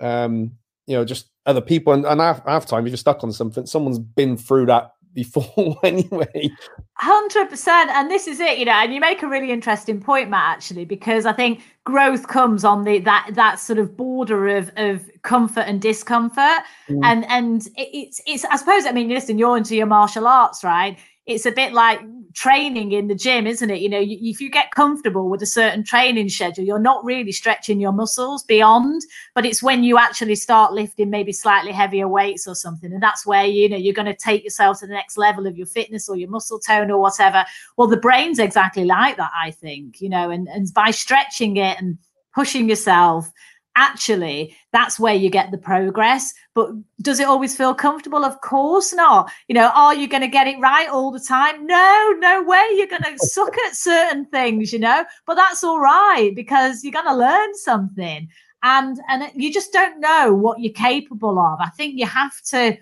um, 0.00 0.52
you 0.86 0.96
know, 0.96 1.04
just 1.04 1.28
other 1.44 1.60
people. 1.60 1.92
And, 1.92 2.06
and 2.06 2.20
half, 2.20 2.44
half 2.46 2.66
time, 2.66 2.86
if 2.86 2.90
you're 2.90 2.96
stuck 2.96 3.22
on 3.22 3.32
something, 3.32 3.66
someone's 3.66 3.98
been 3.98 4.36
through 4.36 4.66
that 4.66 4.92
before 5.14 5.78
anyway. 5.84 6.50
Hundred 6.94 7.50
percent, 7.50 7.90
and 7.90 8.10
this 8.10 8.26
is 8.26 8.38
it, 8.38 8.58
you 8.58 8.64
know. 8.64 8.72
And 8.72 8.94
you 8.94 9.00
make 9.00 9.22
a 9.22 9.26
really 9.26 9.50
interesting 9.50 10.00
point, 10.00 10.30
Matt, 10.30 10.56
actually, 10.56 10.84
because 10.84 11.26
I 11.26 11.32
think 11.32 11.62
growth 11.84 12.28
comes 12.28 12.64
on 12.64 12.84
the 12.84 13.00
that 13.00 13.30
that 13.32 13.58
sort 13.58 13.78
of 13.78 13.96
border 13.96 14.48
of 14.56 14.70
of 14.76 15.02
comfort 15.22 15.62
and 15.62 15.80
discomfort, 15.80 16.62
mm. 16.88 17.00
and 17.02 17.24
and 17.28 17.66
it, 17.76 17.88
it's 17.92 18.20
it's. 18.26 18.44
I 18.44 18.56
suppose. 18.56 18.86
I 18.86 18.92
mean, 18.92 19.08
listen, 19.08 19.38
you're 19.38 19.56
into 19.56 19.74
your 19.74 19.86
martial 19.86 20.26
arts, 20.28 20.62
right? 20.62 20.98
It's 21.26 21.46
a 21.46 21.52
bit 21.52 21.72
like 21.72 22.00
training 22.34 22.92
in 22.92 23.08
the 23.08 23.14
gym, 23.14 23.46
isn't 23.46 23.70
it? 23.70 23.80
You 23.80 23.88
know, 23.88 24.00
if 24.00 24.40
you 24.40 24.50
get 24.50 24.70
comfortable 24.72 25.28
with 25.28 25.42
a 25.42 25.46
certain 25.46 25.84
training 25.84 26.28
schedule, 26.28 26.64
you're 26.64 26.78
not 26.78 27.04
really 27.04 27.30
stretching 27.30 27.80
your 27.80 27.92
muscles 27.92 28.42
beyond. 28.42 29.02
But 29.34 29.46
it's 29.46 29.62
when 29.62 29.84
you 29.84 29.98
actually 29.98 30.34
start 30.34 30.72
lifting 30.72 31.10
maybe 31.10 31.32
slightly 31.32 31.72
heavier 31.72 32.08
weights 32.08 32.48
or 32.48 32.54
something, 32.54 32.92
and 32.92 33.02
that's 33.02 33.26
where 33.26 33.44
you 33.44 33.68
know 33.68 33.76
you're 33.76 33.94
going 33.94 34.06
to 34.06 34.16
take 34.16 34.42
yourself 34.42 34.80
to 34.80 34.86
the 34.86 34.94
next 34.94 35.16
level 35.16 35.46
of 35.46 35.56
your 35.56 35.66
fitness 35.66 36.08
or 36.08 36.16
your 36.16 36.30
muscle 36.30 36.58
tone 36.58 36.90
or 36.90 36.98
whatever. 36.98 37.44
Well, 37.76 37.88
the 37.88 37.96
brain's 37.96 38.38
exactly 38.38 38.84
like 38.84 39.16
that, 39.16 39.30
I 39.40 39.52
think. 39.52 40.00
You 40.00 40.08
know, 40.08 40.30
and 40.30 40.48
and 40.48 40.72
by 40.74 40.90
stretching 40.90 41.56
it 41.56 41.78
and 41.78 41.98
pushing 42.34 42.68
yourself 42.68 43.30
actually 43.76 44.56
that's 44.72 44.98
where 44.98 45.14
you 45.14 45.30
get 45.30 45.50
the 45.50 45.58
progress. 45.58 46.32
But 46.54 46.70
does 47.00 47.20
it 47.20 47.26
always 47.26 47.56
feel 47.56 47.74
comfortable? 47.74 48.24
Of 48.24 48.40
course 48.40 48.92
not. 48.92 49.30
You 49.48 49.54
know 49.54 49.70
are 49.74 49.94
you 49.94 50.08
going 50.08 50.22
to 50.22 50.28
get 50.28 50.46
it 50.46 50.60
right 50.60 50.88
all 50.88 51.10
the 51.10 51.20
time? 51.20 51.66
No 51.66 52.14
no 52.18 52.42
way 52.42 52.62
you're 52.74 52.86
going 52.86 53.02
to 53.04 53.18
suck 53.18 53.56
at 53.66 53.74
certain 53.76 54.26
things 54.26 54.72
you 54.72 54.78
know? 54.78 55.04
But 55.26 55.36
that's 55.36 55.64
all 55.64 55.80
right 55.80 56.32
because 56.34 56.82
you're 56.84 56.92
going 56.92 57.06
to 57.06 57.16
learn 57.16 57.54
something. 57.56 58.28
And 58.62 59.00
and 59.08 59.30
you 59.34 59.52
just 59.52 59.72
don't 59.72 60.00
know 60.00 60.32
what 60.32 60.60
you're 60.60 60.72
capable 60.72 61.38
of. 61.38 61.58
I 61.60 61.70
think 61.70 61.98
you 61.98 62.06
have 62.06 62.40
to 62.50 62.76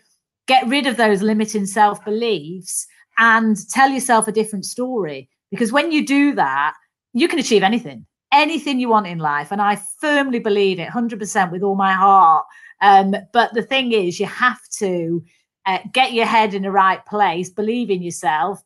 get 0.46 0.66
rid 0.66 0.86
of 0.86 0.96
those 0.96 1.22
limiting 1.22 1.66
self 1.66 2.04
beliefs 2.04 2.86
and 3.18 3.56
tell 3.70 3.88
yourself 3.90 4.28
a 4.28 4.32
different 4.32 4.64
story. 4.64 5.28
Because 5.50 5.72
when 5.72 5.90
you 5.90 6.06
do 6.06 6.34
that 6.34 6.74
you 7.12 7.28
can 7.28 7.38
achieve 7.38 7.62
anything 7.62 8.06
anything 8.32 8.80
you 8.80 8.88
want 8.88 9.06
in 9.06 9.18
life. 9.18 9.50
And 9.50 9.60
I 9.60 9.76
firmly 9.76 10.38
believe 10.38 10.78
it 10.78 10.88
100% 10.88 11.50
with 11.50 11.62
all 11.62 11.74
my 11.74 11.92
heart. 11.92 12.46
Um, 12.80 13.14
but 13.32 13.52
the 13.54 13.62
thing 13.62 13.92
is, 13.92 14.18
you 14.18 14.26
have 14.26 14.60
to 14.78 15.22
uh, 15.66 15.78
get 15.92 16.12
your 16.12 16.26
head 16.26 16.54
in 16.54 16.62
the 16.62 16.70
right 16.70 17.04
place, 17.06 17.50
believe 17.50 17.90
in 17.90 18.02
yourself, 18.02 18.62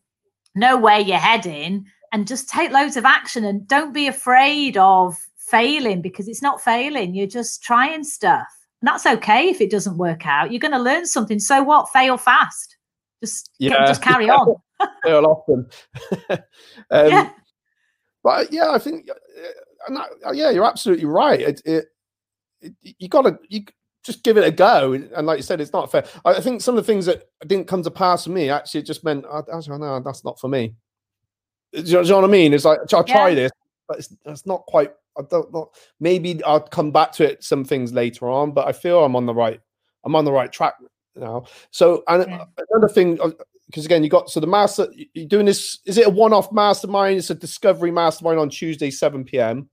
know 0.55 0.77
where 0.77 1.01
you're 1.01 1.19
heading, 1.19 1.87
and 2.13 2.27
just 2.27 2.49
take 2.49 2.71
loads 2.71 2.97
of 2.97 3.05
action. 3.05 3.45
And 3.45 3.67
don't 3.67 3.93
be 3.93 4.07
afraid 4.07 4.77
of 4.77 5.17
failing 5.37 6.01
because 6.01 6.29
it's 6.29 6.43
not 6.43 6.61
failing. 6.61 7.15
You're 7.15 7.27
just 7.27 7.63
trying 7.63 8.05
stuff. 8.05 8.47
And 8.81 8.89
that's 8.89 9.07
okay 9.07 9.49
if 9.49 9.61
it 9.61 9.71
doesn't 9.71 9.97
work 9.97 10.27
out. 10.27 10.53
You're 10.53 10.61
going 10.61 10.73
to 10.73 10.79
learn 10.79 11.07
something. 11.07 11.39
So 11.39 11.63
what? 11.63 11.89
Fail 11.89 12.17
fast. 12.17 12.77
Just, 13.23 13.51
yeah. 13.59 13.87
just 13.87 14.03
carry 14.03 14.29
on. 14.31 14.57
fail 15.05 15.27
often. 15.27 15.67
um, 16.31 17.09
yeah. 17.09 17.31
But 18.25 18.53
yeah, 18.53 18.71
I 18.71 18.79
think, 18.79 19.09
uh, 19.09 19.95
uh, 20.27 20.33
yeah, 20.33 20.51
you're 20.51 20.65
absolutely 20.65 21.05
right. 21.05 21.41
It, 21.41 21.63
it, 21.65 21.85
it 22.63 22.75
you 22.99 23.09
got 23.09 23.23
to 23.23 23.39
you 23.49 23.65
just 24.03 24.25
give 24.25 24.37
it 24.39 24.45
a 24.45 24.51
go. 24.51 24.95
And 24.95 25.27
like 25.27 25.37
you 25.37 25.43
said, 25.43 25.61
it's 25.61 25.73
not 25.73 25.93
fair. 25.93 26.05
I 26.25 26.41
think 26.41 26.63
some 26.63 26.77
of 26.77 26.85
the 26.85 26.93
things 26.93 27.07
that 27.07 27.29
didn't 27.47 27.69
come 27.69 27.83
to 27.83 27.91
pass 27.91 28.25
for 28.25 28.31
me 28.31 28.51
actually 28.51 28.83
just 28.83 29.05
meant, 29.05 29.27
I, 29.31 29.41
I 29.41 29.77
know 29.77 30.01
that's 30.01 30.25
not 30.25 30.41
for 30.41 30.49
me. 30.49 30.75
Do 31.73 31.83
you, 31.83 31.93
know, 31.95 32.03
do 32.03 32.09
you 32.09 32.15
know 32.15 32.21
what 32.21 32.29
I 32.29 32.33
mean? 32.33 32.55
It's 32.55 32.65
like 32.65 32.81
I'll 32.93 33.05
try 33.05 33.29
yeah. 33.29 33.35
this, 33.35 33.53
but 33.87 33.99
it's, 33.99 34.17
it's 34.25 34.47
not 34.47 34.65
quite. 34.67 34.93
I 35.19 35.23
don't 35.31 35.53
know. 35.53 35.71
Maybe 36.01 36.43
I'll 36.45 36.61
come 36.61 36.91
back 36.91 37.13
to 37.13 37.31
it 37.31 37.45
some 37.45 37.65
things 37.65 37.93
later 37.93 38.29
on, 38.29 38.53
but 38.53 38.67
I 38.67 38.73
feel 38.73 39.05
I'm 39.05 39.17
on 39.17 39.27
the 39.27 39.35
right. 39.35 39.61
I'm 40.05 40.17
on 40.17 40.25
the 40.25 40.33
right 40.33 40.51
track 40.51 40.75
now. 41.15 41.45
So, 41.71 42.03
and 42.09 42.27
yeah. 42.29 42.45
another 42.71 42.89
thing, 42.89 43.19
because 43.75 43.87
again, 43.87 44.05
you 44.05 44.09
got 44.09 44.31
so 44.31 44.39
the 44.39 44.47
master. 44.47 44.87
You're 45.15 45.27
doing 45.27 45.47
this. 45.47 45.81
Is 45.85 45.99
it 45.99 46.07
a 46.07 46.11
one-off 46.11 46.53
mastermind? 46.53 47.19
It's 47.19 47.31
a 47.31 47.35
discovery 47.35 47.91
mastermind 47.91 48.39
on 48.39 48.49
Tuesday, 48.49 48.89
seven 48.89 49.25
p.m. 49.25 49.69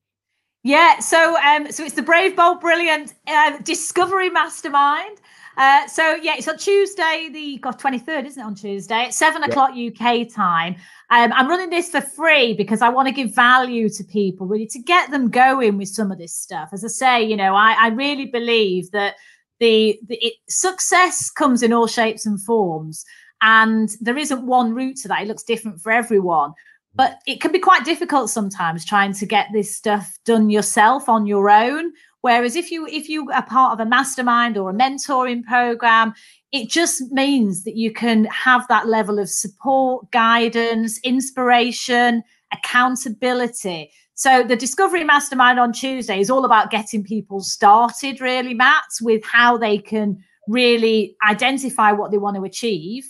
Yeah, 0.63 0.97
so 0.97 1.37
um, 1.37 1.71
so 1.71 1.83
it's 1.83 1.93
the 1.93 2.01
Brave, 2.01 2.35
Bold, 2.35 2.61
Brilliant 2.61 3.13
uh, 3.27 3.59
Discovery 3.59 4.31
Mastermind. 4.31 5.19
Uh, 5.55 5.85
so 5.87 6.15
yeah, 6.15 6.33
it's 6.35 6.47
on 6.47 6.57
Tuesday, 6.57 7.29
the 7.31 7.59
God 7.59 7.77
twenty 7.77 7.99
third, 7.99 8.25
isn't 8.25 8.41
it? 8.41 8.45
On 8.45 8.55
Tuesday 8.55 9.03
at 9.05 9.13
seven 9.13 9.43
o'clock 9.43 9.73
UK 9.77 10.27
time. 10.27 10.77
Um, 11.11 11.31
I'm 11.33 11.47
running 11.47 11.69
this 11.69 11.91
for 11.91 12.01
free 12.01 12.53
because 12.53 12.81
I 12.81 12.89
want 12.89 13.07
to 13.07 13.13
give 13.13 13.35
value 13.35 13.87
to 13.87 14.03
people, 14.03 14.47
really, 14.47 14.65
to 14.67 14.79
get 14.79 15.11
them 15.11 15.29
going 15.29 15.77
with 15.77 15.89
some 15.89 16.11
of 16.11 16.17
this 16.17 16.33
stuff. 16.33 16.69
As 16.73 16.83
I 16.83 16.87
say, 16.87 17.23
you 17.23 17.37
know, 17.37 17.53
I, 17.53 17.75
I 17.77 17.87
really 17.89 18.25
believe 18.25 18.89
that 18.91 19.17
the, 19.59 19.99
the 20.07 20.15
it, 20.15 20.33
success 20.49 21.29
comes 21.29 21.61
in 21.61 21.71
all 21.71 21.85
shapes 21.85 22.25
and 22.25 22.41
forms, 22.41 23.05
and 23.41 23.89
there 23.99 24.17
isn't 24.17 24.45
one 24.45 24.73
route 24.73 24.97
to 24.97 25.07
that. 25.07 25.21
It 25.21 25.27
looks 25.27 25.43
different 25.43 25.81
for 25.81 25.91
everyone. 25.91 26.53
But 26.93 27.21
it 27.25 27.39
can 27.39 27.51
be 27.51 27.59
quite 27.59 27.85
difficult 27.85 28.29
sometimes 28.29 28.85
trying 28.85 29.13
to 29.13 29.25
get 29.25 29.47
this 29.53 29.75
stuff 29.75 30.17
done 30.25 30.49
yourself 30.49 31.07
on 31.07 31.25
your 31.25 31.49
own. 31.49 31.93
Whereas 32.19 32.55
if 32.55 32.69
you 32.69 32.85
if 32.87 33.09
you 33.09 33.31
are 33.31 33.45
part 33.45 33.73
of 33.73 33.79
a 33.79 33.89
mastermind 33.89 34.57
or 34.57 34.69
a 34.69 34.73
mentoring 34.73 35.43
program 35.43 36.13
it 36.51 36.69
just 36.69 37.11
means 37.11 37.63
that 37.63 37.77
you 37.77 37.91
can 37.93 38.25
have 38.25 38.67
that 38.67 38.87
level 38.87 39.19
of 39.19 39.29
support 39.29 40.11
guidance 40.11 40.99
inspiration 40.99 42.23
accountability. 42.53 43.89
So 44.15 44.43
the 44.43 44.57
discovery 44.57 45.05
mastermind 45.05 45.59
on 45.59 45.71
tuesday 45.71 46.19
is 46.19 46.29
all 46.29 46.43
about 46.43 46.69
getting 46.69 47.03
people 47.03 47.39
started 47.39 48.19
really 48.19 48.53
matt 48.53 48.83
with 49.01 49.23
how 49.23 49.57
they 49.57 49.77
can 49.77 50.21
really 50.47 51.15
identify 51.27 51.93
what 51.93 52.11
they 52.11 52.17
want 52.17 52.35
to 52.35 52.43
achieve 52.43 53.09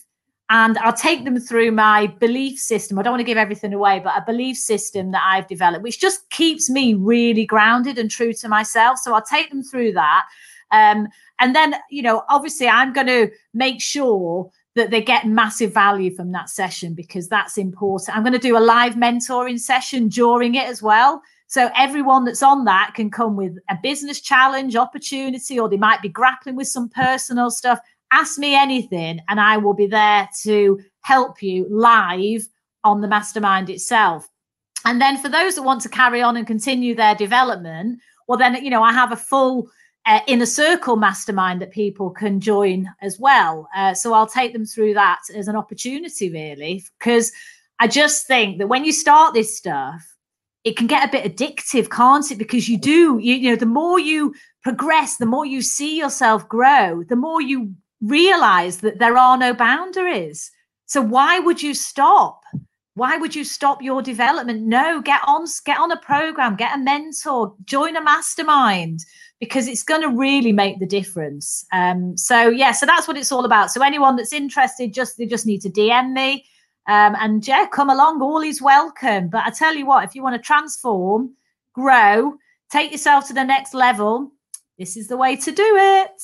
and 0.53 0.77
I'll 0.79 0.91
take 0.91 1.23
them 1.23 1.39
through 1.39 1.71
my 1.71 2.07
belief 2.19 2.59
system. 2.59 2.99
I 2.99 3.03
don't 3.03 3.13
want 3.13 3.21
to 3.21 3.25
give 3.25 3.37
everything 3.37 3.73
away, 3.73 4.01
but 4.03 4.17
a 4.17 4.25
belief 4.25 4.57
system 4.57 5.11
that 5.11 5.23
I've 5.25 5.47
developed, 5.47 5.81
which 5.81 6.01
just 6.01 6.29
keeps 6.29 6.69
me 6.69 6.93
really 6.93 7.45
grounded 7.45 7.97
and 7.97 8.11
true 8.11 8.33
to 8.33 8.49
myself. 8.49 8.97
So 8.99 9.13
I'll 9.13 9.23
take 9.23 9.49
them 9.49 9.63
through 9.63 9.93
that. 9.93 10.25
Um, 10.71 11.07
and 11.39 11.55
then, 11.55 11.75
you 11.89 12.01
know, 12.01 12.23
obviously, 12.27 12.67
I'm 12.67 12.91
going 12.91 13.07
to 13.07 13.31
make 13.53 13.81
sure 13.81 14.51
that 14.75 14.91
they 14.91 15.01
get 15.01 15.25
massive 15.25 15.73
value 15.73 16.13
from 16.13 16.33
that 16.33 16.49
session 16.49 16.95
because 16.95 17.29
that's 17.29 17.57
important. 17.57 18.15
I'm 18.15 18.23
going 18.23 18.33
to 18.33 18.39
do 18.39 18.57
a 18.57 18.59
live 18.59 18.95
mentoring 18.95 19.57
session 19.57 20.09
during 20.09 20.55
it 20.55 20.67
as 20.67 20.83
well. 20.83 21.21
So 21.47 21.69
everyone 21.77 22.25
that's 22.25 22.43
on 22.43 22.65
that 22.65 22.91
can 22.93 23.09
come 23.09 23.37
with 23.37 23.57
a 23.69 23.77
business 23.81 24.19
challenge, 24.19 24.75
opportunity, 24.75 25.57
or 25.57 25.69
they 25.69 25.77
might 25.77 26.01
be 26.01 26.09
grappling 26.09 26.57
with 26.57 26.67
some 26.67 26.89
personal 26.89 27.51
stuff 27.51 27.79
ask 28.11 28.37
me 28.37 28.55
anything 28.55 29.19
and 29.27 29.39
I 29.39 29.57
will 29.57 29.73
be 29.73 29.87
there 29.87 30.29
to 30.43 30.79
help 31.01 31.41
you 31.41 31.67
live 31.69 32.47
on 32.83 33.01
the 33.01 33.07
mastermind 33.07 33.69
itself. 33.69 34.27
And 34.85 34.99
then 34.99 35.17
for 35.17 35.29
those 35.29 35.55
that 35.55 35.63
want 35.63 35.81
to 35.81 35.89
carry 35.89 36.21
on 36.21 36.37
and 36.37 36.47
continue 36.47 36.95
their 36.95 37.15
development, 37.15 37.99
well, 38.27 38.37
then, 38.37 38.63
you 38.63 38.69
know, 38.69 38.83
I 38.83 38.93
have 38.93 39.11
a 39.11 39.17
full 39.17 39.69
uh, 40.05 40.19
inner 40.27 40.45
circle 40.45 40.95
mastermind 40.95 41.61
that 41.61 41.71
people 41.71 42.09
can 42.09 42.39
join 42.39 42.89
as 43.01 43.19
well. 43.19 43.67
Uh, 43.75 43.93
so 43.93 44.13
I'll 44.13 44.27
take 44.27 44.53
them 44.53 44.65
through 44.65 44.95
that 44.95 45.21
as 45.35 45.47
an 45.47 45.55
opportunity, 45.55 46.31
really, 46.31 46.83
because 46.97 47.31
I 47.79 47.87
just 47.87 48.25
think 48.25 48.57
that 48.57 48.67
when 48.67 48.83
you 48.83 48.91
start 48.91 49.33
this 49.33 49.55
stuff, 49.55 50.01
it 50.63 50.77
can 50.77 50.87
get 50.87 51.07
a 51.07 51.11
bit 51.11 51.35
addictive, 51.35 51.89
can't 51.89 52.29
it? 52.31 52.37
Because 52.37 52.69
you 52.69 52.77
do, 52.77 53.19
you, 53.19 53.35
you 53.35 53.49
know, 53.49 53.55
the 53.55 53.65
more 53.65 53.99
you 53.99 54.33
progress, 54.63 55.17
the 55.17 55.25
more 55.25 55.45
you 55.45 55.61
see 55.61 55.97
yourself 55.97 56.47
grow, 56.47 57.03
the 57.07 57.15
more 57.15 57.41
you 57.41 57.73
realize 58.01 58.77
that 58.77 58.99
there 58.99 59.17
are 59.17 59.37
no 59.37 59.53
boundaries. 59.53 60.51
So 60.85 61.01
why 61.01 61.39
would 61.39 61.61
you 61.61 61.73
stop? 61.73 62.43
Why 62.95 63.15
would 63.17 63.33
you 63.35 63.45
stop 63.45 63.81
your 63.81 64.01
development? 64.01 64.63
No, 64.63 65.01
get 65.01 65.21
on, 65.25 65.45
get 65.65 65.79
on 65.79 65.91
a 65.91 65.97
program, 65.97 66.57
get 66.57 66.75
a 66.75 66.77
mentor, 66.77 67.55
join 67.63 67.95
a 67.95 68.03
mastermind 68.03 68.99
because 69.39 69.67
it's 69.67 69.83
going 69.83 70.01
to 70.01 70.09
really 70.09 70.51
make 70.51 70.79
the 70.79 70.85
difference. 70.85 71.65
Um, 71.71 72.17
so 72.17 72.49
yeah, 72.49 72.73
so 72.73 72.85
that's 72.85 73.07
what 73.07 73.17
it's 73.17 73.31
all 73.31 73.45
about. 73.45 73.71
So 73.71 73.81
anyone 73.81 74.17
that's 74.17 74.33
interested, 74.33 74.93
just 74.93 75.17
they 75.17 75.25
just 75.25 75.45
need 75.45 75.61
to 75.61 75.69
DM 75.69 76.11
me. 76.11 76.45
Um, 76.87 77.15
and 77.19 77.47
yeah, 77.47 77.65
come 77.71 77.89
along, 77.89 78.21
all 78.21 78.41
is 78.41 78.61
welcome. 78.61 79.29
But 79.29 79.45
I 79.45 79.51
tell 79.51 79.75
you 79.75 79.85
what, 79.85 80.03
if 80.03 80.13
you 80.13 80.21
want 80.21 80.35
to 80.35 80.45
transform, 80.45 81.33
grow, 81.73 82.35
take 82.69 82.91
yourself 82.91 83.27
to 83.27 83.33
the 83.33 83.43
next 83.43 83.73
level, 83.73 84.31
this 84.77 84.97
is 84.97 85.07
the 85.07 85.17
way 85.17 85.35
to 85.37 85.51
do 85.51 85.75
it. 85.77 86.21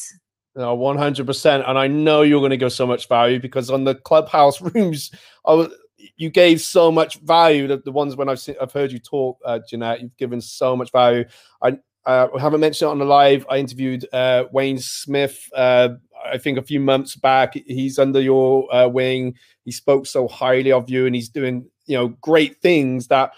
No, 0.58 0.74
one 0.74 0.98
hundred 0.98 1.28
percent, 1.28 1.64
and 1.68 1.78
I 1.78 1.86
know 1.86 2.24
you're 2.24 2.42
going 2.42 2.50
to 2.50 2.58
give 2.58 2.74
so 2.74 2.88
much 2.88 3.08
value 3.08 3.40
because 3.40 3.70
on 3.70 3.84
the 3.84 3.94
clubhouse 3.94 4.60
rooms, 4.74 5.12
I 5.46 5.54
was, 5.54 5.72
you 6.16 6.32
gave 6.32 6.62
so 6.62 6.92
much 6.92 7.20
value. 7.20 7.68
The, 7.68 7.78
the 7.78 7.92
ones 7.92 8.16
when 8.16 8.28
I've 8.28 8.40
seen, 8.40 8.56
I've 8.60 8.72
heard 8.72 8.92
you 8.92 8.98
talk, 8.98 9.38
uh, 9.46 9.60
Jeanette, 9.70 10.02
you've 10.02 10.18
given 10.18 10.42
so 10.42 10.76
much 10.76 10.92
value. 10.92 11.26
I 11.62 11.78
uh, 12.08 12.36
haven't 12.40 12.62
mentioned 12.62 12.88
it 12.88 12.92
on 12.92 12.98
the 12.98 13.06
live. 13.06 13.46
I 13.52 13.58
interviewed 13.58 14.08
uh, 14.12 14.46
Wayne 14.52 14.80
Smith. 14.80 15.48
Uh, 15.56 15.90
I 16.26 16.40
think 16.40 16.58
a 16.58 16.64
few 16.64 16.80
months 16.80 17.16
back. 17.16 17.54
He's 17.54 18.00
under 18.00 18.20
your 18.20 18.74
uh, 18.74 18.88
wing. 18.88 19.36
He 19.64 19.72
spoke 19.72 20.08
so 20.08 20.28
highly 20.28 20.72
of 20.72 20.90
you, 20.90 21.06
and 21.06 21.14
he's 21.14 21.30
doing 21.30 21.70
you 21.86 21.98
know 21.98 22.08
great 22.22 22.60
things 22.64 23.10
that 23.10 23.32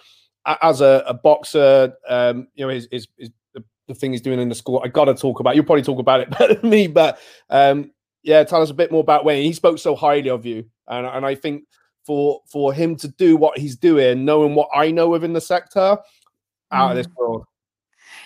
as 0.61 0.81
a, 0.81 1.03
a 1.05 1.13
boxer, 1.13 1.93
um, 2.07 2.47
you 2.55 2.65
know, 2.65 2.73
his, 2.73 2.87
his, 2.91 3.07
his 3.17 3.29
the 3.89 3.95
thing 3.95 4.13
he's 4.13 4.21
doing 4.21 4.39
in 4.39 4.47
the 4.47 4.55
school. 4.55 4.81
I 4.83 4.87
got 4.87 5.05
to 5.05 5.13
talk 5.13 5.41
about. 5.41 5.55
You'll 5.55 5.65
probably 5.65 5.83
talk 5.83 5.99
about 5.99 6.21
it 6.21 6.29
better 6.37 6.53
than 6.53 6.69
me, 6.69 6.87
but 6.87 7.19
um, 7.49 7.91
yeah, 8.23 8.43
tell 8.45 8.61
us 8.61 8.69
a 8.69 8.73
bit 8.73 8.91
more 8.91 9.01
about 9.01 9.25
Wayne. 9.25 9.43
He 9.43 9.51
spoke 9.51 9.79
so 9.79 9.95
highly 9.95 10.29
of 10.29 10.45
you, 10.45 10.65
and 10.87 11.05
and 11.05 11.25
I 11.25 11.35
think 11.35 11.65
for 12.05 12.41
for 12.49 12.71
him 12.71 12.95
to 12.97 13.09
do 13.09 13.35
what 13.35 13.57
he's 13.57 13.75
doing, 13.75 14.23
knowing 14.23 14.55
what 14.55 14.69
I 14.73 14.91
know 14.91 15.09
within 15.09 15.33
the 15.33 15.41
sector, 15.41 15.97
out 16.71 16.87
mm. 16.87 16.91
of 16.91 16.95
this 16.95 17.07
mm. 17.07 17.15
world. 17.17 17.45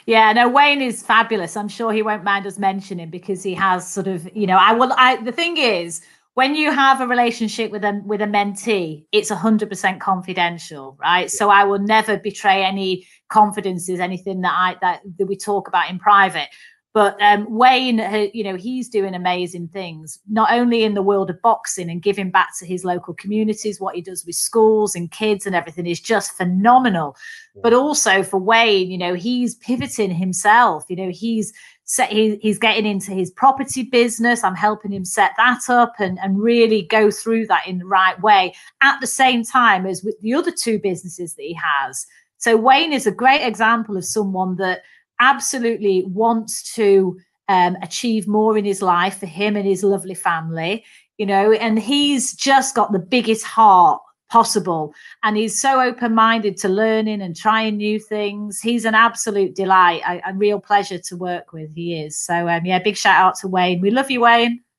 Yeah, 0.06 0.34
no, 0.34 0.50
Wayne 0.50 0.82
is 0.82 1.02
fabulous. 1.02 1.56
I'm 1.56 1.70
sure 1.70 1.94
he 1.94 2.02
won't 2.02 2.26
mind 2.26 2.46
us 2.46 2.60
mentioning 2.60 3.10
because 3.10 3.42
he 3.42 3.54
has 3.54 3.90
sort 3.90 4.08
of, 4.08 4.30
you 4.36 4.46
know, 4.46 4.58
I 4.58 4.74
will. 4.74 4.92
I 4.98 5.18
the 5.18 5.32
thing 5.32 5.58
is, 5.58 6.02
when 6.36 6.56
you 6.56 6.72
have 6.72 7.00
a 7.00 7.08
relationship 7.08 7.72
with 7.72 7.84
a 7.84 8.02
with 8.06 8.22
a 8.22 8.26
mentee, 8.26 9.06
it's 9.12 9.30
hundred 9.30 9.70
percent 9.70 10.02
confidential, 10.02 10.98
right? 11.00 11.30
So 11.30 11.50
I 11.50 11.64
will 11.64 11.80
never 11.80 12.18
betray 12.18 12.64
any 12.64 13.08
confidences, 13.30 14.00
anything 14.00 14.42
that 14.42 14.54
I 14.56 14.78
that, 14.82 15.02
that 15.18 15.28
we 15.28 15.36
talk 15.36 15.68
about 15.68 15.90
in 15.90 16.00
private. 16.00 16.50
But 16.94 17.20
um, 17.20 17.48
Wayne, 17.50 17.98
you 18.36 18.44
know, 18.44 18.56
he's 18.56 18.88
doing 18.88 19.16
amazing 19.16 19.70
things, 19.70 20.20
not 20.30 20.52
only 20.52 20.84
in 20.84 20.94
the 20.94 21.02
world 21.02 21.32
of 21.32 21.42
boxing 21.42 21.90
and 21.90 22.04
giving 22.04 22.30
back 22.30 22.50
to 22.60 22.68
his 22.68 22.86
local 22.86 23.16
communities, 23.16 23.82
what 23.82 23.96
he 23.96 24.02
does 24.02 24.24
with 24.28 24.36
schools 24.36 24.96
and 24.96 25.10
kids 25.10 25.48
and 25.48 25.56
everything 25.56 25.88
is 25.88 26.00
just 26.00 26.38
phenomenal. 26.38 27.16
But 27.64 27.74
also 27.74 28.22
for 28.22 28.40
Wayne, 28.40 28.92
you 28.92 29.00
know, 29.00 29.16
he's 29.16 29.56
pivoting 29.56 30.12
himself. 30.12 30.86
You 30.88 30.96
know, 30.96 31.10
he's 31.10 31.52
set, 31.86 32.12
he, 32.12 32.38
he's 32.42 32.60
getting 32.60 32.86
into 32.86 33.12
his 33.12 33.32
property 33.32 33.84
business. 33.84 34.44
I'm 34.44 34.56
helping 34.56 34.92
him 34.92 35.06
set 35.06 35.32
that 35.38 35.70
up 35.70 35.94
and, 36.00 36.18
and 36.20 36.42
really 36.42 36.84
go 36.84 37.12
through 37.12 37.48
that 37.48 37.68
in 37.68 37.80
the 37.80 37.86
right 37.86 38.20
way 38.22 38.54
at 38.82 39.00
the 39.02 39.08
same 39.08 39.44
time 39.44 39.86
as 39.86 40.04
with 40.04 40.20
the 40.22 40.34
other 40.34 40.52
two 40.52 40.80
businesses 40.80 41.36
that 41.36 41.44
he 41.44 41.54
has. 41.54 42.06
So 42.38 42.58
Wayne 42.58 42.94
is 42.94 43.08
a 43.08 43.12
great 43.12 43.46
example 43.46 43.98
of 43.98 44.06
someone 44.06 44.56
that 44.58 44.82
absolutely 45.20 46.04
wants 46.06 46.74
to 46.76 47.18
um, 47.48 47.78
achieve 47.82 48.28
more 48.28 48.58
in 48.58 48.66
his 48.66 48.82
life 48.82 49.20
for 49.20 49.26
him 49.26 49.56
and 49.56 49.66
his 49.66 49.84
lovely 49.84 50.16
family, 50.16 50.84
you 51.18 51.26
know, 51.26 51.52
and 51.52 51.80
he's 51.80 52.34
just 52.34 52.76
got 52.76 52.92
the 52.92 53.00
biggest 53.00 53.46
heart 53.46 54.02
possible. 54.34 54.96
And 55.22 55.38
he's 55.38 55.62
so 55.62 55.80
open 55.80 56.16
minded 56.16 56.58
to 56.58 56.68
learning 56.68 57.22
and 57.22 57.36
trying 57.36 57.78
new 57.78 58.00
things. 58.00 58.60
He's 58.60 58.84
an 58.84 58.96
absolute 58.96 59.54
delight, 59.54 60.02
a, 60.08 60.32
a 60.32 60.34
real 60.34 60.60
pleasure 60.60 60.98
to 60.98 61.16
work 61.16 61.54
with. 61.54 61.70
He 61.76 62.02
is. 62.02 62.18
So, 62.18 62.50
um, 62.50 62.66
yeah, 62.66 62.80
big 62.80 62.98
shout 62.98 63.24
out 63.24 63.36
to 63.42 63.48
Wayne. 63.48 63.80
We 63.80 63.92
love 63.92 64.10
you, 64.10 64.22
Wayne. 64.22 64.62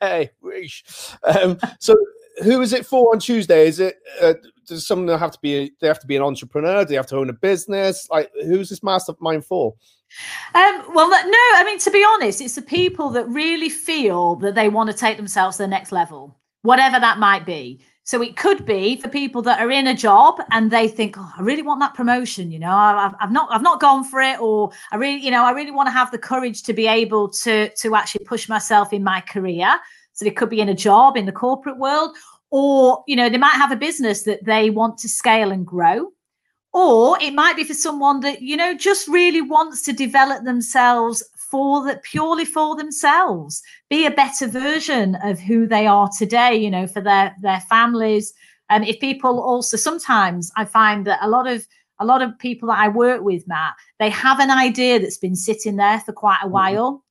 Hey, 0.00 0.30
um, 1.24 1.58
so 1.80 1.94
who 2.44 2.60
is 2.60 2.72
it 2.72 2.86
for 2.86 3.12
on 3.12 3.18
Tuesday? 3.18 3.66
Is 3.66 3.80
it 3.80 3.96
uh, 4.20 4.34
does 4.66 4.86
someone 4.86 5.18
have 5.18 5.32
to 5.32 5.38
be 5.42 5.72
they 5.80 5.88
have 5.88 5.98
to 6.00 6.06
be 6.06 6.16
an 6.16 6.22
entrepreneur? 6.22 6.84
Do 6.84 6.90
they 6.90 6.94
have 6.94 7.08
to 7.08 7.16
own 7.16 7.28
a 7.28 7.32
business? 7.32 8.08
Like 8.08 8.30
who's 8.44 8.70
this 8.70 8.84
mastermind 8.84 9.44
for? 9.44 9.74
Um, 10.54 10.82
well, 10.94 11.10
no, 11.10 11.44
I 11.56 11.62
mean 11.66 11.80
to 11.80 11.90
be 11.90 12.04
honest, 12.08 12.40
it's 12.40 12.54
the 12.54 12.62
people 12.62 13.10
that 13.10 13.28
really 13.28 13.68
feel 13.68 14.36
that 14.36 14.54
they 14.54 14.68
want 14.68 14.90
to 14.90 14.96
take 14.96 15.16
themselves 15.16 15.56
to 15.56 15.64
the 15.64 15.68
next 15.68 15.90
level, 15.90 16.38
whatever 16.62 17.00
that 17.00 17.18
might 17.18 17.44
be. 17.44 17.80
So 18.08 18.22
it 18.22 18.38
could 18.38 18.64
be 18.64 18.96
for 18.96 19.10
people 19.10 19.42
that 19.42 19.60
are 19.60 19.70
in 19.70 19.88
a 19.88 19.94
job 19.94 20.40
and 20.50 20.70
they 20.70 20.88
think, 20.88 21.16
"Oh, 21.18 21.30
I 21.36 21.42
really 21.42 21.60
want 21.60 21.80
that 21.80 21.92
promotion." 21.92 22.50
You 22.50 22.58
know, 22.58 22.74
I've, 22.74 23.14
I've 23.20 23.30
not, 23.30 23.48
I've 23.52 23.68
not 23.70 23.80
gone 23.80 24.02
for 24.02 24.22
it, 24.22 24.40
or 24.40 24.70
I 24.90 24.96
really, 24.96 25.22
you 25.22 25.30
know, 25.30 25.44
I 25.44 25.50
really 25.50 25.72
want 25.72 25.88
to 25.88 25.92
have 25.92 26.10
the 26.10 26.16
courage 26.16 26.62
to 26.62 26.72
be 26.72 26.86
able 26.86 27.28
to 27.44 27.68
to 27.68 27.94
actually 27.94 28.24
push 28.24 28.48
myself 28.48 28.94
in 28.94 29.04
my 29.04 29.20
career. 29.20 29.78
So 30.14 30.24
they 30.24 30.30
could 30.30 30.48
be 30.48 30.62
in 30.62 30.70
a 30.70 30.74
job 30.74 31.18
in 31.18 31.26
the 31.26 31.32
corporate 31.32 31.76
world, 31.76 32.16
or 32.50 33.04
you 33.06 33.14
know, 33.14 33.28
they 33.28 33.36
might 33.36 33.60
have 33.62 33.72
a 33.72 33.76
business 33.76 34.22
that 34.22 34.42
they 34.42 34.70
want 34.70 34.96
to 35.00 35.08
scale 35.08 35.50
and 35.52 35.66
grow. 35.66 36.10
Or 36.72 37.18
it 37.20 37.34
might 37.34 37.56
be 37.56 37.64
for 37.64 37.74
someone 37.74 38.20
that, 38.20 38.40
you 38.40 38.56
know, 38.56 38.72
just 38.72 39.06
really 39.08 39.42
wants 39.42 39.82
to 39.82 39.92
develop 39.92 40.44
themselves 40.44 41.22
for 41.50 41.84
that 41.84 42.02
purely 42.02 42.44
for 42.44 42.76
themselves. 42.76 43.62
Be 43.88 44.06
a 44.06 44.10
better 44.10 44.46
version 44.46 45.16
of 45.22 45.38
who 45.38 45.66
they 45.66 45.86
are 45.86 46.10
today 46.16 46.54
you 46.56 46.70
know 46.70 46.86
for 46.86 47.00
their 47.00 47.34
their 47.40 47.60
families. 47.60 48.32
And 48.70 48.84
um, 48.84 48.88
if 48.88 49.00
people 49.00 49.40
also 49.40 49.76
sometimes 49.76 50.52
i 50.56 50.64
find 50.64 51.06
that 51.06 51.18
a 51.22 51.28
lot 51.28 51.46
of 51.46 51.66
a 52.00 52.04
lot 52.04 52.22
of 52.22 52.38
people 52.38 52.68
that 52.68 52.78
i 52.78 52.88
work 52.88 53.22
with 53.22 53.46
matt 53.48 53.74
they 53.98 54.10
have 54.10 54.40
an 54.40 54.50
idea 54.50 54.98
that's 54.98 55.18
been 55.18 55.36
sitting 55.36 55.76
there 55.76 56.00
for 56.00 56.12
quite 56.12 56.38
a 56.42 56.44
mm-hmm. 56.44 56.52
while 56.52 57.04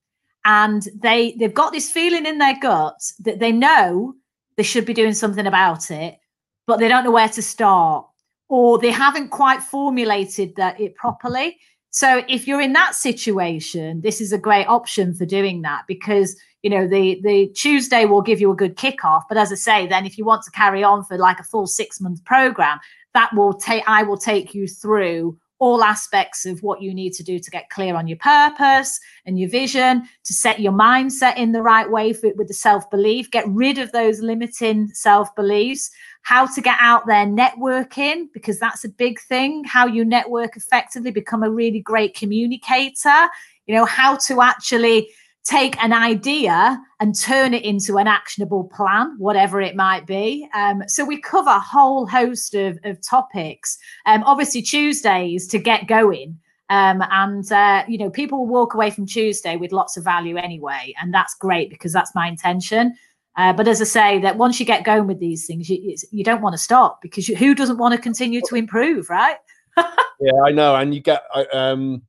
and 0.45 0.87
they 0.95 1.33
they've 1.33 1.53
got 1.53 1.73
this 1.73 1.91
feeling 1.91 2.25
in 2.25 2.37
their 2.37 2.57
gut 2.59 2.99
that 3.19 3.39
they 3.39 3.51
know 3.51 4.15
they 4.55 4.63
should 4.63 4.85
be 4.85 4.93
doing 4.93 5.13
something 5.13 5.47
about 5.47 5.91
it 5.91 6.17
but 6.65 6.77
they 6.77 6.87
don't 6.87 7.03
know 7.03 7.11
where 7.11 7.29
to 7.29 7.41
start 7.41 8.05
or 8.49 8.77
they 8.79 8.91
haven't 8.91 9.29
quite 9.29 9.61
formulated 9.61 10.55
that 10.55 10.79
it 10.79 10.95
properly 10.95 11.57
so 11.97 12.23
if 12.27 12.47
you're 12.47 12.61
in 12.61 12.73
that 12.73 12.93
situation 12.93 14.01
this 14.01 14.21
is 14.21 14.31
a 14.31 14.37
great 14.37 14.67
option 14.67 15.15
for 15.15 15.25
doing 15.25 15.63
that 15.63 15.81
because 15.87 16.35
you 16.61 16.69
know 16.69 16.87
the 16.87 17.19
the 17.23 17.47
tuesday 17.55 18.05
will 18.05 18.21
give 18.21 18.39
you 18.39 18.51
a 18.51 18.55
good 18.55 18.75
kickoff. 18.77 19.23
But 19.27 19.37
as 19.37 19.51
i 19.51 19.55
say 19.55 19.87
then 19.87 20.05
if 20.05 20.15
you 20.17 20.23
want 20.23 20.43
to 20.43 20.51
carry 20.51 20.83
on 20.83 21.03
for 21.03 21.17
like 21.17 21.39
a 21.39 21.43
full 21.43 21.65
six 21.65 21.99
month 21.99 22.23
program 22.23 22.77
that 23.15 23.33
will 23.35 23.53
take 23.53 23.83
i 23.87 24.03
will 24.03 24.17
take 24.17 24.53
you 24.53 24.67
through 24.67 25.39
all 25.59 25.83
aspects 25.83 26.45
of 26.45 26.61
what 26.61 26.81
you 26.81 26.93
need 26.93 27.13
to 27.13 27.23
do 27.23 27.39
to 27.39 27.49
get 27.49 27.69
clear 27.69 27.95
on 27.95 28.07
your 28.07 28.17
purpose 28.17 28.99
and 29.25 29.39
your 29.39 29.49
vision, 29.49 30.07
to 30.23 30.33
set 30.33 30.59
your 30.59 30.71
mindset 30.71 31.35
in 31.35 31.51
the 31.51 31.61
right 31.61 31.89
way 31.89 32.13
for, 32.13 32.31
with 32.35 32.47
the 32.47 32.53
self 32.53 32.89
belief, 32.91 33.31
get 33.31 33.47
rid 33.47 33.77
of 33.79 33.91
those 33.91 34.19
limiting 34.19 34.87
self 34.89 35.33
beliefs, 35.35 35.89
how 36.27 36.45
to 36.45 36.59
get 36.59 36.75
out 36.81 37.07
there 37.07 37.25
networking, 37.25 38.25
because 38.33 38.59
that's 38.59 38.83
a 38.83 38.89
big 38.89 39.17
thing, 39.17 39.63
how 39.63 39.87
you 39.87 40.03
network 40.03 40.57
effectively, 40.57 41.09
become 41.09 41.41
a 41.41 41.49
really 41.49 41.79
great 41.79 42.13
communicator, 42.15 43.29
you 43.65 43.73
know, 43.73 43.85
how 43.85 44.17
to 44.17 44.41
actually 44.41 45.09
take 45.45 45.81
an 45.81 45.93
idea 45.93 46.77
and 46.99 47.17
turn 47.17 47.53
it 47.53 47.63
into 47.63 47.97
an 47.97 48.07
actionable 48.07 48.65
plan, 48.65 49.15
whatever 49.17 49.61
it 49.61 49.73
might 49.73 50.05
be. 50.05 50.45
Um, 50.53 50.83
so 50.85 51.05
we 51.05 51.21
cover 51.21 51.49
a 51.49 51.61
whole 51.61 52.05
host 52.05 52.53
of, 52.55 52.77
of 52.83 52.99
topics. 53.01 53.77
Um, 54.05 54.21
obviously, 54.25 54.61
Tuesdays 54.61 55.47
to 55.47 55.57
get 55.57 55.87
going. 55.87 56.37
Um, 56.69 57.01
and 57.09 57.49
uh, 57.49 57.85
you 57.87 57.97
know, 57.97 58.09
people 58.09 58.39
will 58.39 58.47
walk 58.47 58.73
away 58.73 58.91
from 58.91 59.05
Tuesday 59.05 59.55
with 59.55 59.71
lots 59.71 59.95
of 59.95 60.03
value 60.03 60.35
anyway, 60.35 60.93
and 61.01 61.13
that's 61.13 61.35
great 61.35 61.69
because 61.69 61.93
that's 61.93 62.13
my 62.13 62.27
intention. 62.27 62.95
Uh, 63.37 63.53
but 63.53 63.67
as 63.67 63.79
I 63.79 63.85
say, 63.85 64.19
that 64.19 64.37
once 64.37 64.59
you 64.59 64.65
get 64.65 64.83
going 64.83 65.05
with 65.05 65.19
these 65.19 65.45
things, 65.45 65.69
you, 65.69 65.95
you 66.11 66.23
don't 66.23 66.41
want 66.41 66.53
to 66.53 66.57
stop 66.57 67.01
because 67.01 67.29
you, 67.29 67.35
who 67.35 67.53
doesn't 67.53 67.77
want 67.77 67.93
to 67.93 68.01
continue 68.01 68.41
to 68.49 68.55
improve, 68.55 69.09
right? 69.09 69.37
yeah, 69.77 70.41
I 70.43 70.51
know, 70.51 70.75
and 70.75 70.93
you 70.93 71.01
get 71.01 71.23
um, 71.53 72.01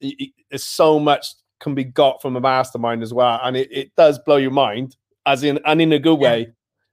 there's 0.00 0.64
so 0.64 0.98
much 0.98 1.26
can 1.60 1.74
be 1.74 1.84
got 1.84 2.20
from 2.20 2.36
a 2.36 2.40
mastermind 2.40 3.02
as 3.02 3.14
well. 3.14 3.40
And 3.42 3.56
it, 3.56 3.68
it 3.72 3.96
does 3.96 4.18
blow 4.18 4.36
your 4.36 4.50
mind, 4.50 4.96
as 5.24 5.42
in 5.42 5.58
and 5.64 5.80
in 5.80 5.92
a 5.92 5.98
good 5.98 6.20
way. 6.20 6.52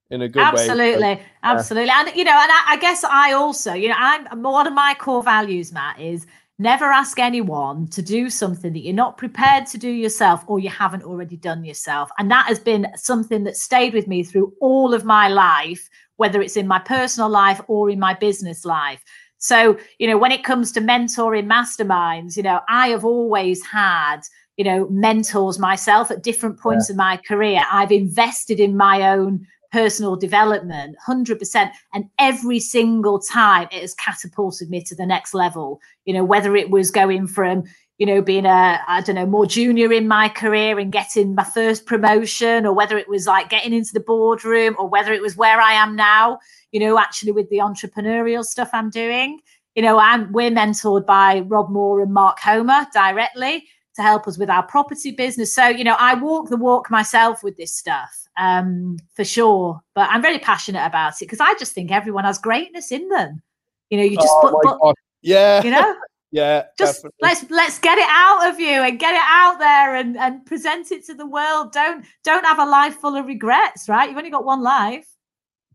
In 0.10 0.22
a 0.22 0.28
good 0.28 0.42
absolutely, 0.42 1.02
way. 1.02 1.22
Absolutely. 1.44 1.90
Absolutely. 1.90 1.92
And 1.94 2.18
you 2.18 2.24
know, 2.24 2.32
and 2.32 2.52
I, 2.52 2.64
I 2.68 2.78
guess 2.78 3.04
I 3.04 3.34
also, 3.34 3.74
you 3.74 3.90
know, 3.90 3.96
I'm 3.98 4.42
one 4.42 4.68
of 4.68 4.74
my 4.74 4.96
core 4.98 5.24
values, 5.24 5.72
Matt, 5.72 6.00
is 6.00 6.26
never 6.62 6.86
ask 6.86 7.20
anyone 7.20 7.88
to 7.88 8.02
do 8.02 8.30
something 8.30 8.74
that 8.74 8.80
you're 8.80 8.94
not 8.94 9.18
prepared 9.18 9.66
to 9.68 9.78
do 9.78 9.90
yourself 9.90 10.44
or 10.48 10.60
you 10.60 10.70
haven't 10.70 11.04
already 11.04 11.36
done 11.36 11.66
yourself. 11.66 12.10
And 12.18 12.30
that 12.32 12.46
has 12.48 12.60
been 12.60 12.88
something 12.96 13.44
that 13.46 13.58
stayed 13.58 13.94
with 13.94 14.08
me 14.08 14.24
through 14.24 14.54
all 14.62 14.94
of 14.94 15.04
my 15.04 15.28
life, 15.28 15.90
whether 16.18 16.42
it's 16.42 16.58
in 16.58 16.68
my 16.68 16.80
personal 16.80 17.30
life 17.30 17.60
or 17.68 17.90
in 17.90 18.00
my 18.00 18.14
business 18.14 18.64
life. 18.64 19.04
So, 19.40 19.78
you 19.98 20.08
know, 20.08 20.18
when 20.20 20.32
it 20.32 20.44
comes 20.44 20.72
to 20.74 20.82
mentoring 20.82 21.48
masterminds, 21.48 22.38
you 22.38 22.44
know, 22.44 22.62
I 22.70 22.90
have 22.90 23.04
always 23.04 23.66
had 23.66 24.22
you 24.58 24.66
know 24.66 24.88
mentors 24.90 25.58
myself 25.58 26.12
at 26.12 26.22
different 26.22 26.60
points 26.60 26.90
yeah. 26.90 26.94
in 26.94 26.98
my 26.98 27.18
career 27.18 27.64
i've 27.72 27.92
invested 27.92 28.60
in 28.60 28.76
my 28.76 29.10
own 29.10 29.48
personal 29.72 30.16
development 30.16 30.96
100% 31.08 31.72
and 31.94 32.06
every 32.20 32.60
single 32.60 33.20
time 33.20 33.68
it 33.72 33.82
has 33.82 33.94
catapulted 33.96 34.70
me 34.70 34.84
to 34.84 34.96
the 34.96 35.06
next 35.06 35.34
level. 35.34 35.80
You 36.06 36.14
know 36.14 36.24
whether 36.24 36.56
it 36.56 36.70
was 36.70 36.92
going 36.92 37.28
from 37.28 37.64
you 38.02 38.08
know 38.08 38.20
being 38.20 38.48
a 38.48 38.80
i 38.88 39.00
don't 39.02 39.16
know 39.16 39.28
more 39.28 39.46
junior 39.46 39.94
in 39.94 40.08
my 40.08 40.28
career 40.28 40.80
and 40.80 40.92
getting 40.92 41.36
my 41.36 41.44
first 41.44 41.86
promotion 41.86 42.66
or 42.66 42.74
whether 42.74 42.98
it 42.98 43.08
was 43.08 43.28
like 43.28 43.48
getting 43.48 43.74
into 43.74 43.94
the 43.94 44.00
boardroom 44.00 44.76
or 44.80 44.88
whether 44.90 45.14
it 45.14 45.22
was 45.22 45.38
where 45.38 45.62
i 45.62 45.74
am 45.74 45.96
now 45.96 46.40
you 46.72 46.80
know 46.80 46.98
actually 46.98 47.32
with 47.32 47.48
the 47.52 47.58
entrepreneurial 47.58 48.44
stuff 48.44 48.72
i'm 48.74 48.90
doing. 48.90 49.40
You 49.76 49.84
know 49.84 50.00
i'm 50.00 50.32
we're 50.32 50.50
mentored 50.50 51.06
by 51.06 51.42
rob 51.42 51.70
moore 51.70 52.02
and 52.02 52.12
mark 52.12 52.40
homer 52.40 52.88
directly 52.92 53.68
to 53.96 54.02
help 54.02 54.28
us 54.28 54.38
with 54.38 54.50
our 54.50 54.64
property 54.64 55.12
business. 55.12 55.54
So, 55.54 55.68
you 55.68 55.84
know, 55.84 55.98
I 56.00 56.14
walk 56.14 56.50
the 56.50 56.58
walk 56.58 56.90
myself 56.90 57.44
with 57.44 57.58
this 57.58 57.74
stuff 57.74 58.22
um, 58.38 58.98
for 59.16 59.24
sure. 59.24 59.82
But 59.96 60.10
I'm 60.10 60.22
very 60.22 60.40
passionate 60.40 60.86
about 60.86 61.14
it 61.14 61.26
because 61.26 61.40
I 61.40 61.54
just 61.56 61.74
think 61.74 61.92
everyone 61.92 62.26
has 62.26 62.38
greatness 62.38 62.92
in 62.92 63.08
them. 63.10 63.42
You 63.90 63.98
know, 63.98 64.04
you 64.04 64.16
just 64.16 64.30
oh 64.30 64.60
put, 64.64 64.80
put 64.80 64.96
yeah, 65.22 65.62
you 65.64 65.72
know, 65.72 65.96
yeah, 66.32 66.64
just 66.78 67.04
definitely. 67.04 67.18
let's 67.22 67.52
let's 67.52 67.80
get 67.80 67.98
it 67.98 68.08
out 68.10 68.50
of 68.50 68.60
you 68.60 68.82
and 68.82 69.00
get 69.00 69.14
it 69.14 69.22
out 69.26 69.60
there 69.60 69.96
and 69.96 70.18
and 70.18 70.46
present 70.46 70.92
it 70.92 71.06
to 71.08 71.14
the 71.14 71.28
world. 71.28 71.74
Don't 71.74 72.06
don't 72.24 72.46
have 72.46 72.60
a 72.60 72.66
life 72.66 72.96
full 72.96 73.16
of 73.16 73.26
regrets, 73.26 73.90
right? 73.90 74.08
You've 74.08 74.18
only 74.18 74.30
got 74.30 74.46
one 74.46 74.64
life. 74.64 75.08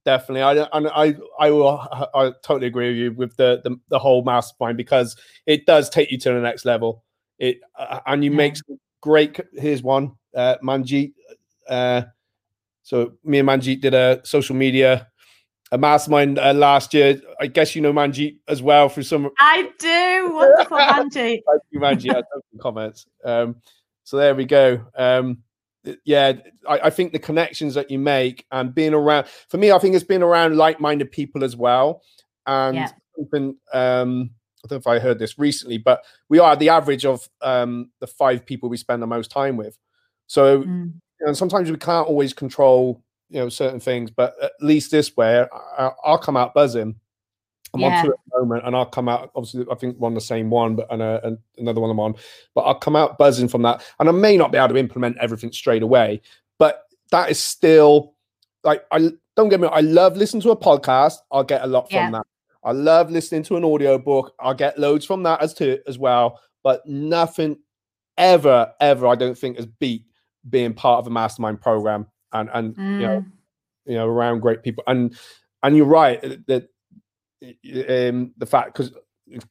Definitely, 0.06 0.42
I 0.42 0.68
and 0.72 0.88
I 0.88 1.16
I 1.38 1.50
will 1.50 1.78
I 2.14 2.32
totally 2.42 2.68
agree 2.68 2.88
with 2.88 2.96
you 2.96 3.12
with 3.12 3.36
the, 3.36 3.60
the 3.64 3.76
the 3.88 3.98
whole 3.98 4.24
mastermind 4.24 4.78
because 4.78 5.16
it 5.46 5.66
does 5.66 5.90
take 5.90 6.10
you 6.10 6.18
to 6.18 6.32
the 6.32 6.40
next 6.40 6.64
level 6.64 7.04
it 7.38 7.60
uh, 7.78 8.00
and 8.06 8.24
you 8.24 8.30
make 8.30 8.56
great. 9.00 9.38
Here's 9.54 9.82
one, 9.82 10.12
uh, 10.34 10.56
Manjeet. 10.62 11.12
Uh, 11.68 12.02
so 12.82 13.14
me 13.24 13.38
and 13.38 13.48
Manjeet 13.48 13.80
did 13.80 13.94
a 13.94 14.20
social 14.24 14.56
media 14.56 15.08
a 15.72 15.78
mastermind 15.78 16.38
uh, 16.38 16.52
last 16.54 16.94
year. 16.94 17.20
I 17.40 17.46
guess 17.46 17.74
you 17.74 17.82
know 17.82 17.92
Manjeet 17.92 18.38
as 18.48 18.62
well 18.62 18.88
through 18.88 19.04
some. 19.04 19.30
I 19.38 19.70
do. 19.78 20.34
Wonderful, 20.34 20.76
Manjeet. 20.78 21.12
Thank 21.14 21.62
you, 21.70 21.80
Manjeet. 21.80 22.22
comments. 22.60 23.06
Um, 23.24 23.56
so 24.04 24.16
there 24.16 24.34
we 24.34 24.44
go. 24.44 24.84
Um, 24.96 25.38
yeah, 26.04 26.32
I, 26.68 26.80
I, 26.84 26.90
think 26.90 27.12
the 27.12 27.18
connections 27.18 27.74
that 27.74 27.92
you 27.92 27.98
make 27.98 28.44
and 28.50 28.74
being 28.74 28.92
around 28.92 29.26
for 29.48 29.56
me, 29.56 29.70
I 29.70 29.78
think 29.78 29.94
it's 29.94 30.04
being 30.04 30.22
around 30.22 30.56
like-minded 30.56 31.12
people 31.12 31.44
as 31.44 31.56
well, 31.56 32.02
and 32.46 32.76
yeah. 32.76 32.90
something 33.16 33.56
um, 33.72 34.30
I 34.66 34.74
don't 34.74 34.86
know 34.86 34.92
if 34.92 34.96
I 34.96 35.02
heard 35.02 35.18
this 35.18 35.38
recently, 35.38 35.78
but 35.78 36.04
we 36.28 36.38
are 36.38 36.56
the 36.56 36.68
average 36.68 37.04
of 37.04 37.28
um, 37.42 37.90
the 38.00 38.06
five 38.06 38.44
people 38.44 38.68
we 38.68 38.76
spend 38.76 39.02
the 39.02 39.06
most 39.06 39.30
time 39.30 39.56
with. 39.56 39.78
So 40.26 40.62
mm. 40.62 40.92
you 41.20 41.26
know, 41.26 41.32
sometimes 41.32 41.70
we 41.70 41.76
can't 41.76 42.08
always 42.08 42.32
control 42.32 43.02
you 43.28 43.40
know 43.40 43.48
certain 43.48 43.80
things, 43.80 44.10
but 44.10 44.34
at 44.42 44.52
least 44.60 44.90
this 44.90 45.16
way, 45.16 45.46
I, 45.78 45.90
will 46.06 46.18
come 46.18 46.36
out 46.36 46.54
buzzing. 46.54 46.96
I'm 47.74 47.80
yeah. 47.80 48.00
on 48.00 48.06
it 48.06 48.08
at 48.08 48.14
the 48.32 48.40
moment, 48.40 48.66
and 48.66 48.76
I'll 48.76 48.86
come 48.86 49.08
out. 49.08 49.30
Obviously, 49.34 49.66
I 49.70 49.74
think 49.74 49.98
we're 49.98 50.06
on 50.06 50.14
the 50.14 50.20
same 50.20 50.50
one, 50.50 50.76
but 50.76 50.86
and, 50.90 51.02
uh, 51.02 51.20
and 51.24 51.38
another 51.58 51.80
one 51.80 51.90
I'm 51.90 52.00
on. 52.00 52.14
But 52.54 52.62
I'll 52.62 52.78
come 52.78 52.96
out 52.96 53.18
buzzing 53.18 53.48
from 53.48 53.62
that, 53.62 53.84
and 53.98 54.08
I 54.08 54.12
may 54.12 54.36
not 54.36 54.52
be 54.52 54.58
able 54.58 54.68
to 54.68 54.76
implement 54.76 55.18
everything 55.20 55.52
straight 55.52 55.82
away, 55.82 56.20
but 56.58 56.84
that 57.10 57.30
is 57.30 57.38
still 57.38 58.14
like 58.64 58.84
I 58.90 59.10
don't 59.36 59.48
get 59.48 59.60
me. 59.60 59.68
I 59.68 59.80
love 59.80 60.16
listening 60.16 60.42
to 60.42 60.50
a 60.50 60.56
podcast. 60.56 61.18
I'll 61.30 61.44
get 61.44 61.62
a 61.62 61.66
lot 61.66 61.88
yeah. 61.90 62.06
from 62.06 62.12
that. 62.12 62.26
I 62.66 62.72
love 62.72 63.12
listening 63.12 63.44
to 63.44 63.56
an 63.56 63.64
audiobook. 63.64 64.34
I 64.40 64.52
get 64.52 64.76
loads 64.76 65.06
from 65.06 65.22
that 65.22 65.40
as 65.40 65.54
to 65.54 65.78
as 65.86 65.98
well, 65.98 66.40
but 66.64 66.84
nothing 66.84 67.58
ever, 68.18 68.72
ever, 68.80 69.06
I 69.06 69.14
don't 69.14 69.38
think 69.38 69.56
has 69.56 69.66
beat 69.66 70.04
being 70.50 70.74
part 70.74 70.98
of 70.98 71.06
a 71.06 71.10
mastermind 71.10 71.60
program 71.60 72.08
and 72.32 72.50
and 72.52 72.76
mm. 72.76 73.00
you 73.00 73.06
know, 73.06 73.20
mm. 73.20 73.32
you 73.86 73.94
know, 73.94 74.06
around 74.08 74.40
great 74.40 74.64
people. 74.64 74.82
And 74.88 75.16
and 75.62 75.76
you're 75.76 75.86
right 75.86 76.20
that 76.48 76.68
um, 77.40 78.32
the 78.36 78.46
fact 78.46 78.76
because 78.76 78.92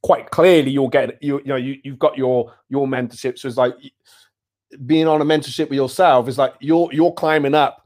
quite 0.02 0.30
clearly 0.32 0.72
you'll 0.72 0.90
get 0.90 1.22
you 1.24 1.40
you 1.40 1.46
know 1.46 1.56
you 1.56 1.78
you've 1.86 2.00
got 2.00 2.18
your 2.18 2.54
your 2.68 2.86
mentorship. 2.86 3.40
So 3.40 3.48
it's 3.48 3.56
like 3.56 3.76
being 4.86 5.08
on 5.08 5.22
a 5.22 5.26
mentorship 5.26 5.70
with 5.70 5.78
yourself 5.78 6.28
is 6.28 6.38
like 6.38 6.56
you're 6.60 6.90
you're 6.92 7.14
climbing 7.14 7.56
up 7.56 7.86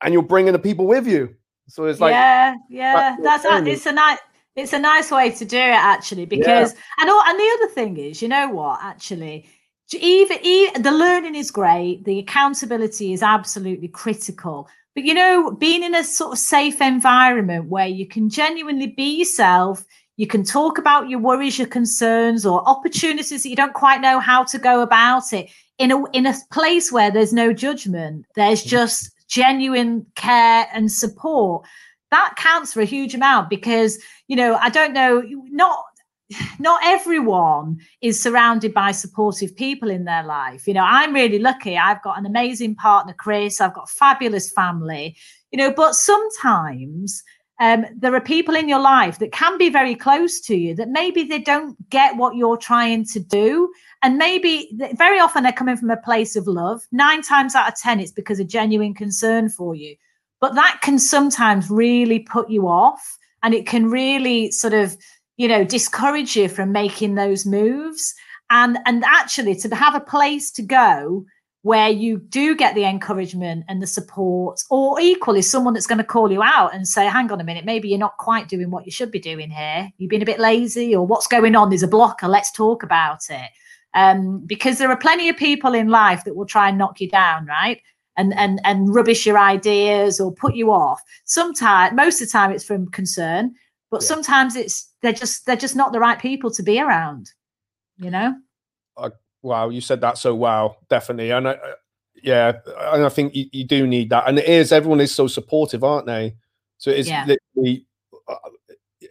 and 0.00 0.14
you're 0.14 0.22
bringing 0.22 0.52
the 0.52 0.60
people 0.60 0.86
with 0.86 1.08
you. 1.08 1.34
So 1.66 1.86
it's 1.86 1.98
like 1.98 2.12
yeah, 2.12 2.54
yeah, 2.68 3.16
that's, 3.20 3.42
that's 3.42 3.66
it's 3.66 3.86
a 3.86 3.92
nice 3.92 4.18
it's 4.56 4.72
a 4.72 4.78
nice 4.78 5.10
way 5.10 5.30
to 5.30 5.44
do 5.44 5.56
it, 5.56 5.60
actually, 5.60 6.26
because 6.26 6.74
yeah. 6.74 6.80
and 7.00 7.10
all, 7.10 7.22
and 7.26 7.38
the 7.38 7.58
other 7.58 7.72
thing 7.72 7.96
is, 7.96 8.22
you 8.22 8.28
know 8.28 8.48
what, 8.48 8.80
actually, 8.82 9.48
even, 9.92 10.38
even 10.42 10.82
the 10.82 10.92
learning 10.92 11.34
is 11.34 11.50
great, 11.50 12.04
the 12.04 12.18
accountability 12.18 13.12
is 13.12 13.22
absolutely 13.22 13.88
critical. 13.88 14.68
But 14.94 15.04
you 15.04 15.14
know, 15.14 15.50
being 15.50 15.82
in 15.82 15.94
a 15.94 16.04
sort 16.04 16.32
of 16.32 16.38
safe 16.38 16.80
environment 16.80 17.68
where 17.68 17.88
you 17.88 18.06
can 18.06 18.30
genuinely 18.30 18.86
be 18.86 19.18
yourself, 19.18 19.84
you 20.16 20.28
can 20.28 20.44
talk 20.44 20.78
about 20.78 21.08
your 21.08 21.18
worries, 21.18 21.58
your 21.58 21.66
concerns, 21.66 22.46
or 22.46 22.66
opportunities 22.68 23.42
that 23.42 23.48
you 23.48 23.56
don't 23.56 23.74
quite 23.74 24.00
know 24.00 24.20
how 24.20 24.44
to 24.44 24.58
go 24.58 24.82
about 24.82 25.32
it 25.32 25.50
in 25.78 25.90
a 25.90 26.04
in 26.10 26.26
a 26.26 26.34
place 26.52 26.92
where 26.92 27.10
there's 27.10 27.32
no 27.32 27.52
judgment. 27.52 28.24
There's 28.36 28.62
mm. 28.62 28.68
just 28.68 29.10
genuine 29.26 30.06
care 30.14 30.68
and 30.72 30.92
support 30.92 31.66
that 32.14 32.34
counts 32.36 32.72
for 32.72 32.80
a 32.80 32.86
huge 32.86 33.14
amount 33.14 33.50
because 33.50 33.98
you 34.28 34.36
know 34.36 34.56
i 34.56 34.68
don't 34.70 34.92
know 34.94 35.22
not 35.50 35.84
not 36.58 36.80
everyone 36.84 37.78
is 38.00 38.20
surrounded 38.20 38.72
by 38.72 38.92
supportive 38.92 39.54
people 39.54 39.90
in 39.90 40.04
their 40.04 40.24
life. 40.24 40.66
You 40.66 40.74
know, 40.74 40.84
I'm 40.86 41.12
really 41.12 41.38
lucky. 41.38 41.76
I've 41.76 42.02
got 42.02 42.18
an 42.18 42.26
amazing 42.26 42.76
partner, 42.76 43.14
Chris. 43.16 43.60
I've 43.60 43.74
got 43.74 43.90
fabulous 43.90 44.50
family, 44.50 45.16
you 45.52 45.58
know, 45.58 45.72
but 45.72 45.94
sometimes 45.94 47.22
um, 47.60 47.86
there 47.96 48.14
are 48.14 48.20
people 48.20 48.56
in 48.56 48.68
your 48.68 48.80
life 48.80 49.18
that 49.18 49.32
can 49.32 49.58
be 49.58 49.68
very 49.68 49.94
close 49.94 50.40
to 50.42 50.56
you 50.56 50.74
that 50.74 50.88
maybe 50.88 51.22
they 51.22 51.38
don't 51.38 51.76
get 51.90 52.16
what 52.16 52.34
you're 52.34 52.56
trying 52.56 53.04
to 53.06 53.20
do. 53.20 53.70
And 54.02 54.18
maybe 54.18 54.70
very 54.94 55.20
often 55.20 55.42
they're 55.42 55.52
coming 55.52 55.76
from 55.76 55.90
a 55.90 55.96
place 55.96 56.36
of 56.36 56.46
love. 56.46 56.82
Nine 56.90 57.22
times 57.22 57.54
out 57.54 57.68
of 57.68 57.78
10, 57.78 58.00
it's 58.00 58.10
because 58.10 58.40
of 58.40 58.48
genuine 58.48 58.94
concern 58.94 59.48
for 59.48 59.74
you. 59.74 59.94
But 60.44 60.56
that 60.56 60.80
can 60.82 60.98
sometimes 60.98 61.70
really 61.70 62.18
put 62.18 62.50
you 62.50 62.68
off 62.68 63.16
and 63.42 63.54
it 63.54 63.66
can 63.66 63.90
really 63.90 64.50
sort 64.50 64.74
of 64.74 64.94
you 65.38 65.48
know 65.48 65.64
discourage 65.64 66.36
you 66.36 66.50
from 66.50 66.70
making 66.70 67.14
those 67.14 67.46
moves. 67.46 68.12
And 68.50 68.76
and 68.84 69.02
actually 69.06 69.54
to 69.54 69.74
have 69.74 69.94
a 69.94 70.00
place 70.00 70.52
to 70.52 70.62
go 70.62 71.24
where 71.62 71.88
you 71.88 72.18
do 72.18 72.54
get 72.54 72.74
the 72.74 72.84
encouragement 72.84 73.64
and 73.70 73.80
the 73.80 73.86
support 73.86 74.60
or 74.68 75.00
equally 75.00 75.40
someone 75.40 75.72
that's 75.72 75.86
going 75.86 75.96
to 75.96 76.04
call 76.04 76.30
you 76.30 76.42
out 76.42 76.74
and 76.74 76.86
say 76.86 77.06
hang 77.06 77.32
on 77.32 77.40
a 77.40 77.44
minute 77.44 77.64
maybe 77.64 77.88
you're 77.88 77.98
not 77.98 78.18
quite 78.18 78.46
doing 78.46 78.70
what 78.70 78.84
you 78.84 78.92
should 78.92 79.10
be 79.10 79.18
doing 79.18 79.48
here. 79.48 79.90
You've 79.96 80.10
been 80.10 80.20
a 80.20 80.26
bit 80.26 80.40
lazy 80.40 80.94
or 80.94 81.06
what's 81.06 81.26
going 81.26 81.56
on? 81.56 81.70
There's 81.70 81.82
a 81.82 81.88
blocker. 81.88 82.28
Let's 82.28 82.52
talk 82.52 82.82
about 82.82 83.22
it. 83.30 83.48
Um, 83.94 84.44
because 84.44 84.76
there 84.76 84.90
are 84.90 84.98
plenty 84.98 85.30
of 85.30 85.38
people 85.38 85.72
in 85.72 85.88
life 85.88 86.24
that 86.24 86.36
will 86.36 86.44
try 86.44 86.68
and 86.68 86.76
knock 86.76 87.00
you 87.00 87.08
down 87.08 87.46
right 87.46 87.80
and 88.16 88.34
and 88.34 88.60
and 88.64 88.94
rubbish 88.94 89.26
your 89.26 89.38
ideas 89.38 90.20
or 90.20 90.32
put 90.32 90.54
you 90.54 90.70
off 90.70 91.00
sometimes 91.24 91.94
most 91.94 92.20
of 92.20 92.28
the 92.28 92.32
time 92.32 92.50
it's 92.50 92.64
from 92.64 92.86
concern 92.90 93.52
but 93.90 94.02
yeah. 94.02 94.06
sometimes 94.06 94.56
it's 94.56 94.90
they're 95.02 95.12
just 95.12 95.46
they're 95.46 95.56
just 95.56 95.76
not 95.76 95.92
the 95.92 96.00
right 96.00 96.18
people 96.18 96.50
to 96.50 96.62
be 96.62 96.80
around 96.80 97.30
you 97.96 98.10
know 98.10 98.34
uh, 98.96 99.10
wow 99.42 99.68
you 99.68 99.80
said 99.80 100.00
that 100.00 100.18
so 100.18 100.34
wow 100.34 100.76
definitely 100.88 101.30
and 101.30 101.48
I, 101.48 101.56
yeah 102.22 102.52
and 102.92 103.04
i 103.04 103.08
think 103.08 103.34
you, 103.34 103.46
you, 103.52 103.64
do 103.64 103.86
need 103.86 104.10
that 104.10 104.24
and 104.26 104.38
it 104.38 104.48
is 104.48 104.72
everyone 104.72 105.00
is 105.00 105.14
so 105.14 105.26
supportive 105.26 105.84
aren't 105.84 106.06
they 106.06 106.34
so 106.78 106.90
it's 106.90 107.08
yeah. 107.08 107.26
literally 107.26 107.86
uh, 108.28 108.36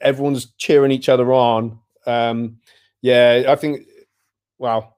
everyone's 0.02 0.52
cheering 0.58 0.92
each 0.92 1.10
other 1.10 1.32
on 1.32 1.80
um 2.06 2.58
yeah 3.02 3.44
i 3.48 3.56
think 3.56 3.82
wow 4.58 4.93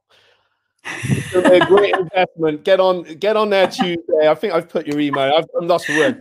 a 0.86 1.65
great 1.65 1.95
investment. 1.95 2.63
Get 2.63 2.79
on, 2.79 3.03
get 3.15 3.36
on 3.36 3.49
there 3.49 3.67
Tuesday. 3.67 4.27
I 4.27 4.36
think 4.36 4.53
I've 4.53 4.69
put 4.69 4.88
your 4.88 4.99
email. 4.99 5.33
I've, 5.36 5.45
I'm 5.59 5.67
lost 5.67 5.86
for 5.86 5.93
words. 5.97 6.19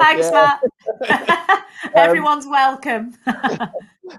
Thanks, 0.00 0.30
Matt. 0.30 0.60
Um, 1.84 1.92
Everyone's 1.94 2.44
welcome. 2.44 3.14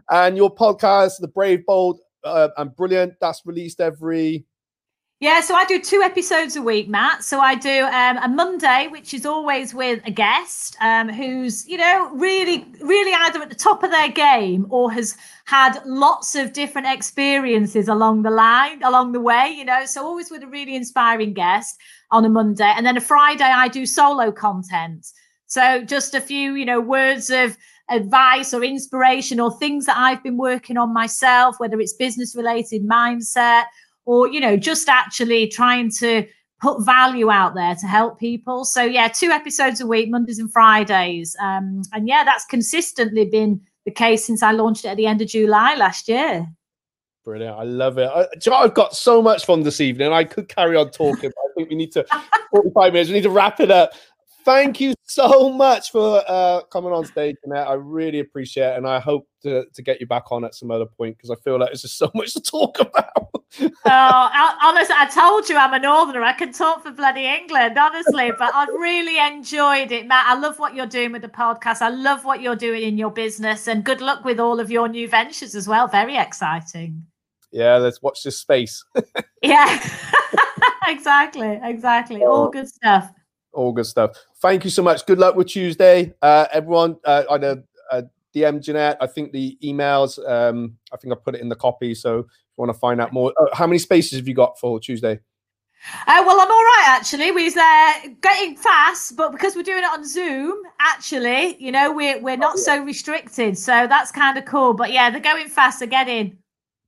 and 0.09 0.37
your 0.37 0.53
podcast, 0.55 1.19
The 1.19 1.27
Brave, 1.27 1.65
Bold, 1.65 1.99
uh, 2.23 2.47
and 2.57 2.73
Brilliant, 2.73 3.15
that's 3.19 3.41
released 3.45 3.81
every 3.81 4.45
yeah, 5.21 5.41
so 5.41 5.53
I 5.53 5.65
do 5.65 5.81
two 5.81 6.01
episodes 6.01 6.55
a 6.55 6.61
week, 6.61 6.87
Matt. 6.87 7.25
So 7.25 7.41
I 7.41 7.53
do 7.53 7.83
um, 7.83 8.17
a 8.19 8.29
Monday, 8.29 8.87
which 8.89 9.13
is 9.13 9.25
always 9.25 9.73
with 9.73 10.01
a 10.05 10.11
guest 10.11 10.77
um, 10.79 11.09
who's, 11.09 11.67
you 11.67 11.75
know, 11.75 12.09
really, 12.13 12.65
really 12.79 13.11
either 13.13 13.41
at 13.41 13.49
the 13.49 13.55
top 13.55 13.83
of 13.83 13.91
their 13.91 14.07
game 14.07 14.65
or 14.69 14.89
has 14.93 15.17
had 15.43 15.81
lots 15.85 16.35
of 16.35 16.53
different 16.53 16.87
experiences 16.87 17.89
along 17.89 18.21
the 18.21 18.29
line, 18.29 18.81
along 18.81 19.11
the 19.11 19.19
way, 19.19 19.49
you 19.49 19.65
know. 19.65 19.85
So 19.85 20.05
always 20.05 20.31
with 20.31 20.41
a 20.41 20.47
really 20.47 20.73
inspiring 20.73 21.33
guest 21.33 21.77
on 22.11 22.23
a 22.23 22.29
Monday. 22.29 22.71
And 22.77 22.85
then 22.85 22.95
a 22.95 23.01
Friday, 23.01 23.43
I 23.43 23.67
do 23.67 23.85
solo 23.85 24.31
content. 24.31 25.05
So 25.47 25.83
just 25.83 26.15
a 26.15 26.21
few, 26.21 26.53
you 26.53 26.63
know, 26.63 26.79
words 26.79 27.29
of 27.29 27.57
advice 27.89 28.53
or 28.53 28.63
inspiration 28.63 29.41
or 29.41 29.51
things 29.57 29.85
that 29.87 29.97
I've 29.97 30.23
been 30.23 30.37
working 30.37 30.77
on 30.77 30.93
myself, 30.93 31.59
whether 31.59 31.77
it's 31.81 31.93
business 31.93 32.37
related 32.37 32.87
mindset 32.87 33.65
or 34.09 34.27
you 34.27 34.39
know 34.39 34.57
just 34.57 34.89
actually 34.89 35.47
trying 35.47 35.91
to 35.91 36.25
put 36.59 36.83
value 36.83 37.29
out 37.29 37.53
there 37.53 37.75
to 37.75 37.85
help 37.85 38.19
people 38.19 38.65
so 38.65 38.83
yeah 38.83 39.07
two 39.07 39.29
episodes 39.29 39.79
a 39.79 39.85
week 39.85 40.09
mondays 40.09 40.39
and 40.39 40.51
fridays 40.51 41.35
um, 41.39 41.83
and 41.93 42.07
yeah 42.07 42.23
that's 42.23 42.45
consistently 42.45 43.25
been 43.25 43.61
the 43.85 43.91
case 43.91 44.25
since 44.25 44.41
i 44.41 44.51
launched 44.51 44.83
it 44.83 44.89
at 44.89 44.97
the 44.97 45.05
end 45.05 45.21
of 45.21 45.27
july 45.27 45.75
last 45.75 46.09
year 46.09 46.45
Brilliant. 47.25 47.59
I 47.59 47.63
love 47.63 47.97
it. 47.99 48.05
I, 48.05 48.21
you 48.21 48.49
know, 48.49 48.57
I've 48.57 48.73
got 48.73 48.95
so 48.95 49.21
much 49.21 49.45
fun 49.45 49.61
this 49.61 49.81
evening. 49.81 50.11
I 50.11 50.23
could 50.23 50.47
carry 50.47 50.77
on 50.77 50.89
talking, 50.89 51.29
but 51.29 51.35
I 51.37 51.53
think 51.53 51.69
we 51.69 51.75
need 51.75 51.91
to 51.91 52.03
45 52.51 52.93
minutes. 52.93 53.09
We 53.09 53.15
need 53.15 53.23
to 53.23 53.29
wrap 53.29 53.59
it 53.59 53.69
up 53.69 53.91
thank 54.45 54.81
you 54.81 54.95
so 55.03 55.51
much 55.51 55.91
for 55.91 56.23
uh, 56.27 56.61
coming 56.71 56.91
on 56.91 57.05
stage, 57.05 57.35
Jeanette. 57.43 57.67
I 57.67 57.73
really 57.73 58.19
appreciate 58.19 58.71
it, 58.71 58.77
and 58.77 58.87
I 58.87 58.99
hope 58.99 59.27
to, 59.43 59.65
to 59.73 59.81
get 59.81 59.99
you 59.99 60.07
back 60.07 60.31
on 60.31 60.43
at 60.43 60.55
some 60.55 60.71
other 60.71 60.85
point 60.85 61.17
because 61.17 61.29
I 61.29 61.35
feel 61.35 61.59
like 61.59 61.69
there's 61.69 61.83
just 61.83 61.97
so 61.97 62.09
much 62.15 62.33
to 62.33 62.41
talk 62.41 62.79
about. 62.79 63.29
oh, 63.61 64.57
honestly, 64.63 64.95
I 64.97 65.09
told 65.13 65.49
you 65.49 65.57
I'm 65.57 65.73
a 65.73 65.79
northerner. 65.79 66.23
I 66.23 66.33
can 66.33 66.53
talk 66.53 66.83
for 66.83 66.91
bloody 66.91 67.25
England, 67.25 67.77
honestly. 67.77 68.31
But 68.37 68.53
I've 68.53 68.69
really 68.69 69.17
enjoyed 69.17 69.91
it, 69.91 70.07
Matt. 70.07 70.25
I 70.27 70.39
love 70.39 70.59
what 70.59 70.75
you're 70.75 70.85
doing 70.85 71.11
with 71.11 71.21
the 71.21 71.29
podcast. 71.29 71.81
I 71.81 71.89
love 71.89 72.25
what 72.25 72.41
you're 72.41 72.55
doing 72.55 72.83
in 72.83 72.97
your 72.97 73.11
business, 73.11 73.67
and 73.67 73.83
good 73.83 74.01
luck 74.01 74.23
with 74.23 74.39
all 74.39 74.59
of 74.59 74.69
your 74.71 74.87
new 74.87 75.07
ventures 75.07 75.55
as 75.55 75.67
well. 75.67 75.87
Very 75.87 76.17
exciting. 76.17 77.05
Yeah, 77.51 77.77
let's 77.77 78.01
watch 78.01 78.23
this 78.23 78.39
space. 78.39 78.83
yeah, 79.41 79.83
exactly, 80.87 81.59
exactly. 81.63 82.23
All 82.23 82.47
oh. 82.47 82.49
good 82.49 82.67
stuff 82.67 83.11
all 83.53 83.71
good 83.71 83.85
stuff. 83.85 84.11
Thank 84.41 84.63
you 84.63 84.69
so 84.69 84.81
much. 84.81 85.05
Good 85.05 85.19
luck 85.19 85.35
with 85.35 85.47
Tuesday, 85.47 86.13
uh, 86.21 86.45
everyone. 86.53 86.97
Uh, 87.03 87.23
I 87.29 87.37
know 87.37 87.63
uh, 87.91 88.03
DM 88.33 88.61
Jeanette. 88.61 88.97
I 89.01 89.07
think 89.07 89.31
the 89.31 89.57
emails. 89.63 90.17
Um, 90.27 90.77
I 90.93 90.97
think 90.97 91.13
I 91.13 91.17
put 91.17 91.35
it 91.35 91.41
in 91.41 91.49
the 91.49 91.55
copy. 91.55 91.93
So 91.93 92.27
want 92.59 92.73
to 92.73 92.77
find 92.77 93.01
out 93.01 93.13
more, 93.13 93.33
uh, 93.39 93.55
how 93.55 93.65
many 93.65 93.79
spaces 93.79 94.19
have 94.19 94.27
you 94.27 94.35
got 94.35 94.59
for 94.59 94.79
Tuesday? 94.79 95.19
Uh, 96.07 96.23
well, 96.25 96.41
I'm 96.41 96.51
all 96.51 96.63
right 96.63 96.85
actually. 96.87 97.31
We're 97.31 97.49
uh, 97.57 97.93
getting 98.21 98.57
fast, 98.57 99.15
but 99.15 99.31
because 99.31 99.55
we're 99.55 99.63
doing 99.63 99.83
it 99.83 99.89
on 99.91 100.05
Zoom, 100.05 100.61
actually, 100.79 101.55
you 101.57 101.71
know, 101.71 101.93
we're 101.93 102.21
we're 102.21 102.35
not 102.35 102.55
oh, 102.55 102.59
yeah. 102.59 102.77
so 102.79 102.83
restricted, 102.83 103.57
so 103.57 103.87
that's 103.87 104.11
kind 104.11 104.37
of 104.37 104.43
cool. 104.43 104.73
But 104.73 104.91
yeah, 104.91 105.09
they're 105.09 105.21
going 105.21 105.47
fast. 105.47 105.79
So 105.79 105.87
get 105.87 106.09
in. 106.09 106.37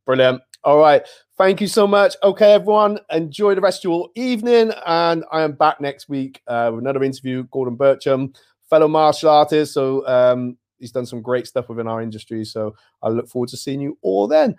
Brilliant. 0.05 0.41
All 0.63 0.77
right. 0.77 1.07
Thank 1.37 1.61
you 1.61 1.67
so 1.67 1.87
much. 1.87 2.15
Okay, 2.21 2.53
everyone, 2.53 2.99
enjoy 3.09 3.55
the 3.55 3.61
rest 3.61 3.83
of 3.83 3.89
your 3.89 4.09
evening. 4.15 4.71
And 4.85 5.23
I 5.31 5.41
am 5.41 5.53
back 5.53 5.81
next 5.81 6.07
week 6.07 6.41
uh, 6.47 6.69
with 6.71 6.83
another 6.83 7.03
interview. 7.03 7.45
Gordon 7.45 7.77
Bircham, 7.77 8.35
fellow 8.69 8.87
martial 8.87 9.29
artist. 9.29 9.73
So 9.73 10.05
um, 10.05 10.57
he's 10.77 10.91
done 10.91 11.05
some 11.05 11.21
great 11.21 11.47
stuff 11.47 11.69
within 11.69 11.87
our 11.87 12.01
industry. 12.01 12.45
So 12.45 12.75
I 13.01 13.09
look 13.09 13.27
forward 13.27 13.49
to 13.49 13.57
seeing 13.57 13.81
you 13.81 13.97
all 14.01 14.27
then. 14.27 14.55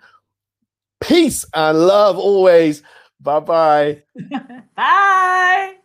Peace 1.01 1.45
and 1.53 1.79
love 1.79 2.17
always. 2.17 2.81
Bye-bye. 3.19 4.03
Bye. 4.75 5.75